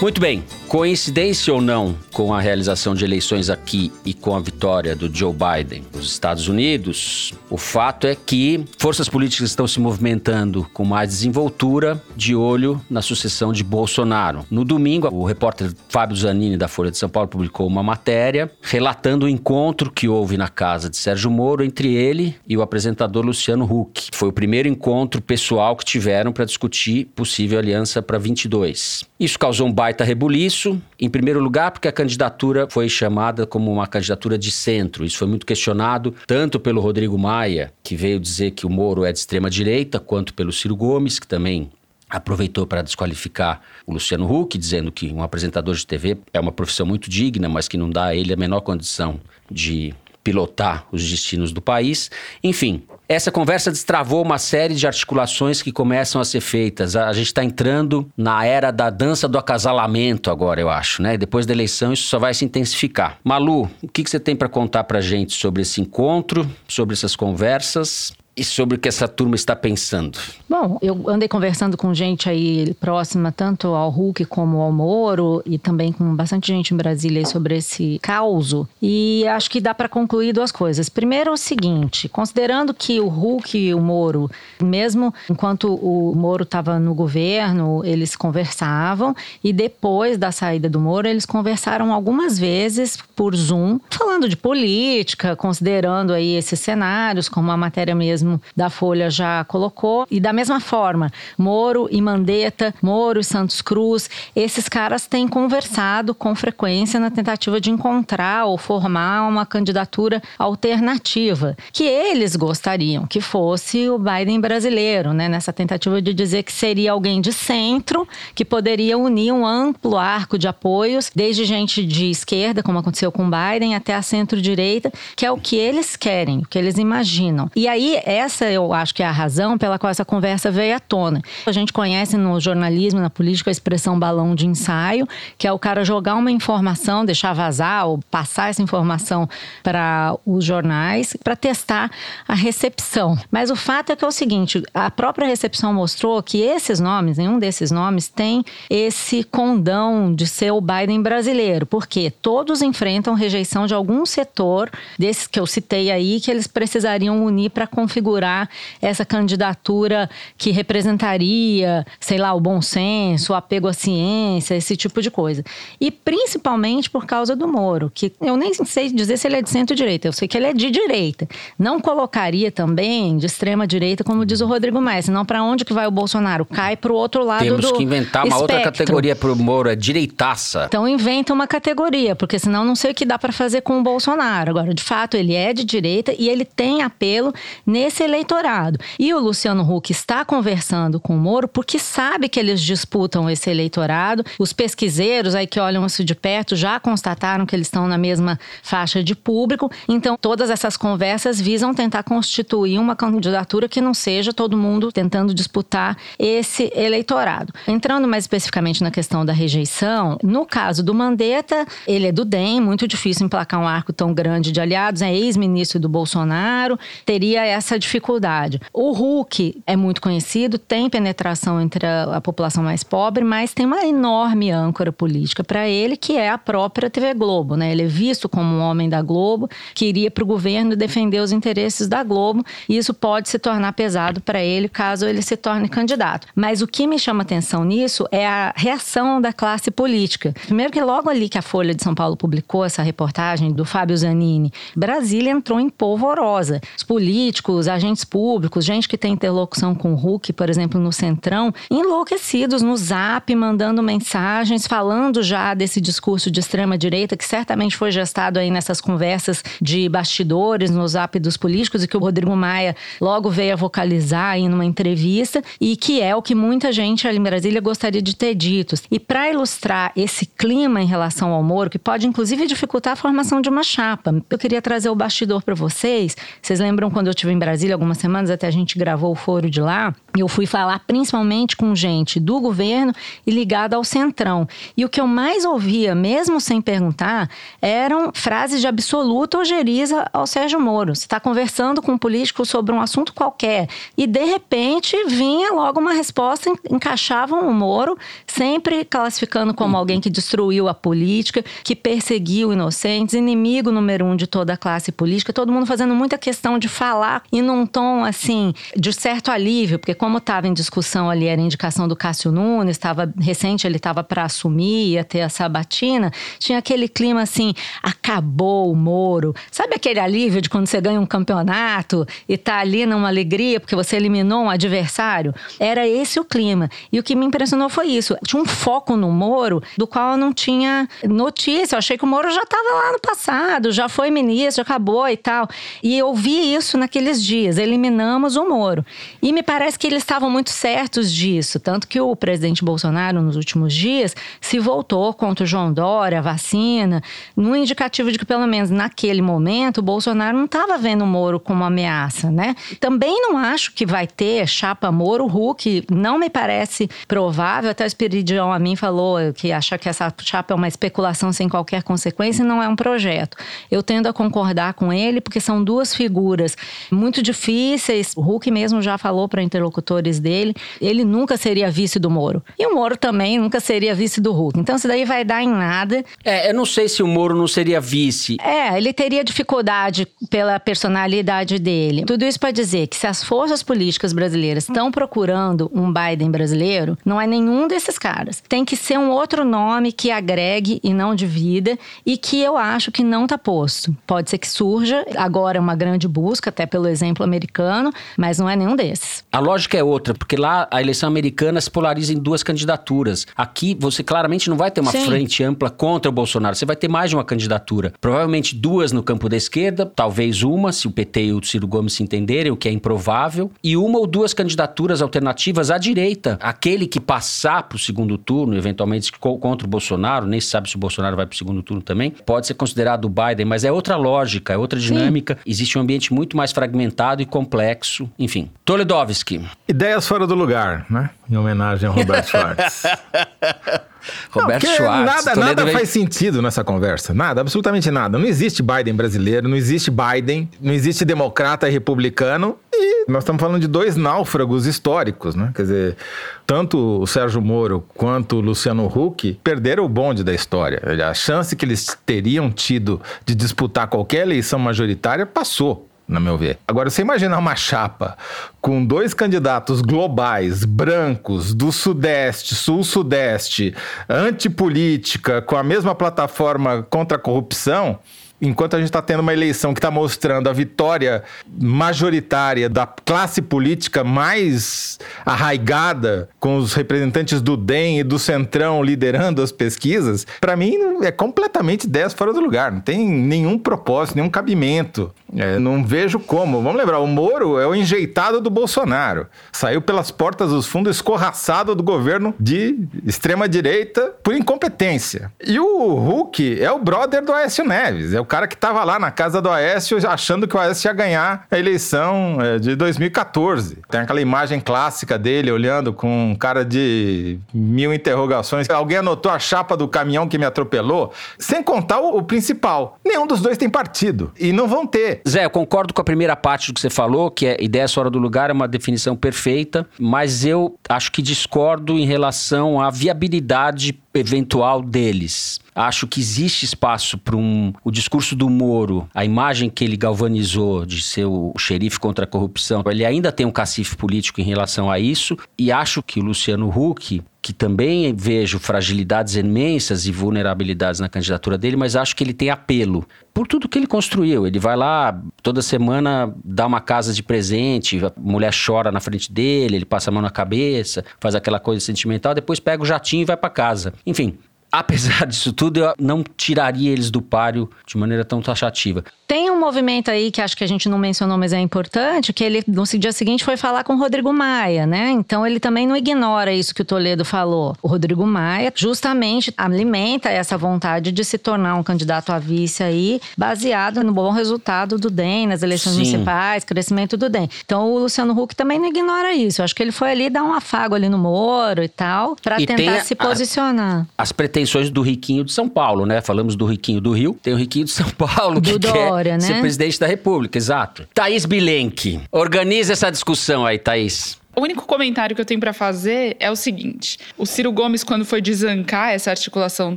Muito 0.00 0.20
bem. 0.20 0.42
Coincidência 0.72 1.52
ou 1.52 1.60
não 1.60 1.94
com 2.14 2.32
a 2.32 2.40
realização 2.40 2.94
de 2.94 3.04
eleições 3.04 3.50
aqui 3.50 3.92
e 4.06 4.14
com 4.14 4.34
a 4.34 4.40
vitória 4.40 4.96
do 4.96 5.14
Joe 5.14 5.30
Biden 5.30 5.84
nos 5.94 6.10
Estados 6.10 6.48
Unidos, 6.48 7.34
o 7.50 7.58
fato 7.58 8.06
é 8.06 8.14
que 8.14 8.64
forças 8.78 9.06
políticas 9.06 9.50
estão 9.50 9.66
se 9.66 9.78
movimentando 9.78 10.66
com 10.72 10.82
mais 10.82 11.10
desenvoltura 11.10 12.02
de 12.16 12.34
olho 12.34 12.80
na 12.88 13.02
sucessão 13.02 13.52
de 13.52 13.62
Bolsonaro. 13.62 14.46
No 14.50 14.64
domingo, 14.64 15.08
o 15.12 15.26
repórter 15.26 15.70
Fábio 15.90 16.16
Zanini 16.16 16.56
da 16.56 16.68
Folha 16.68 16.90
de 16.90 16.96
São 16.96 17.10
Paulo 17.10 17.28
publicou 17.28 17.66
uma 17.66 17.82
matéria 17.82 18.50
relatando 18.62 19.26
o 19.26 19.28
encontro 19.28 19.90
que 19.90 20.08
houve 20.08 20.38
na 20.38 20.48
casa 20.48 20.88
de 20.88 20.96
Sérgio 20.96 21.30
Moro 21.30 21.62
entre 21.62 21.94
ele 21.94 22.34
e 22.48 22.56
o 22.56 22.62
apresentador 22.62 23.26
Luciano 23.26 23.66
Huck. 23.70 24.08
Foi 24.14 24.30
o 24.30 24.32
primeiro 24.32 24.68
encontro 24.68 25.20
pessoal 25.20 25.76
que 25.76 25.84
tiveram 25.84 26.32
para 26.32 26.46
discutir 26.46 27.04
possível 27.14 27.58
aliança 27.58 28.00
para 28.00 28.16
22. 28.16 29.04
Isso 29.20 29.38
causou 29.38 29.68
um 29.68 29.72
baita 29.72 30.02
rebuliço 30.02 30.61
isso, 30.62 30.80
em 31.00 31.10
primeiro 31.10 31.40
lugar, 31.40 31.72
porque 31.72 31.88
a 31.88 31.92
candidatura 31.92 32.68
foi 32.70 32.88
chamada 32.88 33.46
como 33.46 33.72
uma 33.72 33.86
candidatura 33.86 34.38
de 34.38 34.50
centro. 34.50 35.04
Isso 35.04 35.18
foi 35.18 35.26
muito 35.26 35.44
questionado, 35.44 36.14
tanto 36.26 36.60
pelo 36.60 36.80
Rodrigo 36.80 37.18
Maia, 37.18 37.72
que 37.82 37.96
veio 37.96 38.20
dizer 38.20 38.52
que 38.52 38.64
o 38.64 38.70
Moro 38.70 39.04
é 39.04 39.12
de 39.12 39.18
extrema 39.18 39.50
direita, 39.50 39.98
quanto 39.98 40.32
pelo 40.34 40.52
Ciro 40.52 40.76
Gomes, 40.76 41.18
que 41.18 41.26
também 41.26 41.70
aproveitou 42.08 42.66
para 42.66 42.82
desqualificar 42.82 43.60
o 43.86 43.92
Luciano 43.94 44.30
Huck, 44.30 44.56
dizendo 44.56 44.92
que 44.92 45.10
um 45.12 45.22
apresentador 45.22 45.74
de 45.74 45.86
TV 45.86 46.18
é 46.32 46.38
uma 46.38 46.52
profissão 46.52 46.86
muito 46.86 47.08
digna, 47.08 47.48
mas 47.48 47.66
que 47.66 47.76
não 47.76 47.88
dá 47.90 48.06
a 48.06 48.14
ele 48.14 48.32
a 48.32 48.36
menor 48.36 48.60
condição 48.60 49.18
de 49.50 49.94
pilotar 50.22 50.86
os 50.92 51.08
destinos 51.08 51.52
do 51.52 51.60
país. 51.60 52.10
Enfim, 52.42 52.82
essa 53.08 53.30
conversa 53.30 53.70
destravou 53.70 54.22
uma 54.22 54.38
série 54.38 54.74
de 54.74 54.86
articulações 54.86 55.60
que 55.60 55.70
começam 55.70 56.20
a 56.20 56.24
ser 56.24 56.40
feitas. 56.40 56.96
A 56.96 57.12
gente 57.12 57.26
está 57.26 57.44
entrando 57.44 58.10
na 58.16 58.44
era 58.44 58.70
da 58.70 58.88
dança 58.88 59.28
do 59.28 59.38
acasalamento 59.38 60.30
agora, 60.30 60.60
eu 60.60 60.70
acho, 60.70 61.02
né? 61.02 61.16
Depois 61.16 61.44
da 61.44 61.52
eleição 61.52 61.92
isso 61.92 62.04
só 62.04 62.18
vai 62.18 62.32
se 62.32 62.44
intensificar. 62.44 63.18
Malu, 63.22 63.68
o 63.82 63.88
que, 63.88 64.02
que 64.02 64.10
você 64.10 64.20
tem 64.20 64.34
para 64.34 64.48
contar 64.48 64.84
para 64.84 65.00
gente 65.00 65.34
sobre 65.34 65.62
esse 65.62 65.80
encontro, 65.80 66.50
sobre 66.66 66.94
essas 66.94 67.14
conversas 67.14 68.14
e 68.34 68.42
sobre 68.42 68.76
o 68.76 68.80
que 68.80 68.88
essa 68.88 69.06
turma 69.06 69.34
está 69.34 69.54
pensando? 69.54 70.18
Bom, 70.48 70.78
eu 70.80 71.08
andei 71.08 71.28
conversando 71.28 71.76
com 71.76 71.92
gente 71.92 72.28
aí 72.28 72.72
próxima, 72.80 73.30
tanto 73.30 73.68
ao 73.68 73.90
Hulk 73.90 74.24
como 74.24 74.60
ao 74.60 74.72
Moro, 74.72 75.42
e 75.44 75.58
também 75.58 75.92
com 75.92 76.16
bastante 76.16 76.48
gente 76.48 76.72
em 76.72 76.76
Brasília 76.76 77.26
sobre 77.26 77.58
esse 77.58 77.98
caos. 78.02 78.54
E 78.80 79.26
acho 79.28 79.50
que 79.50 79.60
dá 79.60 79.74
para 79.74 79.88
concluir 79.88 80.32
duas 80.32 80.50
coisas. 80.50 80.88
Primeiro, 80.88 81.30
é 81.30 81.32
o 81.32 81.36
seguinte: 81.36 82.08
considerando 82.08 82.72
que 82.72 83.00
o 83.00 83.08
Hulk 83.08 83.58
e 83.58 83.74
o 83.74 83.80
Moro, 83.80 84.30
mesmo 84.60 85.12
enquanto 85.28 85.74
o 85.74 86.14
Moro 86.14 86.44
estava 86.44 86.78
no 86.78 86.94
governo, 86.94 87.82
eles 87.84 88.16
conversavam, 88.16 89.14
e 89.44 89.52
depois 89.52 90.16
da 90.16 90.32
saída 90.32 90.70
do 90.70 90.80
Moro, 90.80 91.06
eles 91.06 91.26
conversaram 91.26 91.92
algumas 91.92 92.38
vezes 92.38 92.96
por 93.14 93.36
Zoom, 93.36 93.78
falando 93.90 94.26
de 94.26 94.36
política, 94.36 95.36
considerando 95.36 96.14
aí 96.14 96.34
esses 96.34 96.58
cenários, 96.58 97.28
como 97.28 97.50
a 97.50 97.56
matéria 97.56 97.94
mesmo 97.94 98.21
mesmo 98.22 98.40
da 98.56 98.70
Folha 98.70 99.10
já 99.10 99.44
colocou. 99.44 100.06
E 100.10 100.20
da 100.20 100.32
mesma 100.32 100.60
forma, 100.60 101.10
Moro 101.36 101.88
e 101.90 102.00
Mandetta, 102.00 102.74
Moro 102.80 103.20
e 103.20 103.24
Santos 103.24 103.60
Cruz, 103.60 104.08
esses 104.34 104.68
caras 104.68 105.06
têm 105.06 105.26
conversado 105.26 106.14
com 106.14 106.34
frequência 106.34 106.98
na 107.00 107.10
tentativa 107.10 107.60
de 107.60 107.70
encontrar 107.70 108.46
ou 108.46 108.56
formar 108.56 109.28
uma 109.28 109.44
candidatura 109.44 110.22
alternativa, 110.38 111.56
que 111.72 111.84
eles 111.84 112.36
gostariam 112.36 113.06
que 113.06 113.20
fosse 113.20 113.88
o 113.88 113.98
Biden 113.98 114.40
brasileiro, 114.40 115.12
né? 115.12 115.28
Nessa 115.28 115.52
tentativa 115.52 116.00
de 116.00 116.14
dizer 116.14 116.42
que 116.42 116.52
seria 116.52 116.92
alguém 116.92 117.20
de 117.20 117.32
centro, 117.32 118.06
que 118.34 118.44
poderia 118.44 118.96
unir 118.96 119.32
um 119.32 119.46
amplo 119.46 119.96
arco 119.96 120.38
de 120.38 120.46
apoios, 120.46 121.10
desde 121.14 121.44
gente 121.44 121.84
de 121.84 122.10
esquerda, 122.10 122.62
como 122.62 122.78
aconteceu 122.78 123.10
com 123.10 123.28
Biden, 123.28 123.74
até 123.74 123.94
a 123.94 124.02
centro-direita, 124.02 124.92
que 125.16 125.26
é 125.26 125.30
o 125.30 125.36
que 125.36 125.56
eles 125.56 125.96
querem, 125.96 126.38
o 126.38 126.46
que 126.46 126.58
eles 126.58 126.78
imaginam. 126.78 127.50
E 127.56 127.66
aí, 127.66 128.00
essa 128.12 128.50
eu 128.50 128.72
acho 128.72 128.94
que 128.94 129.02
é 129.02 129.06
a 129.06 129.10
razão 129.10 129.56
pela 129.58 129.78
qual 129.78 129.90
essa 129.90 130.04
conversa 130.04 130.50
veio 130.50 130.76
à 130.76 130.80
tona. 130.80 131.22
A 131.46 131.52
gente 131.52 131.72
conhece 131.72 132.16
no 132.16 132.38
jornalismo, 132.40 133.00
na 133.00 133.10
política, 133.10 133.50
a 133.50 133.52
expressão 133.52 133.98
balão 133.98 134.34
de 134.34 134.46
ensaio, 134.46 135.08
que 135.38 135.46
é 135.46 135.52
o 135.52 135.58
cara 135.58 135.84
jogar 135.84 136.14
uma 136.14 136.30
informação, 136.30 137.04
deixar 137.04 137.32
vazar 137.32 137.86
ou 137.86 137.98
passar 138.10 138.50
essa 138.50 138.62
informação 138.62 139.28
para 139.62 140.16
os 140.26 140.44
jornais 140.44 141.16
para 141.22 141.36
testar 141.36 141.90
a 142.26 142.34
recepção. 142.34 143.16
Mas 143.30 143.50
o 143.50 143.56
fato 143.56 143.92
é 143.92 143.96
que 143.96 144.04
é 144.04 144.08
o 144.08 144.12
seguinte: 144.12 144.62
a 144.74 144.90
própria 144.90 145.26
recepção 145.26 145.72
mostrou 145.72 146.22
que 146.22 146.40
esses 146.40 146.80
nomes, 146.80 147.18
nenhum 147.18 147.38
desses 147.38 147.70
nomes, 147.70 148.08
tem 148.08 148.44
esse 148.68 149.24
condão 149.24 150.14
de 150.14 150.26
ser 150.26 150.52
o 150.52 150.60
Biden 150.60 151.02
brasileiro, 151.02 151.66
porque 151.66 152.10
todos 152.10 152.62
enfrentam 152.62 153.14
rejeição 153.14 153.66
de 153.66 153.74
algum 153.74 154.04
setor 154.04 154.70
desses 154.98 155.26
que 155.26 155.40
eu 155.40 155.46
citei 155.46 155.90
aí, 155.90 156.20
que 156.20 156.30
eles 156.30 156.46
precisariam 156.46 157.24
unir 157.24 157.50
para 157.50 157.66
configurar 157.66 158.01
configurar 158.02 158.48
essa 158.80 159.04
candidatura 159.04 160.10
que 160.36 160.50
representaria, 160.50 161.86
sei 162.00 162.18
lá, 162.18 162.34
o 162.34 162.40
bom 162.40 162.60
senso, 162.60 163.32
o 163.32 163.36
apego 163.36 163.68
à 163.68 163.72
ciência, 163.72 164.54
esse 164.54 164.76
tipo 164.76 165.00
de 165.00 165.10
coisa. 165.10 165.44
E 165.80 165.90
principalmente 165.90 166.90
por 166.90 167.06
causa 167.06 167.36
do 167.36 167.46
Moro, 167.46 167.90
que 167.94 168.12
eu 168.20 168.36
nem 168.36 168.52
sei 168.52 168.90
dizer 168.90 169.16
se 169.16 169.28
ele 169.28 169.36
é 169.36 169.42
de 169.42 169.50
centro-direita, 169.50 170.08
eu 170.08 170.12
sei 170.12 170.26
que 170.26 170.36
ele 170.36 170.46
é 170.46 170.52
de 170.52 170.70
direita. 170.70 171.28
Não 171.58 171.80
colocaria 171.80 172.50
também 172.50 173.16
de 173.16 173.26
extrema-direita, 173.26 174.02
como 174.02 174.26
diz 174.26 174.40
o 174.40 174.46
Rodrigo 174.46 174.80
Maia, 174.80 175.02
senão 175.02 175.24
para 175.24 175.42
onde 175.42 175.64
que 175.64 175.72
vai 175.72 175.86
o 175.86 175.90
Bolsonaro? 175.90 176.44
Cai 176.44 176.76
para 176.76 176.92
o 176.92 176.96
outro 176.96 177.24
lado 177.24 177.44
Temos 177.44 177.60
do 177.60 177.62
Temos 177.62 177.78
que 177.78 177.84
inventar 177.84 178.24
uma 178.24 178.34
espectro. 178.34 178.56
outra 178.56 178.72
categoria 178.72 179.14
para 179.14 179.32
o 179.32 179.36
Moro, 179.36 179.68
é 179.68 179.76
direitaça. 179.76 180.64
Então 180.66 180.88
inventa 180.88 181.32
uma 181.32 181.46
categoria, 181.46 182.16
porque 182.16 182.38
senão 182.38 182.64
não 182.64 182.74
sei 182.74 182.90
o 182.90 182.94
que 182.94 183.04
dá 183.04 183.18
para 183.18 183.32
fazer 183.32 183.60
com 183.60 183.78
o 183.78 183.82
Bolsonaro. 183.82 184.50
Agora, 184.50 184.74
de 184.74 184.82
fato, 184.82 185.16
ele 185.16 185.34
é 185.34 185.52
de 185.52 185.64
direita 185.64 186.14
e 186.18 186.28
ele 186.28 186.44
tem 186.44 186.82
apelo 186.82 187.32
nesse 187.66 187.91
esse 187.92 188.02
eleitorado. 188.02 188.78
E 188.98 189.12
o 189.12 189.18
Luciano 189.18 189.62
Huck 189.62 189.92
está 189.92 190.24
conversando 190.24 190.98
com 190.98 191.14
o 191.14 191.18
Moro 191.18 191.46
porque 191.46 191.78
sabe 191.78 192.28
que 192.28 192.40
eles 192.40 192.60
disputam 192.60 193.28
esse 193.28 193.50
eleitorado. 193.50 194.24
Os 194.38 194.52
pesquiseiros 194.52 195.34
aí 195.34 195.46
que 195.46 195.60
olham 195.60 195.84
isso 195.84 196.02
de 196.02 196.14
perto 196.14 196.56
já 196.56 196.80
constataram 196.80 197.44
que 197.44 197.54
eles 197.54 197.66
estão 197.66 197.86
na 197.86 197.98
mesma 197.98 198.40
faixa 198.62 199.04
de 199.04 199.14
público. 199.14 199.70
Então, 199.86 200.16
todas 200.18 200.48
essas 200.48 200.76
conversas 200.76 201.38
visam 201.38 201.74
tentar 201.74 202.02
constituir 202.02 202.78
uma 202.78 202.96
candidatura 202.96 203.68
que 203.68 203.80
não 203.80 203.92
seja 203.92 204.32
todo 204.32 204.56
mundo 204.56 204.90
tentando 204.90 205.34
disputar 205.34 205.96
esse 206.18 206.72
eleitorado. 206.74 207.52
Entrando 207.68 208.08
mais 208.08 208.24
especificamente 208.24 208.82
na 208.82 208.90
questão 208.90 209.24
da 209.24 209.34
rejeição, 209.34 210.16
no 210.22 210.46
caso 210.46 210.82
do 210.82 210.94
Mandetta, 210.94 211.66
ele 211.86 212.06
é 212.06 212.12
do 212.12 212.24
DEM, 212.24 212.60
muito 212.60 212.88
difícil 212.88 213.26
emplacar 213.26 213.60
um 213.60 213.68
arco 213.68 213.92
tão 213.92 214.14
grande 214.14 214.50
de 214.50 214.60
aliados, 214.60 215.02
é 215.02 215.14
ex-ministro 215.14 215.78
do 215.78 215.88
Bolsonaro, 215.88 216.78
teria 217.04 217.44
essa 217.44 217.81
dificuldade. 217.82 218.60
O 218.72 218.92
Hulk 218.92 219.62
é 219.66 219.76
muito 219.76 220.00
conhecido, 220.00 220.58
tem 220.58 220.88
penetração 220.88 221.60
entre 221.60 221.86
a, 221.86 222.16
a 222.16 222.20
população 222.20 222.64
mais 222.64 222.82
pobre, 222.82 223.24
mas 223.24 223.52
tem 223.52 223.66
uma 223.66 223.84
enorme 223.84 224.50
âncora 224.50 224.90
política 224.90 225.44
para 225.44 225.68
ele, 225.68 225.96
que 225.96 226.16
é 226.16 226.30
a 226.30 226.38
própria 226.38 226.88
TV 226.88 227.12
Globo. 227.14 227.56
Né? 227.56 227.72
Ele 227.72 227.82
é 227.82 227.86
visto 227.86 228.28
como 228.28 228.54
um 228.54 228.60
homem 228.60 228.88
da 228.88 229.02
Globo, 229.02 229.48
que 229.74 229.86
iria 229.86 230.10
para 230.10 230.24
o 230.24 230.26
governo 230.26 230.76
defender 230.76 231.20
os 231.20 231.32
interesses 231.32 231.88
da 231.88 232.02
Globo, 232.02 232.44
e 232.68 232.76
isso 232.76 232.94
pode 232.94 233.28
se 233.28 233.38
tornar 233.38 233.72
pesado 233.72 234.20
para 234.20 234.42
ele 234.42 234.68
caso 234.68 235.06
ele 235.06 235.22
se 235.22 235.36
torne 235.36 235.68
candidato. 235.68 236.26
Mas 236.34 236.62
o 236.62 236.66
que 236.66 236.86
me 236.86 236.98
chama 236.98 237.22
atenção 237.22 237.64
nisso 237.64 238.06
é 238.10 238.26
a 238.26 238.52
reação 238.56 239.20
da 239.20 239.32
classe 239.32 239.70
política. 239.70 240.34
Primeiro 240.46 240.72
que 240.72 240.80
logo 240.80 241.10
ali 241.10 241.28
que 241.28 241.38
a 241.38 241.42
Folha 241.42 241.74
de 241.74 241.82
São 241.82 241.94
Paulo 241.94 242.16
publicou 242.16 242.64
essa 242.64 242.82
reportagem 242.82 243.52
do 243.52 243.64
Fábio 243.64 243.96
Zanini, 243.96 244.52
Brasília 244.76 245.30
entrou 245.30 245.58
em 245.58 245.68
polvorosa. 245.68 246.60
Os 246.76 246.82
políticos, 246.82 247.68
agentes 247.72 248.04
públicos, 248.04 248.64
gente 248.64 248.88
que 248.88 248.98
tem 248.98 249.12
interlocução 249.12 249.74
com 249.74 249.92
o 249.92 249.96
Hulk, 249.96 250.32
por 250.32 250.48
exemplo, 250.48 250.80
no 250.80 250.92
Centrão, 250.92 251.52
enlouquecidos 251.70 252.62
no 252.62 252.76
zap, 252.76 253.34
mandando 253.34 253.82
mensagens, 253.82 254.66
falando 254.66 255.22
já 255.22 255.54
desse 255.54 255.80
discurso 255.80 256.30
de 256.30 256.40
extrema-direita, 256.40 257.16
que 257.16 257.24
certamente 257.24 257.76
foi 257.76 257.90
gestado 257.90 258.38
aí 258.38 258.50
nessas 258.50 258.80
conversas 258.80 259.42
de 259.60 259.88
bastidores 259.88 260.70
no 260.70 260.86
zap 260.86 261.18
dos 261.18 261.36
políticos 261.36 261.82
e 261.82 261.88
que 261.88 261.96
o 261.96 262.00
Rodrigo 262.00 262.36
Maia 262.36 262.76
logo 263.00 263.30
veio 263.30 263.54
a 263.54 263.56
vocalizar 263.56 264.32
aí 264.32 264.48
numa 264.48 264.64
entrevista, 264.64 265.42
e 265.60 265.76
que 265.76 266.00
é 266.00 266.14
o 266.14 266.22
que 266.22 266.34
muita 266.34 266.72
gente 266.72 267.08
ali 267.08 267.18
em 267.18 267.22
Brasília 267.22 267.60
gostaria 267.60 268.02
de 268.02 268.14
ter 268.14 268.34
dito. 268.34 268.74
E 268.90 268.98
para 268.98 269.30
ilustrar 269.30 269.92
esse 269.96 270.26
clima 270.26 270.80
em 270.82 270.86
relação 270.86 271.32
ao 271.32 271.42
Moro, 271.42 271.70
que 271.70 271.78
pode 271.78 272.06
inclusive 272.06 272.46
dificultar 272.46 272.92
a 272.92 272.96
formação 272.96 273.40
de 273.40 273.48
uma 273.48 273.62
chapa, 273.62 274.22
eu 274.28 274.38
queria 274.38 274.60
trazer 274.60 274.90
o 274.90 274.94
bastidor 274.94 275.42
para 275.42 275.54
vocês. 275.54 276.16
Vocês 276.40 276.60
lembram 276.60 276.90
quando 276.90 277.06
eu 277.06 277.12
estive 277.12 277.32
em 277.32 277.38
Brasília? 277.38 277.61
Brasília 277.62 277.76
algumas 277.76 277.98
semanas, 277.98 278.28
até 278.28 278.48
a 278.48 278.50
gente 278.50 278.76
gravou 278.76 279.12
o 279.12 279.14
foro 279.14 279.48
de 279.48 279.60
lá. 279.60 279.94
Eu 280.20 280.28
fui 280.28 280.46
falar 280.46 280.80
principalmente 280.86 281.56
com 281.56 281.74
gente 281.74 282.20
do 282.20 282.40
governo 282.40 282.92
e 283.26 283.30
ligada 283.30 283.76
ao 283.76 283.84
centrão. 283.84 284.46
E 284.76 284.84
o 284.84 284.88
que 284.88 285.00
eu 285.00 285.06
mais 285.06 285.44
ouvia, 285.44 285.94
mesmo 285.94 286.40
sem 286.40 286.60
perguntar, 286.60 287.30
eram 287.60 288.10
frases 288.12 288.60
de 288.60 288.66
absoluta 288.66 289.38
ojeriza 289.38 290.08
ao 290.12 290.26
Sérgio 290.26 290.60
Moro. 290.60 290.94
Você 290.94 291.04
está 291.04 291.18
conversando 291.18 291.80
com 291.80 291.92
um 291.92 291.98
político 291.98 292.44
sobre 292.44 292.74
um 292.74 292.80
assunto 292.80 293.14
qualquer 293.14 293.68
e, 293.96 294.06
de 294.06 294.24
repente, 294.24 294.96
vinha 295.06 295.52
logo 295.52 295.80
uma 295.80 295.92
resposta, 295.92 296.52
encaixavam 296.70 297.48
o 297.48 297.54
Moro, 297.54 297.96
sempre 298.26 298.84
classificando 298.84 299.54
como 299.54 299.76
alguém 299.76 300.00
que 300.00 300.10
destruiu 300.10 300.68
a 300.68 300.74
política, 300.74 301.44
que 301.64 301.74
perseguiu 301.74 302.52
inocentes, 302.52 303.14
inimigo 303.14 303.70
número 303.70 304.04
um 304.04 304.16
de 304.16 304.26
toda 304.26 304.52
a 304.52 304.56
classe 304.56 304.92
política, 304.92 305.32
todo 305.32 305.52
mundo 305.52 305.66
fazendo 305.66 305.94
muita 305.94 306.18
questão 306.18 306.58
de 306.58 306.68
falar 306.68 307.22
e 307.32 307.40
num 307.40 307.66
tom, 307.66 308.04
assim, 308.04 308.52
de 308.76 308.92
certo 308.92 309.30
alívio, 309.30 309.78
porque 309.78 309.94
como 310.02 310.18
estava 310.18 310.48
em 310.48 310.52
discussão 310.52 311.08
ali, 311.08 311.28
era 311.28 311.40
indicação 311.40 311.86
do 311.86 311.94
Cássio 311.94 312.32
Nunes, 312.32 312.74
estava 312.74 313.14
recente, 313.20 313.68
ele 313.68 313.76
estava 313.76 314.02
para 314.02 314.24
assumir, 314.24 314.94
ia 314.94 315.04
ter 315.04 315.20
a 315.20 315.28
sabatina, 315.28 316.10
tinha 316.40 316.58
aquele 316.58 316.88
clima 316.88 317.22
assim, 317.22 317.54
acabou 317.80 318.72
o 318.72 318.74
Moro. 318.74 319.32
Sabe 319.48 319.76
aquele 319.76 320.00
alívio 320.00 320.42
de 320.42 320.50
quando 320.50 320.66
você 320.66 320.80
ganha 320.80 321.00
um 321.00 321.06
campeonato 321.06 322.04
e 322.28 322.36
tá 322.36 322.58
ali 322.58 322.84
numa 322.84 323.06
alegria 323.06 323.60
porque 323.60 323.76
você 323.76 323.94
eliminou 323.94 324.42
um 324.42 324.50
adversário? 324.50 325.32
Era 325.60 325.86
esse 325.86 326.18
o 326.18 326.24
clima. 326.24 326.68
E 326.90 326.98
o 326.98 327.02
que 327.04 327.14
me 327.14 327.24
impressionou 327.24 327.68
foi 327.68 327.86
isso. 327.86 328.16
Tinha 328.26 328.42
um 328.42 328.44
foco 328.44 328.96
no 328.96 329.08
Moro 329.08 329.62
do 329.78 329.86
qual 329.86 330.14
eu 330.14 330.16
não 330.16 330.32
tinha 330.32 330.88
notícia. 331.04 331.76
Eu 331.76 331.78
achei 331.78 331.96
que 331.96 332.02
o 332.02 332.08
Moro 332.08 332.28
já 332.28 332.42
estava 332.42 332.74
lá 332.74 332.92
no 332.92 332.98
passado, 332.98 333.70
já 333.70 333.88
foi 333.88 334.10
ministro, 334.10 334.56
já 334.56 334.62
acabou 334.62 335.08
e 335.08 335.16
tal. 335.16 335.46
E 335.80 335.96
eu 335.96 336.12
vi 336.12 336.52
isso 336.52 336.76
naqueles 336.76 337.22
dias. 337.22 337.56
Eliminamos 337.56 338.34
o 338.34 338.44
Moro. 338.48 338.84
E 339.22 339.32
me 339.32 339.44
parece 339.44 339.78
que 339.78 339.91
eles 339.92 340.02
estavam 340.02 340.30
muito 340.30 340.50
certos 340.50 341.12
disso. 341.12 341.60
Tanto 341.60 341.86
que 341.86 342.00
o 342.00 342.16
presidente 342.16 342.64
Bolsonaro, 342.64 343.20
nos 343.20 343.36
últimos 343.36 343.74
dias, 343.74 344.14
se 344.40 344.58
voltou 344.58 345.12
contra 345.12 345.44
o 345.44 345.46
João 345.46 345.72
Dória, 345.72 346.18
a 346.18 346.22
vacina, 346.22 347.02
no 347.36 347.54
indicativo 347.54 348.10
de 348.10 348.18
que, 348.18 348.24
pelo 348.24 348.46
menos 348.46 348.70
naquele 348.70 349.20
momento, 349.20 349.78
o 349.78 349.82
Bolsonaro 349.82 350.36
não 350.36 350.46
estava 350.46 350.78
vendo 350.78 351.02
o 351.02 351.06
Moro 351.06 351.38
como 351.38 351.64
ameaça, 351.64 352.30
né? 352.30 352.56
Também 352.80 353.20
não 353.20 353.36
acho 353.36 353.72
que 353.72 353.84
vai 353.84 354.06
ter 354.06 354.46
chapa 354.46 354.90
Moro 354.90 355.26
Hulk, 355.26 355.86
não 355.90 356.18
me 356.18 356.30
parece 356.30 356.88
provável. 357.06 357.70
Até 357.70 357.84
o 357.84 357.86
Espiridião 357.86 358.52
a 358.52 358.58
mim 358.58 358.76
falou 358.76 359.18
que 359.34 359.52
acha 359.52 359.76
que 359.76 359.88
essa 359.88 360.12
chapa 360.22 360.54
é 360.54 360.56
uma 360.56 360.68
especulação 360.68 361.32
sem 361.32 361.48
qualquer 361.48 361.82
consequência 361.82 362.42
e 362.42 362.46
não 362.46 362.62
é 362.62 362.68
um 362.68 362.76
projeto. 362.76 363.36
Eu 363.70 363.82
tendo 363.82 364.08
a 364.08 364.12
concordar 364.12 364.74
com 364.74 364.92
ele, 364.92 365.20
porque 365.20 365.40
são 365.40 365.62
duas 365.62 365.94
figuras 365.94 366.56
muito 366.90 367.22
difíceis. 367.22 368.12
O 368.16 368.22
Hulk 368.22 368.50
mesmo 368.50 368.80
já 368.80 368.96
falou 368.96 369.28
para 369.28 369.42
interlocutor 369.42 369.81
interlocutores 369.82 370.20
dele, 370.20 370.54
ele 370.80 371.04
nunca 371.04 371.36
seria 371.36 371.70
vice 371.70 371.98
do 371.98 372.08
Moro. 372.08 372.42
E 372.58 372.66
o 372.66 372.74
Moro 372.74 372.96
também 372.96 373.38
nunca 373.38 373.60
seria 373.60 373.94
vice 373.94 374.20
do 374.20 374.32
Hulk. 374.32 374.58
Então 374.58 374.76
isso 374.76 374.86
daí 374.86 375.04
vai 375.04 375.24
dar 375.24 375.42
em 375.42 375.48
nada. 375.48 376.04
É, 376.24 376.50
eu 376.50 376.54
não 376.54 376.64
sei 376.64 376.88
se 376.88 377.02
o 377.02 377.06
Moro 377.06 377.36
não 377.36 377.48
seria 377.48 377.80
vice. 377.80 378.36
É, 378.40 378.76
ele 378.76 378.92
teria 378.92 379.24
dificuldade 379.24 380.06
pela 380.30 380.58
personalidade 380.60 381.58
dele. 381.58 382.04
Tudo 382.04 382.24
isso 382.24 382.38
para 382.38 382.52
dizer 382.52 382.86
que 382.86 382.96
se 382.96 383.06
as 383.06 383.24
forças 383.24 383.62
políticas 383.62 384.12
brasileiras 384.12 384.64
estão 384.68 384.90
procurando 384.90 385.70
um 385.74 385.92
Biden 385.92 386.30
brasileiro, 386.30 386.96
não 387.04 387.20
é 387.20 387.26
nenhum 387.26 387.66
desses 387.66 387.98
caras. 387.98 388.42
Tem 388.48 388.64
que 388.64 388.76
ser 388.76 388.98
um 388.98 389.10
outro 389.10 389.44
nome 389.44 389.92
que 389.92 390.10
agregue 390.10 390.80
e 390.82 390.94
não 390.94 391.14
divida 391.14 391.78
e 392.06 392.16
que 392.16 392.40
eu 392.40 392.56
acho 392.56 392.92
que 392.92 393.02
não 393.02 393.24
está 393.24 393.36
posto. 393.36 393.94
Pode 394.06 394.30
ser 394.30 394.38
que 394.38 394.48
surja 394.48 395.04
agora 395.16 395.60
uma 395.60 395.74
grande 395.74 396.06
busca, 396.06 396.50
até 396.50 396.66
pelo 396.66 396.86
exemplo 396.86 397.24
americano, 397.24 397.92
mas 398.16 398.38
não 398.38 398.48
é 398.48 398.54
nenhum 398.54 398.76
desses. 398.76 399.24
A 399.32 399.38
lógica 399.38 399.71
lógica 399.72 399.78
é 399.78 399.82
outra, 399.84 400.14
porque 400.14 400.36
lá 400.36 400.68
a 400.70 400.80
eleição 400.80 401.08
americana 401.08 401.60
se 401.60 401.70
polariza 401.70 402.12
em 402.12 402.18
duas 402.18 402.42
candidaturas. 402.42 403.26
Aqui 403.36 403.76
você 403.78 404.02
claramente 404.02 404.50
não 404.50 404.56
vai 404.56 404.70
ter 404.70 404.80
uma 404.80 404.90
Sim. 404.90 405.06
frente 405.06 405.42
ampla 405.42 405.70
contra 405.70 406.08
o 406.08 406.12
Bolsonaro, 406.12 406.54
você 406.54 406.66
vai 406.66 406.76
ter 406.76 406.88
mais 406.88 407.10
de 407.10 407.16
uma 407.16 407.24
candidatura. 407.24 407.92
Provavelmente 408.00 408.54
duas 408.54 408.92
no 408.92 409.02
campo 409.02 409.28
da 409.28 409.36
esquerda, 409.36 409.86
talvez 409.86 410.42
uma, 410.42 410.72
se 410.72 410.86
o 410.86 410.90
PT 410.90 411.24
e 411.24 411.32
o 411.32 411.42
Ciro 411.42 411.66
Gomes 411.66 411.94
se 411.94 412.02
entenderem, 412.02 412.52
o 412.52 412.56
que 412.56 412.68
é 412.68 412.72
improvável, 412.72 413.50
e 413.62 413.76
uma 413.76 413.98
ou 413.98 414.06
duas 414.06 414.34
candidaturas 414.34 415.00
alternativas 415.00 415.70
à 415.70 415.78
direita. 415.78 416.38
Aquele 416.40 416.86
que 416.86 417.00
passar 417.00 417.62
para 417.64 417.76
o 417.76 417.78
segundo 417.78 418.18
turno, 418.18 418.56
eventualmente 418.56 419.12
contra 419.12 419.66
o 419.66 419.70
Bolsonaro, 419.70 420.26
nem 420.26 420.40
se 420.40 420.48
sabe 420.48 420.68
se 420.68 420.76
o 420.76 420.78
Bolsonaro 420.78 421.16
vai 421.16 421.26
para 421.26 421.34
o 421.34 421.38
segundo 421.38 421.62
turno 421.62 421.82
também, 421.82 422.10
pode 422.10 422.46
ser 422.46 422.54
considerado 422.54 423.06
o 423.06 423.08
Biden, 423.08 423.46
mas 423.46 423.64
é 423.64 423.72
outra 423.72 423.96
lógica, 423.96 424.52
é 424.52 424.58
outra 424.58 424.78
dinâmica. 424.78 425.34
Sim. 425.34 425.50
Existe 425.50 425.78
um 425.78 425.82
ambiente 425.82 426.12
muito 426.12 426.36
mais 426.36 426.52
fragmentado 426.52 427.22
e 427.22 427.26
complexo. 427.26 428.10
Enfim. 428.18 428.50
Toledovski. 428.64 429.40
Ideias 429.66 430.06
fora 430.06 430.26
do 430.26 430.34
lugar, 430.34 430.86
né? 430.90 431.10
Em 431.30 431.36
homenagem 431.36 431.88
ao 431.88 431.94
Roberto 431.94 432.26
Schwartz. 432.30 432.82
Roberto 434.30 434.66
não, 434.66 434.74
Schwartz. 434.74 435.24
Nada, 435.24 435.40
nada 435.40 435.66
faz 435.68 435.88
sentido 435.88 436.42
nessa 436.42 436.64
conversa. 436.64 437.14
Nada, 437.14 437.40
absolutamente 437.40 437.90
nada. 437.90 438.18
Não 438.18 438.26
existe 438.26 438.62
Biden 438.62 438.94
brasileiro, 438.94 439.48
não 439.48 439.56
existe 439.56 439.90
Biden, 439.90 440.50
não 440.60 440.72
existe 440.72 441.04
democrata 441.04 441.68
e 441.68 441.72
republicano. 441.72 442.56
E 442.74 443.04
nós 443.08 443.22
estamos 443.22 443.40
falando 443.40 443.60
de 443.60 443.68
dois 443.68 443.96
náufragos 443.96 444.66
históricos, 444.66 445.36
né? 445.36 445.52
Quer 445.54 445.62
dizer, 445.62 445.96
tanto 446.44 447.00
o 447.00 447.06
Sérgio 447.06 447.40
Moro 447.40 447.84
quanto 447.94 448.36
o 448.36 448.40
Luciano 448.40 448.86
Huck 448.86 449.38
perderam 449.44 449.84
o 449.84 449.88
bonde 449.88 450.24
da 450.24 450.34
história. 450.34 450.82
A 451.08 451.14
chance 451.14 451.54
que 451.54 451.64
eles 451.64 451.96
teriam 452.04 452.50
tido 452.50 453.00
de 453.24 453.34
disputar 453.36 453.86
qualquer 453.86 454.22
eleição 454.22 454.58
majoritária 454.58 455.24
passou 455.24 455.88
na 456.12 456.20
meu 456.20 456.36
ver. 456.36 456.58
Agora, 456.68 456.90
você 456.90 457.02
imaginar 457.02 457.38
uma 457.38 457.56
chapa 457.56 458.16
com 458.60 458.84
dois 458.84 459.14
candidatos 459.14 459.80
globais, 459.80 460.64
brancos, 460.64 461.54
do 461.54 461.72
Sudeste, 461.72 462.54
Sul-Sudeste, 462.54 463.74
antipolítica, 464.08 465.42
com 465.42 465.56
a 465.56 465.62
mesma 465.62 465.94
plataforma 465.94 466.86
contra 466.88 467.16
a 467.16 467.20
corrupção, 467.20 467.98
enquanto 468.42 468.74
a 468.74 468.78
gente 468.78 468.88
está 468.88 469.00
tendo 469.00 469.20
uma 469.20 469.32
eleição 469.32 469.72
que 469.72 469.78
está 469.78 469.90
mostrando 469.90 470.50
a 470.50 470.52
vitória 470.52 471.22
majoritária 471.60 472.68
da 472.68 472.84
classe 472.86 473.40
política 473.40 474.02
mais 474.02 474.98
arraigada, 475.24 476.28
com 476.40 476.56
os 476.56 476.74
representantes 476.74 477.40
do 477.40 477.56
DEM 477.56 478.00
e 478.00 478.02
do 478.02 478.18
Centrão 478.18 478.82
liderando 478.82 479.40
as 479.40 479.52
pesquisas, 479.52 480.26
para 480.40 480.56
mim 480.56 480.74
é 481.02 481.12
completamente 481.12 481.86
10 481.86 482.14
fora 482.14 482.32
do 482.32 482.40
lugar. 482.40 482.72
Não 482.72 482.80
tem 482.80 483.08
nenhum 483.08 483.56
propósito, 483.56 484.16
nenhum 484.16 484.28
cabimento. 484.28 485.12
É, 485.36 485.58
não 485.58 485.84
vejo 485.84 486.18
como. 486.18 486.60
Vamos 486.60 486.78
lembrar, 486.78 486.98
o 486.98 487.06
Moro 487.06 487.58
é 487.58 487.66
o 487.66 487.74
enjeitado 487.74 488.40
do 488.40 488.50
Bolsonaro. 488.50 489.26
Saiu 489.52 489.80
pelas 489.80 490.10
portas 490.10 490.50
dos 490.50 490.66
fundos 490.66 490.96
escorraçado 490.96 491.74
do 491.74 491.82
governo 491.82 492.34
de 492.38 492.78
extrema-direita 493.06 494.12
por 494.22 494.34
incompetência. 494.34 495.32
E 495.44 495.58
o 495.58 495.94
Hulk 495.94 496.60
é 496.60 496.70
o 496.70 496.78
brother 496.78 497.24
do 497.24 497.32
Aécio 497.32 497.64
Neves. 497.64 498.12
É 498.12 498.20
o 498.20 498.24
cara 498.32 498.48
que 498.48 498.54
estava 498.54 498.82
lá 498.82 498.98
na 498.98 499.10
casa 499.10 499.42
do 499.42 499.50
Aécio 499.50 499.98
achando 500.08 500.48
que 500.48 500.56
o 500.56 500.58
Aécio 500.58 500.88
ia 500.88 500.94
ganhar 500.94 501.46
a 501.50 501.58
eleição 501.58 502.38
é, 502.40 502.58
de 502.58 502.74
2014. 502.74 503.76
Tem 503.90 504.00
aquela 504.00 504.22
imagem 504.22 504.58
clássica 504.58 505.18
dele 505.18 505.50
olhando 505.50 505.92
com 505.92 506.30
um 506.30 506.34
cara 506.34 506.64
de 506.64 507.38
mil 507.52 507.92
interrogações. 507.92 508.70
Alguém 508.70 508.96
anotou 508.96 509.30
a 509.30 509.38
chapa 509.38 509.76
do 509.76 509.86
caminhão 509.86 510.26
que 510.26 510.38
me 510.38 510.46
atropelou? 510.46 511.12
Sem 511.38 511.62
contar 511.62 512.00
o, 512.00 512.16
o 512.16 512.22
principal. 512.22 512.98
Nenhum 513.04 513.26
dos 513.26 513.42
dois 513.42 513.58
tem 513.58 513.68
partido. 513.68 514.32
E 514.40 514.50
não 514.50 514.66
vão 514.66 514.86
ter. 514.86 515.20
Zé, 515.28 515.44
eu 515.44 515.50
concordo 515.50 515.92
com 515.92 516.00
a 516.00 516.04
primeira 516.04 516.34
parte 516.34 516.68
do 516.68 516.74
que 516.74 516.80
você 516.80 516.88
falou, 516.88 517.30
que 517.30 517.46
é 517.46 517.62
ideia 517.62 517.86
fora 517.86 518.08
do 518.08 518.18
lugar 518.18 518.48
é 518.48 518.54
uma 518.54 518.66
definição 518.66 519.14
perfeita, 519.14 519.86
mas 520.00 520.42
eu 520.42 520.74
acho 520.88 521.12
que 521.12 521.20
discordo 521.20 521.98
em 521.98 522.06
relação 522.06 522.80
à 522.80 522.88
viabilidade 522.88 524.00
eventual 524.14 524.80
deles. 524.80 525.60
Acho 525.74 526.06
que 526.06 526.20
existe 526.20 526.64
espaço 526.64 527.16
para 527.18 527.36
um. 527.36 527.72
O 527.84 527.90
discurso 527.90 528.36
do 528.36 528.48
Moro, 528.50 529.08
a 529.14 529.24
imagem 529.24 529.70
que 529.70 529.84
ele 529.84 529.96
galvanizou 529.96 530.84
de 530.84 531.00
ser 531.00 531.24
o 531.24 531.52
xerife 531.58 531.98
contra 531.98 532.24
a 532.24 532.28
corrupção, 532.28 532.82
ele 532.86 533.04
ainda 533.04 533.32
tem 533.32 533.46
um 533.46 533.50
cacife 533.50 533.96
político 533.96 534.40
em 534.40 534.44
relação 534.44 534.90
a 534.90 534.98
isso. 534.98 535.36
E 535.58 535.72
acho 535.72 536.02
que 536.02 536.20
o 536.20 536.22
Luciano 536.22 536.68
Huck 536.68 537.22
que 537.42 537.52
também 537.52 538.14
vejo 538.14 538.60
fragilidades 538.60 539.34
imensas 539.34 540.06
e 540.06 540.12
vulnerabilidades 540.12 541.00
na 541.00 541.08
candidatura 541.08 541.58
dele, 541.58 541.76
mas 541.76 541.96
acho 541.96 542.14
que 542.14 542.22
ele 542.22 542.32
tem 542.32 542.50
apelo 542.50 543.04
por 543.34 543.48
tudo 543.48 543.68
que 543.68 543.76
ele 543.76 543.86
construiu. 543.88 544.46
Ele 544.46 544.60
vai 544.60 544.76
lá 544.76 545.20
toda 545.42 545.60
semana 545.60 546.32
dar 546.44 546.68
uma 546.68 546.80
casa 546.80 547.12
de 547.12 547.20
presente, 547.20 548.00
a 548.04 548.12
mulher 548.16 548.54
chora 548.54 548.92
na 548.92 549.00
frente 549.00 549.32
dele, 549.32 549.74
ele 549.74 549.84
passa 549.84 550.08
a 550.08 550.12
mão 550.12 550.22
na 550.22 550.30
cabeça, 550.30 551.04
faz 551.20 551.34
aquela 551.34 551.58
coisa 551.58 551.84
sentimental, 551.84 552.32
depois 552.32 552.60
pega 552.60 552.80
o 552.80 552.86
jatinho 552.86 553.22
e 553.22 553.24
vai 553.24 553.36
para 553.36 553.50
casa. 553.50 553.92
Enfim, 554.06 554.38
apesar 554.72 555.26
disso 555.28 555.52
tudo, 555.52 555.80
eu 555.80 555.94
não 556.00 556.24
tiraria 556.36 556.90
eles 556.90 557.10
do 557.10 557.20
páreo 557.20 557.68
de 557.86 557.96
maneira 557.96 558.24
tão 558.24 558.40
taxativa. 558.40 559.04
Tem 559.28 559.50
um 559.50 559.58
movimento 559.58 560.10
aí 560.10 560.30
que 560.30 560.42
acho 560.42 560.54
que 560.56 560.62
a 560.64 560.66
gente 560.66 560.88
não 560.90 560.98
mencionou, 560.98 561.38
mas 561.38 561.52
é 561.54 561.58
importante, 561.60 562.32
que 562.34 562.42
ele 562.44 562.62
no 562.66 562.84
dia 562.84 563.12
seguinte 563.12 563.44
foi 563.44 563.56
falar 563.56 563.82
com 563.84 563.94
o 563.94 563.98
Rodrigo 563.98 564.30
Maia, 564.32 564.84
né? 564.86 565.10
Então 565.10 565.46
ele 565.46 565.58
também 565.58 565.86
não 565.86 565.96
ignora 565.96 566.52
isso 566.52 566.74
que 566.74 566.82
o 566.82 566.84
Toledo 566.84 567.24
falou. 567.24 567.74
O 567.82 567.88
Rodrigo 567.88 568.26
Maia 568.26 568.70
justamente 568.76 569.52
alimenta 569.56 570.28
essa 570.28 570.58
vontade 570.58 571.10
de 571.12 571.24
se 571.24 571.38
tornar 571.38 571.76
um 571.76 571.82
candidato 571.82 572.30
a 572.30 572.38
vice 572.38 572.82
aí, 572.82 573.20
baseado 573.36 574.02
no 574.04 574.12
bom 574.12 574.30
resultado 574.32 574.98
do 574.98 575.08
DEM 575.10 575.46
nas 575.46 575.62
eleições 575.62 575.92
Sim. 575.94 575.98
municipais, 576.00 576.62
crescimento 576.64 577.16
do 577.16 577.30
DEM. 577.30 577.48
Então 577.64 577.90
o 577.90 577.98
Luciano 578.00 578.38
Huck 578.38 578.54
também 578.54 578.78
não 578.78 578.88
ignora 578.88 579.32
isso. 579.32 579.62
Eu 579.62 579.64
acho 579.64 579.74
que 579.74 579.82
ele 579.82 579.92
foi 579.92 580.10
ali 580.10 580.28
dar 580.28 580.42
um 580.44 580.52
afago 580.52 580.94
ali 580.94 581.08
no 581.08 581.16
Moro 581.18 581.82
e 581.82 581.88
tal, 581.88 582.36
para 582.42 582.56
tentar 582.58 582.96
a- 582.96 583.00
se 583.00 583.14
posicionar. 583.14 584.06
As 584.18 584.30
pretensões 584.30 584.61
do 584.92 585.02
riquinho 585.02 585.44
de 585.44 585.52
São 585.52 585.68
Paulo, 585.68 586.06
né? 586.06 586.20
Falamos 586.20 586.56
do 586.56 586.64
riquinho 586.64 587.00
do 587.00 587.12
Rio, 587.12 587.38
tem 587.42 587.52
o 587.52 587.56
riquinho 587.56 587.84
de 587.84 587.90
São 587.90 588.08
Paulo 588.16 588.60
que 588.60 588.78
Do 588.78 588.92
quer 588.92 589.08
Dória, 589.08 589.40
ser 589.40 589.54
né? 589.54 589.60
presidente 589.60 589.98
da 589.98 590.06
República, 590.06 590.58
exato. 590.58 591.06
Thaís 591.14 591.44
Bilenque, 591.46 592.20
organiza 592.30 592.92
essa 592.92 593.10
discussão 593.10 593.64
aí, 593.66 593.78
Thaís. 593.78 594.40
O 594.54 594.60
único 594.60 594.86
comentário 594.86 595.34
que 595.34 595.40
eu 595.40 595.46
tenho 595.46 595.60
pra 595.60 595.72
fazer 595.72 596.36
é 596.38 596.50
o 596.50 596.56
seguinte: 596.56 597.18
o 597.38 597.46
Ciro 597.46 597.72
Gomes, 597.72 598.04
quando 598.04 598.24
foi 598.24 598.40
desancar 598.42 599.10
essa 599.10 599.30
articulação 599.30 599.96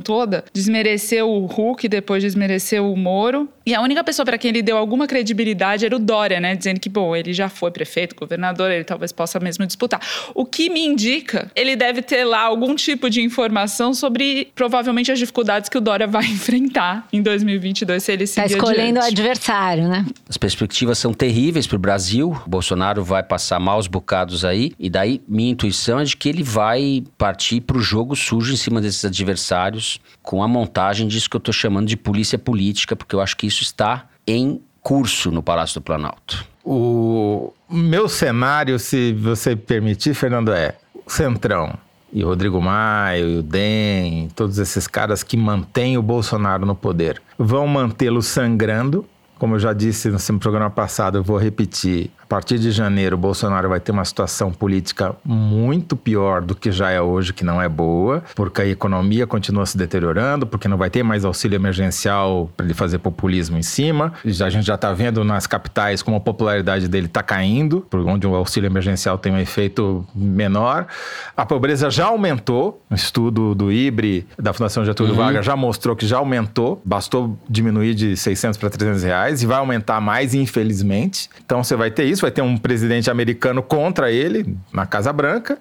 toda, 0.00 0.44
desmereceu 0.52 1.28
o 1.28 1.44
Huck, 1.44 1.86
depois 1.88 2.22
desmereceu 2.22 2.90
o 2.90 2.96
Moro. 2.96 3.48
E 3.66 3.74
a 3.74 3.80
única 3.80 4.04
pessoa 4.04 4.24
pra 4.24 4.38
quem 4.38 4.50
ele 4.50 4.62
deu 4.62 4.76
alguma 4.76 5.08
credibilidade 5.08 5.84
era 5.84 5.96
o 5.96 5.98
Dória, 5.98 6.38
né? 6.38 6.54
Dizendo 6.54 6.78
que, 6.78 6.88
bom, 6.88 7.16
ele 7.16 7.32
já 7.32 7.48
foi 7.48 7.72
prefeito, 7.72 8.14
governador, 8.14 8.70
ele 8.70 8.84
talvez 8.84 9.10
possa 9.10 9.40
mesmo 9.40 9.66
disputar. 9.66 10.00
O 10.34 10.44
que 10.46 10.70
me 10.70 10.84
indica, 10.84 11.50
ele 11.54 11.74
deve 11.74 12.00
ter 12.00 12.24
lá 12.24 12.42
algum 12.42 12.76
tipo 12.76 13.10
de 13.10 13.20
informação 13.20 13.92
sobre 13.92 14.48
provavelmente 14.54 15.10
as 15.10 15.18
dificuldades 15.18 15.68
que 15.68 15.76
o 15.76 15.80
Dória 15.80 16.06
vai 16.06 16.24
enfrentar 16.30 17.08
em 17.12 17.20
2022, 17.20 18.02
se 18.02 18.12
ele 18.12 18.24
Tá 18.26 18.42
seguir 18.42 18.54
escolhendo 18.54 19.00
o 19.00 19.02
adiante. 19.02 19.20
adversário, 19.20 19.88
né? 19.88 20.06
As 20.28 20.36
perspectivas 20.36 20.98
são 20.98 21.12
terríveis 21.12 21.66
para 21.66 21.76
o 21.76 21.78
Brasil. 21.78 22.36
O 22.46 22.48
Bolsonaro 22.48 23.02
vai 23.02 23.22
passar 23.22 23.58
maus 23.58 23.86
bocados 23.88 24.44
aí. 24.44 24.72
E 24.78 24.88
daí, 24.88 25.20
minha 25.26 25.50
intuição 25.50 25.98
é 25.98 26.04
de 26.04 26.16
que 26.16 26.28
ele 26.28 26.42
vai 26.44 27.02
partir 27.18 27.60
para 27.62 27.76
o 27.76 27.80
jogo 27.80 28.14
sujo 28.14 28.52
em 28.52 28.56
cima 28.56 28.80
desses 28.80 29.04
adversários, 29.04 29.98
com 30.22 30.42
a 30.42 30.48
montagem 30.48 31.08
disso 31.08 31.28
que 31.28 31.36
eu 31.36 31.38
estou 31.38 31.52
chamando 31.52 31.86
de 31.88 31.96
polícia 31.96 32.38
política, 32.38 32.94
porque 32.94 33.14
eu 33.14 33.20
acho 33.20 33.36
que 33.36 33.46
isso 33.46 33.55
está 33.62 34.06
em 34.26 34.60
curso 34.82 35.30
no 35.30 35.42
Palácio 35.42 35.80
do 35.80 35.84
Planalto. 35.84 36.46
O 36.64 37.52
meu 37.70 38.08
cenário, 38.08 38.78
se 38.78 39.12
você 39.12 39.54
permitir, 39.54 40.14
Fernando, 40.14 40.52
é 40.52 40.74
Centrão 41.06 41.78
e 42.12 42.24
o 42.24 42.28
Rodrigo 42.28 42.60
Maia 42.60 43.20
e 43.20 43.38
o 43.38 43.42
DEM, 43.42 44.28
todos 44.34 44.58
esses 44.58 44.86
caras 44.86 45.22
que 45.22 45.36
mantêm 45.36 45.98
o 45.98 46.02
Bolsonaro 46.02 46.64
no 46.64 46.74
poder, 46.74 47.20
vão 47.38 47.66
mantê-lo 47.66 48.22
sangrando. 48.22 49.06
Como 49.38 49.54
eu 49.54 49.58
já 49.58 49.72
disse 49.72 50.08
no 50.08 50.38
programa 50.38 50.70
passado, 50.70 51.18
eu 51.18 51.22
vou 51.22 51.36
repetir. 51.36 52.10
A 52.26 52.28
partir 52.28 52.58
de 52.58 52.72
janeiro, 52.72 53.16
Bolsonaro 53.16 53.68
vai 53.68 53.78
ter 53.78 53.92
uma 53.92 54.04
situação 54.04 54.50
política 54.50 55.14
muito 55.24 55.94
pior 55.94 56.42
do 56.42 56.56
que 56.56 56.72
já 56.72 56.90
é 56.90 57.00
hoje, 57.00 57.32
que 57.32 57.44
não 57.44 57.62
é 57.62 57.68
boa, 57.68 58.20
porque 58.34 58.62
a 58.62 58.66
economia 58.66 59.28
continua 59.28 59.64
se 59.64 59.78
deteriorando, 59.78 60.44
porque 60.44 60.66
não 60.66 60.76
vai 60.76 60.90
ter 60.90 61.04
mais 61.04 61.24
auxílio 61.24 61.54
emergencial 61.54 62.50
para 62.56 62.66
ele 62.66 62.74
fazer 62.74 62.98
populismo 62.98 63.56
em 63.56 63.62
cima. 63.62 64.12
Já, 64.24 64.46
a 64.46 64.50
gente 64.50 64.66
já 64.66 64.74
está 64.74 64.92
vendo 64.92 65.22
nas 65.22 65.46
capitais 65.46 66.02
como 66.02 66.16
a 66.16 66.20
popularidade 66.20 66.88
dele 66.88 67.06
está 67.06 67.22
caindo, 67.22 67.82
por 67.88 68.00
onde 68.00 68.26
o 68.26 68.34
auxílio 68.34 68.66
emergencial 68.66 69.18
tem 69.18 69.32
um 69.32 69.38
efeito 69.38 70.04
menor. 70.12 70.88
A 71.36 71.46
pobreza 71.46 71.90
já 71.90 72.06
aumentou. 72.06 72.82
Um 72.90 72.94
estudo 72.94 73.54
do 73.54 73.70
IBRE, 73.70 74.26
da 74.36 74.52
Fundação 74.52 74.84
Getúlio 74.84 75.14
Vargas, 75.14 75.44
já 75.46 75.54
mostrou 75.54 75.94
que 75.94 76.06
já 76.06 76.18
aumentou. 76.18 76.82
Bastou 76.84 77.38
diminuir 77.48 77.94
de 77.94 78.16
600 78.16 78.58
para 78.58 78.70
300 78.70 79.02
reais 79.04 79.42
e 79.42 79.46
vai 79.46 79.58
aumentar 79.58 80.00
mais, 80.00 80.34
infelizmente. 80.34 81.30
Então 81.44 81.62
você 81.62 81.76
vai 81.76 81.90
ter 81.90 82.04
isso, 82.04 82.15
vai 82.20 82.30
ter 82.30 82.42
um 82.42 82.56
presidente 82.56 83.10
americano 83.10 83.62
contra 83.62 84.10
ele 84.10 84.56
na 84.72 84.86
Casa 84.86 85.12
Branca. 85.12 85.58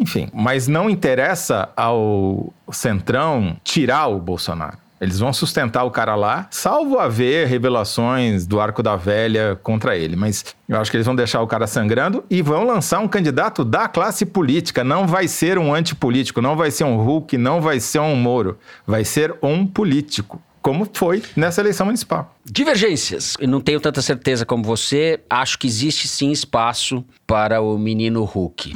Enfim, 0.00 0.28
mas 0.32 0.68
não 0.68 0.88
interessa 0.88 1.68
ao 1.76 2.52
Centrão 2.70 3.56
tirar 3.64 4.06
o 4.06 4.18
Bolsonaro. 4.18 4.78
Eles 5.00 5.20
vão 5.20 5.32
sustentar 5.32 5.84
o 5.84 5.90
cara 5.92 6.16
lá, 6.16 6.48
salvo 6.50 6.98
haver 6.98 7.46
revelações 7.46 8.46
do 8.46 8.60
arco 8.60 8.82
da 8.82 8.96
velha 8.96 9.58
contra 9.62 9.96
ele. 9.96 10.16
Mas 10.16 10.44
eu 10.68 10.76
acho 10.76 10.90
que 10.90 10.96
eles 10.96 11.06
vão 11.06 11.14
deixar 11.14 11.40
o 11.40 11.46
cara 11.46 11.68
sangrando 11.68 12.24
e 12.28 12.42
vão 12.42 12.64
lançar 12.64 12.98
um 12.98 13.06
candidato 13.06 13.64
da 13.64 13.86
classe 13.86 14.26
política. 14.26 14.82
Não 14.82 15.06
vai 15.06 15.28
ser 15.28 15.56
um 15.56 15.72
antipolítico, 15.72 16.42
não 16.42 16.56
vai 16.56 16.72
ser 16.72 16.82
um 16.82 16.96
Hulk, 16.96 17.38
não 17.38 17.60
vai 17.60 17.78
ser 17.78 18.00
um 18.00 18.16
Moro. 18.16 18.58
Vai 18.84 19.04
ser 19.04 19.36
um 19.40 19.64
político. 19.64 20.42
Como 20.68 20.86
foi 20.92 21.22
nessa 21.34 21.62
eleição 21.62 21.86
municipal. 21.86 22.36
Divergências. 22.44 23.38
Eu 23.40 23.48
não 23.48 23.58
tenho 23.58 23.80
tanta 23.80 24.02
certeza 24.02 24.44
como 24.44 24.62
você. 24.62 25.18
Acho 25.30 25.58
que 25.58 25.66
existe 25.66 26.06
sim 26.06 26.30
espaço 26.30 27.02
para 27.26 27.62
o 27.62 27.78
menino 27.78 28.22
Hulk. 28.22 28.74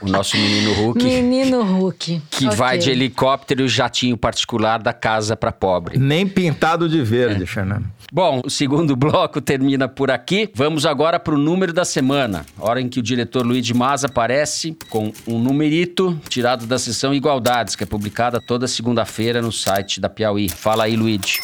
O 0.00 0.08
nosso 0.08 0.36
menino 0.36 0.72
Hulk. 0.74 1.04
Menino 1.04 1.62
Hulk. 1.62 2.22
Que 2.30 2.46
Ok. 2.46 2.56
vai 2.56 2.78
de 2.78 2.90
helicóptero 2.90 3.64
e 3.64 3.68
jatinho 3.68 4.16
particular 4.16 4.82
da 4.82 4.92
casa 4.92 5.36
para 5.36 5.52
pobre. 5.52 5.98
Nem 5.98 6.26
pintado 6.26 6.88
de 6.88 7.02
verde, 7.02 7.46
Fernando. 7.46 7.86
Bom, 8.12 8.42
o 8.44 8.50
segundo 8.50 8.94
bloco 8.96 9.40
termina 9.40 9.88
por 9.88 10.10
aqui. 10.10 10.50
Vamos 10.54 10.84
agora 10.84 11.18
para 11.18 11.34
o 11.34 11.38
número 11.38 11.72
da 11.72 11.84
semana. 11.84 12.44
Hora 12.58 12.80
em 12.80 12.88
que 12.88 13.00
o 13.00 13.02
diretor 13.02 13.44
Luiz 13.46 13.64
de 13.64 13.72
Maza 13.74 14.06
aparece 14.06 14.76
com 14.90 15.12
um 15.26 15.38
numerito 15.38 16.18
tirado 16.28 16.66
da 16.66 16.78
sessão 16.78 17.14
Igualdades, 17.14 17.74
que 17.74 17.84
é 17.84 17.86
publicada 17.86 18.38
toda 18.46 18.68
segunda-feira 18.68 19.40
no 19.40 19.50
site 19.52 20.00
da 20.00 20.08
Piauí. 20.08 20.48
Fala 20.48 20.84
aí, 20.84 20.96
Luiz. 20.96 21.38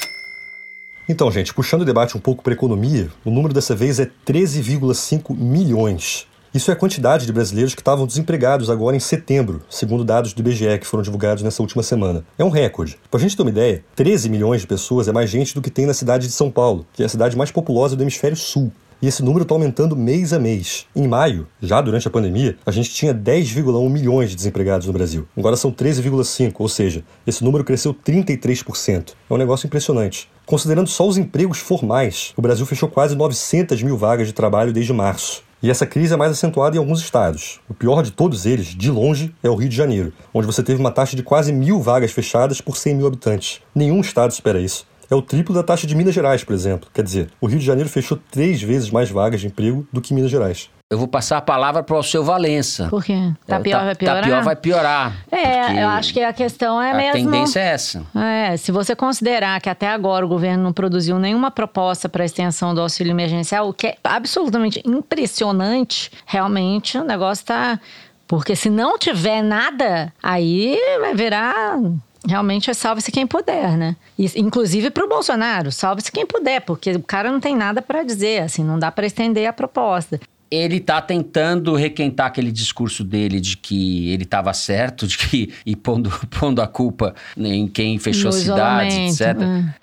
Então, 1.08 1.30
gente, 1.30 1.54
puxando 1.54 1.80
o 1.82 1.84
debate 1.86 2.16
um 2.18 2.20
pouco 2.20 2.42
para 2.42 2.52
economia, 2.52 3.08
o 3.24 3.30
número 3.30 3.54
dessa 3.54 3.74
vez 3.74 3.98
é 3.98 4.10
13,5 4.26 5.34
milhões. 5.34 6.26
Isso 6.58 6.72
é 6.72 6.74
a 6.74 6.76
quantidade 6.76 7.24
de 7.24 7.32
brasileiros 7.32 7.72
que 7.72 7.80
estavam 7.80 8.04
desempregados 8.04 8.68
agora 8.68 8.96
em 8.96 8.98
setembro, 8.98 9.62
segundo 9.70 10.02
dados 10.04 10.32
do 10.32 10.40
IBGE 10.40 10.76
que 10.80 10.88
foram 10.88 11.04
divulgados 11.04 11.44
nessa 11.44 11.62
última 11.62 11.84
semana. 11.84 12.24
É 12.36 12.42
um 12.42 12.48
recorde. 12.48 12.98
Para 13.08 13.18
a 13.18 13.20
gente 13.20 13.36
ter 13.36 13.42
uma 13.42 13.50
ideia, 13.52 13.84
13 13.94 14.28
milhões 14.28 14.62
de 14.62 14.66
pessoas 14.66 15.06
é 15.06 15.12
mais 15.12 15.30
gente 15.30 15.54
do 15.54 15.62
que 15.62 15.70
tem 15.70 15.86
na 15.86 15.94
cidade 15.94 16.26
de 16.26 16.32
São 16.32 16.50
Paulo, 16.50 16.84
que 16.92 17.00
é 17.00 17.06
a 17.06 17.08
cidade 17.08 17.36
mais 17.36 17.52
populosa 17.52 17.94
do 17.94 18.02
hemisfério 18.02 18.36
sul. 18.36 18.72
E 19.00 19.06
esse 19.06 19.22
número 19.22 19.44
está 19.44 19.54
aumentando 19.54 19.94
mês 19.94 20.32
a 20.32 20.40
mês. 20.40 20.84
Em 20.96 21.06
maio, 21.06 21.46
já 21.62 21.80
durante 21.80 22.08
a 22.08 22.10
pandemia, 22.10 22.56
a 22.66 22.72
gente 22.72 22.90
tinha 22.90 23.14
10,1 23.14 23.88
milhões 23.88 24.30
de 24.30 24.34
desempregados 24.34 24.88
no 24.88 24.92
Brasil. 24.92 25.28
Agora 25.36 25.54
são 25.54 25.70
13,5, 25.70 26.54
ou 26.58 26.68
seja, 26.68 27.04
esse 27.24 27.44
número 27.44 27.62
cresceu 27.62 27.94
33%. 27.94 29.12
É 29.30 29.32
um 29.32 29.36
negócio 29.36 29.68
impressionante. 29.68 30.28
Considerando 30.44 30.88
só 30.88 31.06
os 31.06 31.16
empregos 31.16 31.58
formais, 31.58 32.32
o 32.36 32.42
Brasil 32.42 32.66
fechou 32.66 32.88
quase 32.88 33.14
900 33.14 33.80
mil 33.80 33.96
vagas 33.96 34.26
de 34.26 34.32
trabalho 34.32 34.72
desde 34.72 34.92
março. 34.92 35.46
E 35.60 35.70
essa 35.70 35.84
crise 35.84 36.14
é 36.14 36.16
mais 36.16 36.30
acentuada 36.30 36.76
em 36.76 36.78
alguns 36.78 37.00
estados. 37.00 37.58
O 37.68 37.74
pior 37.74 38.02
de 38.04 38.12
todos 38.12 38.46
eles, 38.46 38.66
de 38.66 38.92
longe, 38.92 39.34
é 39.42 39.50
o 39.50 39.56
Rio 39.56 39.68
de 39.68 39.74
Janeiro, 39.74 40.12
onde 40.32 40.46
você 40.46 40.62
teve 40.62 40.78
uma 40.78 40.92
taxa 40.92 41.16
de 41.16 41.22
quase 41.24 41.52
mil 41.52 41.80
vagas 41.80 42.12
fechadas 42.12 42.60
por 42.60 42.76
100 42.76 42.94
mil 42.94 43.06
habitantes. 43.08 43.60
Nenhum 43.74 44.00
estado 44.00 44.30
espera 44.30 44.60
isso. 44.60 44.86
É 45.10 45.16
o 45.16 45.22
triplo 45.22 45.52
da 45.52 45.64
taxa 45.64 45.84
de 45.84 45.96
Minas 45.96 46.14
Gerais, 46.14 46.44
por 46.44 46.52
exemplo. 46.52 46.88
Quer 46.94 47.02
dizer, 47.02 47.30
o 47.40 47.48
Rio 47.48 47.58
de 47.58 47.64
Janeiro 47.64 47.90
fechou 47.90 48.16
três 48.30 48.62
vezes 48.62 48.88
mais 48.90 49.10
vagas 49.10 49.40
de 49.40 49.48
emprego 49.48 49.84
do 49.92 50.00
que 50.00 50.14
Minas 50.14 50.30
Gerais. 50.30 50.70
Eu 50.90 50.96
vou 50.96 51.06
passar 51.06 51.36
a 51.36 51.42
palavra 51.42 51.82
para 51.82 51.98
o 51.98 52.02
seu 52.02 52.24
Valença. 52.24 52.88
Por 52.88 53.04
quê? 53.04 53.30
Tá 53.46 53.56
É, 53.56 53.60
pior, 53.60 53.84
vai 53.84 53.94
piorar? 53.94 54.22
Tá 54.22 54.26
pior, 54.26 54.42
vai 54.42 54.56
piorar. 54.56 55.12
É, 55.30 55.82
eu 55.82 55.88
acho 55.88 56.14
que 56.14 56.22
a 56.22 56.32
questão 56.32 56.80
é 56.80 56.92
a 56.92 56.94
mesmo. 56.94 57.12
tendência 57.12 57.60
é 57.60 57.66
essa. 57.66 58.02
É, 58.16 58.56
se 58.56 58.72
você 58.72 58.96
considerar 58.96 59.60
que 59.60 59.68
até 59.68 59.86
agora 59.86 60.24
o 60.24 60.28
governo 60.28 60.62
não 60.64 60.72
produziu 60.72 61.18
nenhuma 61.18 61.50
proposta 61.50 62.08
para 62.08 62.22
a 62.22 62.24
extensão 62.24 62.74
do 62.74 62.80
auxílio 62.80 63.10
emergencial, 63.10 63.68
o 63.68 63.74
que 63.74 63.88
é 63.88 63.98
absolutamente 64.02 64.82
impressionante, 64.86 66.10
realmente 66.24 66.96
o 66.96 67.04
negócio 67.04 67.42
está. 67.42 67.78
Porque 68.26 68.56
se 68.56 68.70
não 68.70 68.98
tiver 68.98 69.42
nada, 69.42 70.10
aí 70.22 70.78
vai 71.00 71.14
virar. 71.14 71.78
Realmente 72.26 72.70
é 72.70 72.74
salve-se 72.74 73.12
quem 73.12 73.26
puder, 73.26 73.76
né? 73.76 73.94
E, 74.18 74.24
inclusive 74.40 74.88
para 74.88 75.04
o 75.04 75.08
Bolsonaro, 75.08 75.70
salve-se 75.70 76.10
quem 76.10 76.24
puder, 76.24 76.62
porque 76.62 76.92
o 76.92 77.02
cara 77.02 77.30
não 77.30 77.40
tem 77.40 77.54
nada 77.54 77.82
para 77.82 78.02
dizer, 78.02 78.42
assim, 78.42 78.64
não 78.64 78.78
dá 78.78 78.90
para 78.90 79.04
estender 79.06 79.46
a 79.46 79.52
proposta. 79.52 80.18
Ele 80.50 80.80
tá 80.80 81.00
tentando 81.00 81.74
requentar 81.74 82.26
aquele 82.26 82.50
discurso 82.50 83.04
dele 83.04 83.40
de 83.40 83.56
que 83.56 84.10
ele 84.10 84.22
estava 84.22 84.52
certo, 84.52 85.06
de 85.06 85.18
que 85.18 85.52
e 85.64 85.76
pondo, 85.76 86.10
pondo 86.38 86.62
a 86.62 86.66
culpa 86.66 87.14
em 87.36 87.66
quem 87.68 87.98
fechou 87.98 88.30
No 88.30 88.36
a 88.36 88.40
cidade, 88.40 88.94
etc. 88.94 89.20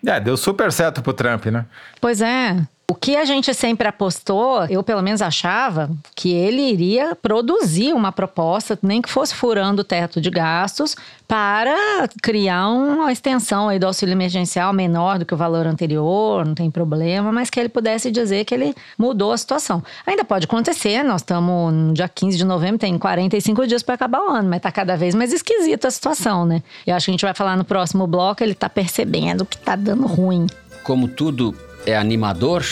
é. 0.05 0.15
É, 0.15 0.19
deu 0.19 0.35
super 0.37 0.71
certo 0.71 1.01
pro 1.01 1.13
Trump, 1.13 1.45
né? 1.47 1.65
Pois 1.99 2.21
é. 2.21 2.65
O 2.87 2.93
que 2.93 3.17
a 3.17 3.25
gente 3.25 3.51
sempre 3.51 3.87
apostou, 3.87 4.63
eu 4.65 4.83
pelo 4.83 5.01
menos 5.01 5.19
achava, 5.19 5.89
que 6.15 6.31
ele 6.31 6.61
iria 6.61 7.15
produzir 7.15 7.93
uma 7.93 8.11
proposta, 8.11 8.77
nem 8.81 9.01
que 9.01 9.09
fosse 9.09 9.33
furando 9.33 9.81
o 9.81 9.83
teto 9.83 10.21
de 10.21 10.29
gastos, 10.29 10.95
para 11.27 12.07
criar 12.21 12.67
uma 12.69 13.11
extensão 13.11 13.69
aí 13.69 13.79
do 13.79 13.87
auxílio 13.87 14.13
emergencial 14.13 14.71
menor 14.71 15.17
do 15.17 15.25
que 15.25 15.33
o 15.33 15.37
valor 15.37 15.65
anterior, 15.65 16.45
não 16.45 16.53
tem 16.53 16.69
problema, 16.69 17.31
mas 17.31 17.49
que 17.49 17.59
ele 17.59 17.69
pudesse 17.69 18.11
dizer 18.11 18.45
que 18.45 18.53
ele 18.53 18.75
mudou 18.99 19.31
a 19.31 19.37
situação. 19.37 19.83
Ainda 20.05 20.23
pode 20.23 20.45
acontecer, 20.45 21.01
nós 21.03 21.21
estamos 21.21 21.73
no 21.73 21.91
dia 21.91 22.07
15 22.07 22.37
de 22.37 22.45
novembro, 22.45 22.77
tem 22.77 22.99
45 22.99 23.65
dias 23.65 23.81
para 23.81 23.95
acabar 23.95 24.21
o 24.21 24.29
ano, 24.29 24.47
mas 24.47 24.57
está 24.57 24.71
cada 24.71 24.95
vez 24.95 25.15
mais 25.15 25.33
esquisita 25.33 25.87
a 25.87 25.91
situação, 25.91 26.45
né? 26.45 26.61
E 26.85 26.91
acho 26.91 27.05
que 27.05 27.11
a 27.11 27.13
gente 27.13 27.25
vai 27.25 27.33
falar 27.33 27.57
no 27.57 27.65
próximo 27.65 28.05
bloco, 28.05 28.43
ele 28.43 28.51
está 28.51 28.69
percebendo 28.69 29.43
que 29.43 29.55
está 29.55 29.75
dando 29.75 30.05
ruim. 30.05 30.45
Como 30.83 31.07
tudo 31.07 31.55
é 31.85 31.95
animador. 31.95 32.63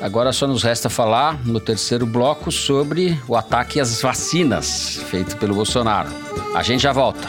Agora 0.00 0.32
só 0.32 0.46
nos 0.46 0.62
resta 0.62 0.88
falar 0.88 1.44
no 1.44 1.60
terceiro 1.60 2.06
bloco 2.06 2.52
sobre 2.52 3.18
o 3.26 3.34
ataque 3.34 3.80
às 3.80 4.00
vacinas 4.00 5.00
feito 5.08 5.36
pelo 5.36 5.54
Bolsonaro. 5.54 6.08
A 6.54 6.62
gente 6.62 6.82
já 6.82 6.92
volta. 6.92 7.28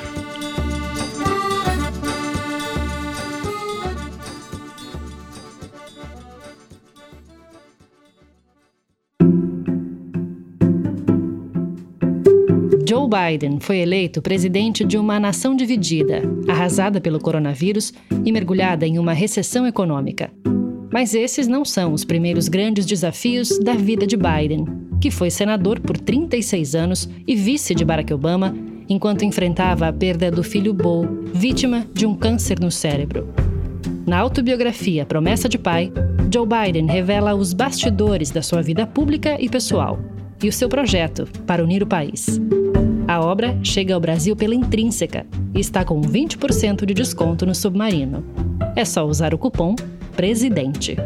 Joe 12.87 13.07
Biden 13.07 13.59
foi 13.59 13.77
eleito 13.77 14.19
presidente 14.19 14.83
de 14.83 14.97
uma 14.97 15.19
nação 15.19 15.55
dividida, 15.55 16.23
arrasada 16.47 16.99
pelo 16.99 17.19
coronavírus 17.19 17.93
e 18.25 18.31
mergulhada 18.31 18.85
em 18.85 18.97
uma 18.97 19.13
recessão 19.13 19.67
econômica. 19.67 20.31
Mas 20.91 21.13
esses 21.13 21.47
não 21.47 21.63
são 21.63 21.93
os 21.93 22.03
primeiros 22.03 22.47
grandes 22.47 22.85
desafios 22.85 23.59
da 23.59 23.73
vida 23.73 24.07
de 24.07 24.17
Biden, 24.17 24.65
que 24.99 25.11
foi 25.11 25.29
senador 25.29 25.79
por 25.79 25.97
36 25.97 26.75
anos 26.75 27.09
e 27.27 27.35
vice 27.35 27.75
de 27.75 27.85
Barack 27.85 28.13
Obama, 28.13 28.55
enquanto 28.87 29.23
enfrentava 29.23 29.87
a 29.87 29.93
perda 29.93 30.31
do 30.31 30.43
filho 30.43 30.73
Bo, 30.73 31.07
vítima 31.33 31.85
de 31.93 32.05
um 32.05 32.15
câncer 32.15 32.59
no 32.59 32.71
cérebro. 32.71 33.31
Na 34.05 34.17
autobiografia 34.17 35.05
Promessa 35.05 35.47
de 35.47 35.59
Pai, 35.59 35.91
Joe 36.33 36.47
Biden 36.47 36.87
revela 36.87 37.35
os 37.35 37.53
bastidores 37.53 38.31
da 38.31 38.41
sua 38.41 38.61
vida 38.61 38.87
pública 38.87 39.37
e 39.39 39.47
pessoal 39.47 39.99
e 40.41 40.49
o 40.49 40.53
seu 40.53 40.67
projeto 40.67 41.27
para 41.45 41.63
unir 41.63 41.83
o 41.83 41.87
país. 41.87 42.39
A 43.07 43.21
obra 43.21 43.57
chega 43.63 43.93
ao 43.93 43.99
Brasil 43.99 44.35
pela 44.35 44.55
Intrínseca 44.55 45.25
e 45.53 45.59
está 45.59 45.83
com 45.83 46.01
20% 46.01 46.85
de 46.85 46.93
desconto 46.93 47.45
no 47.45 47.53
Submarino. 47.53 48.23
É 48.75 48.85
só 48.85 49.05
usar 49.05 49.33
o 49.33 49.37
cupom 49.37 49.75
PRESIDENTE. 50.19 50.97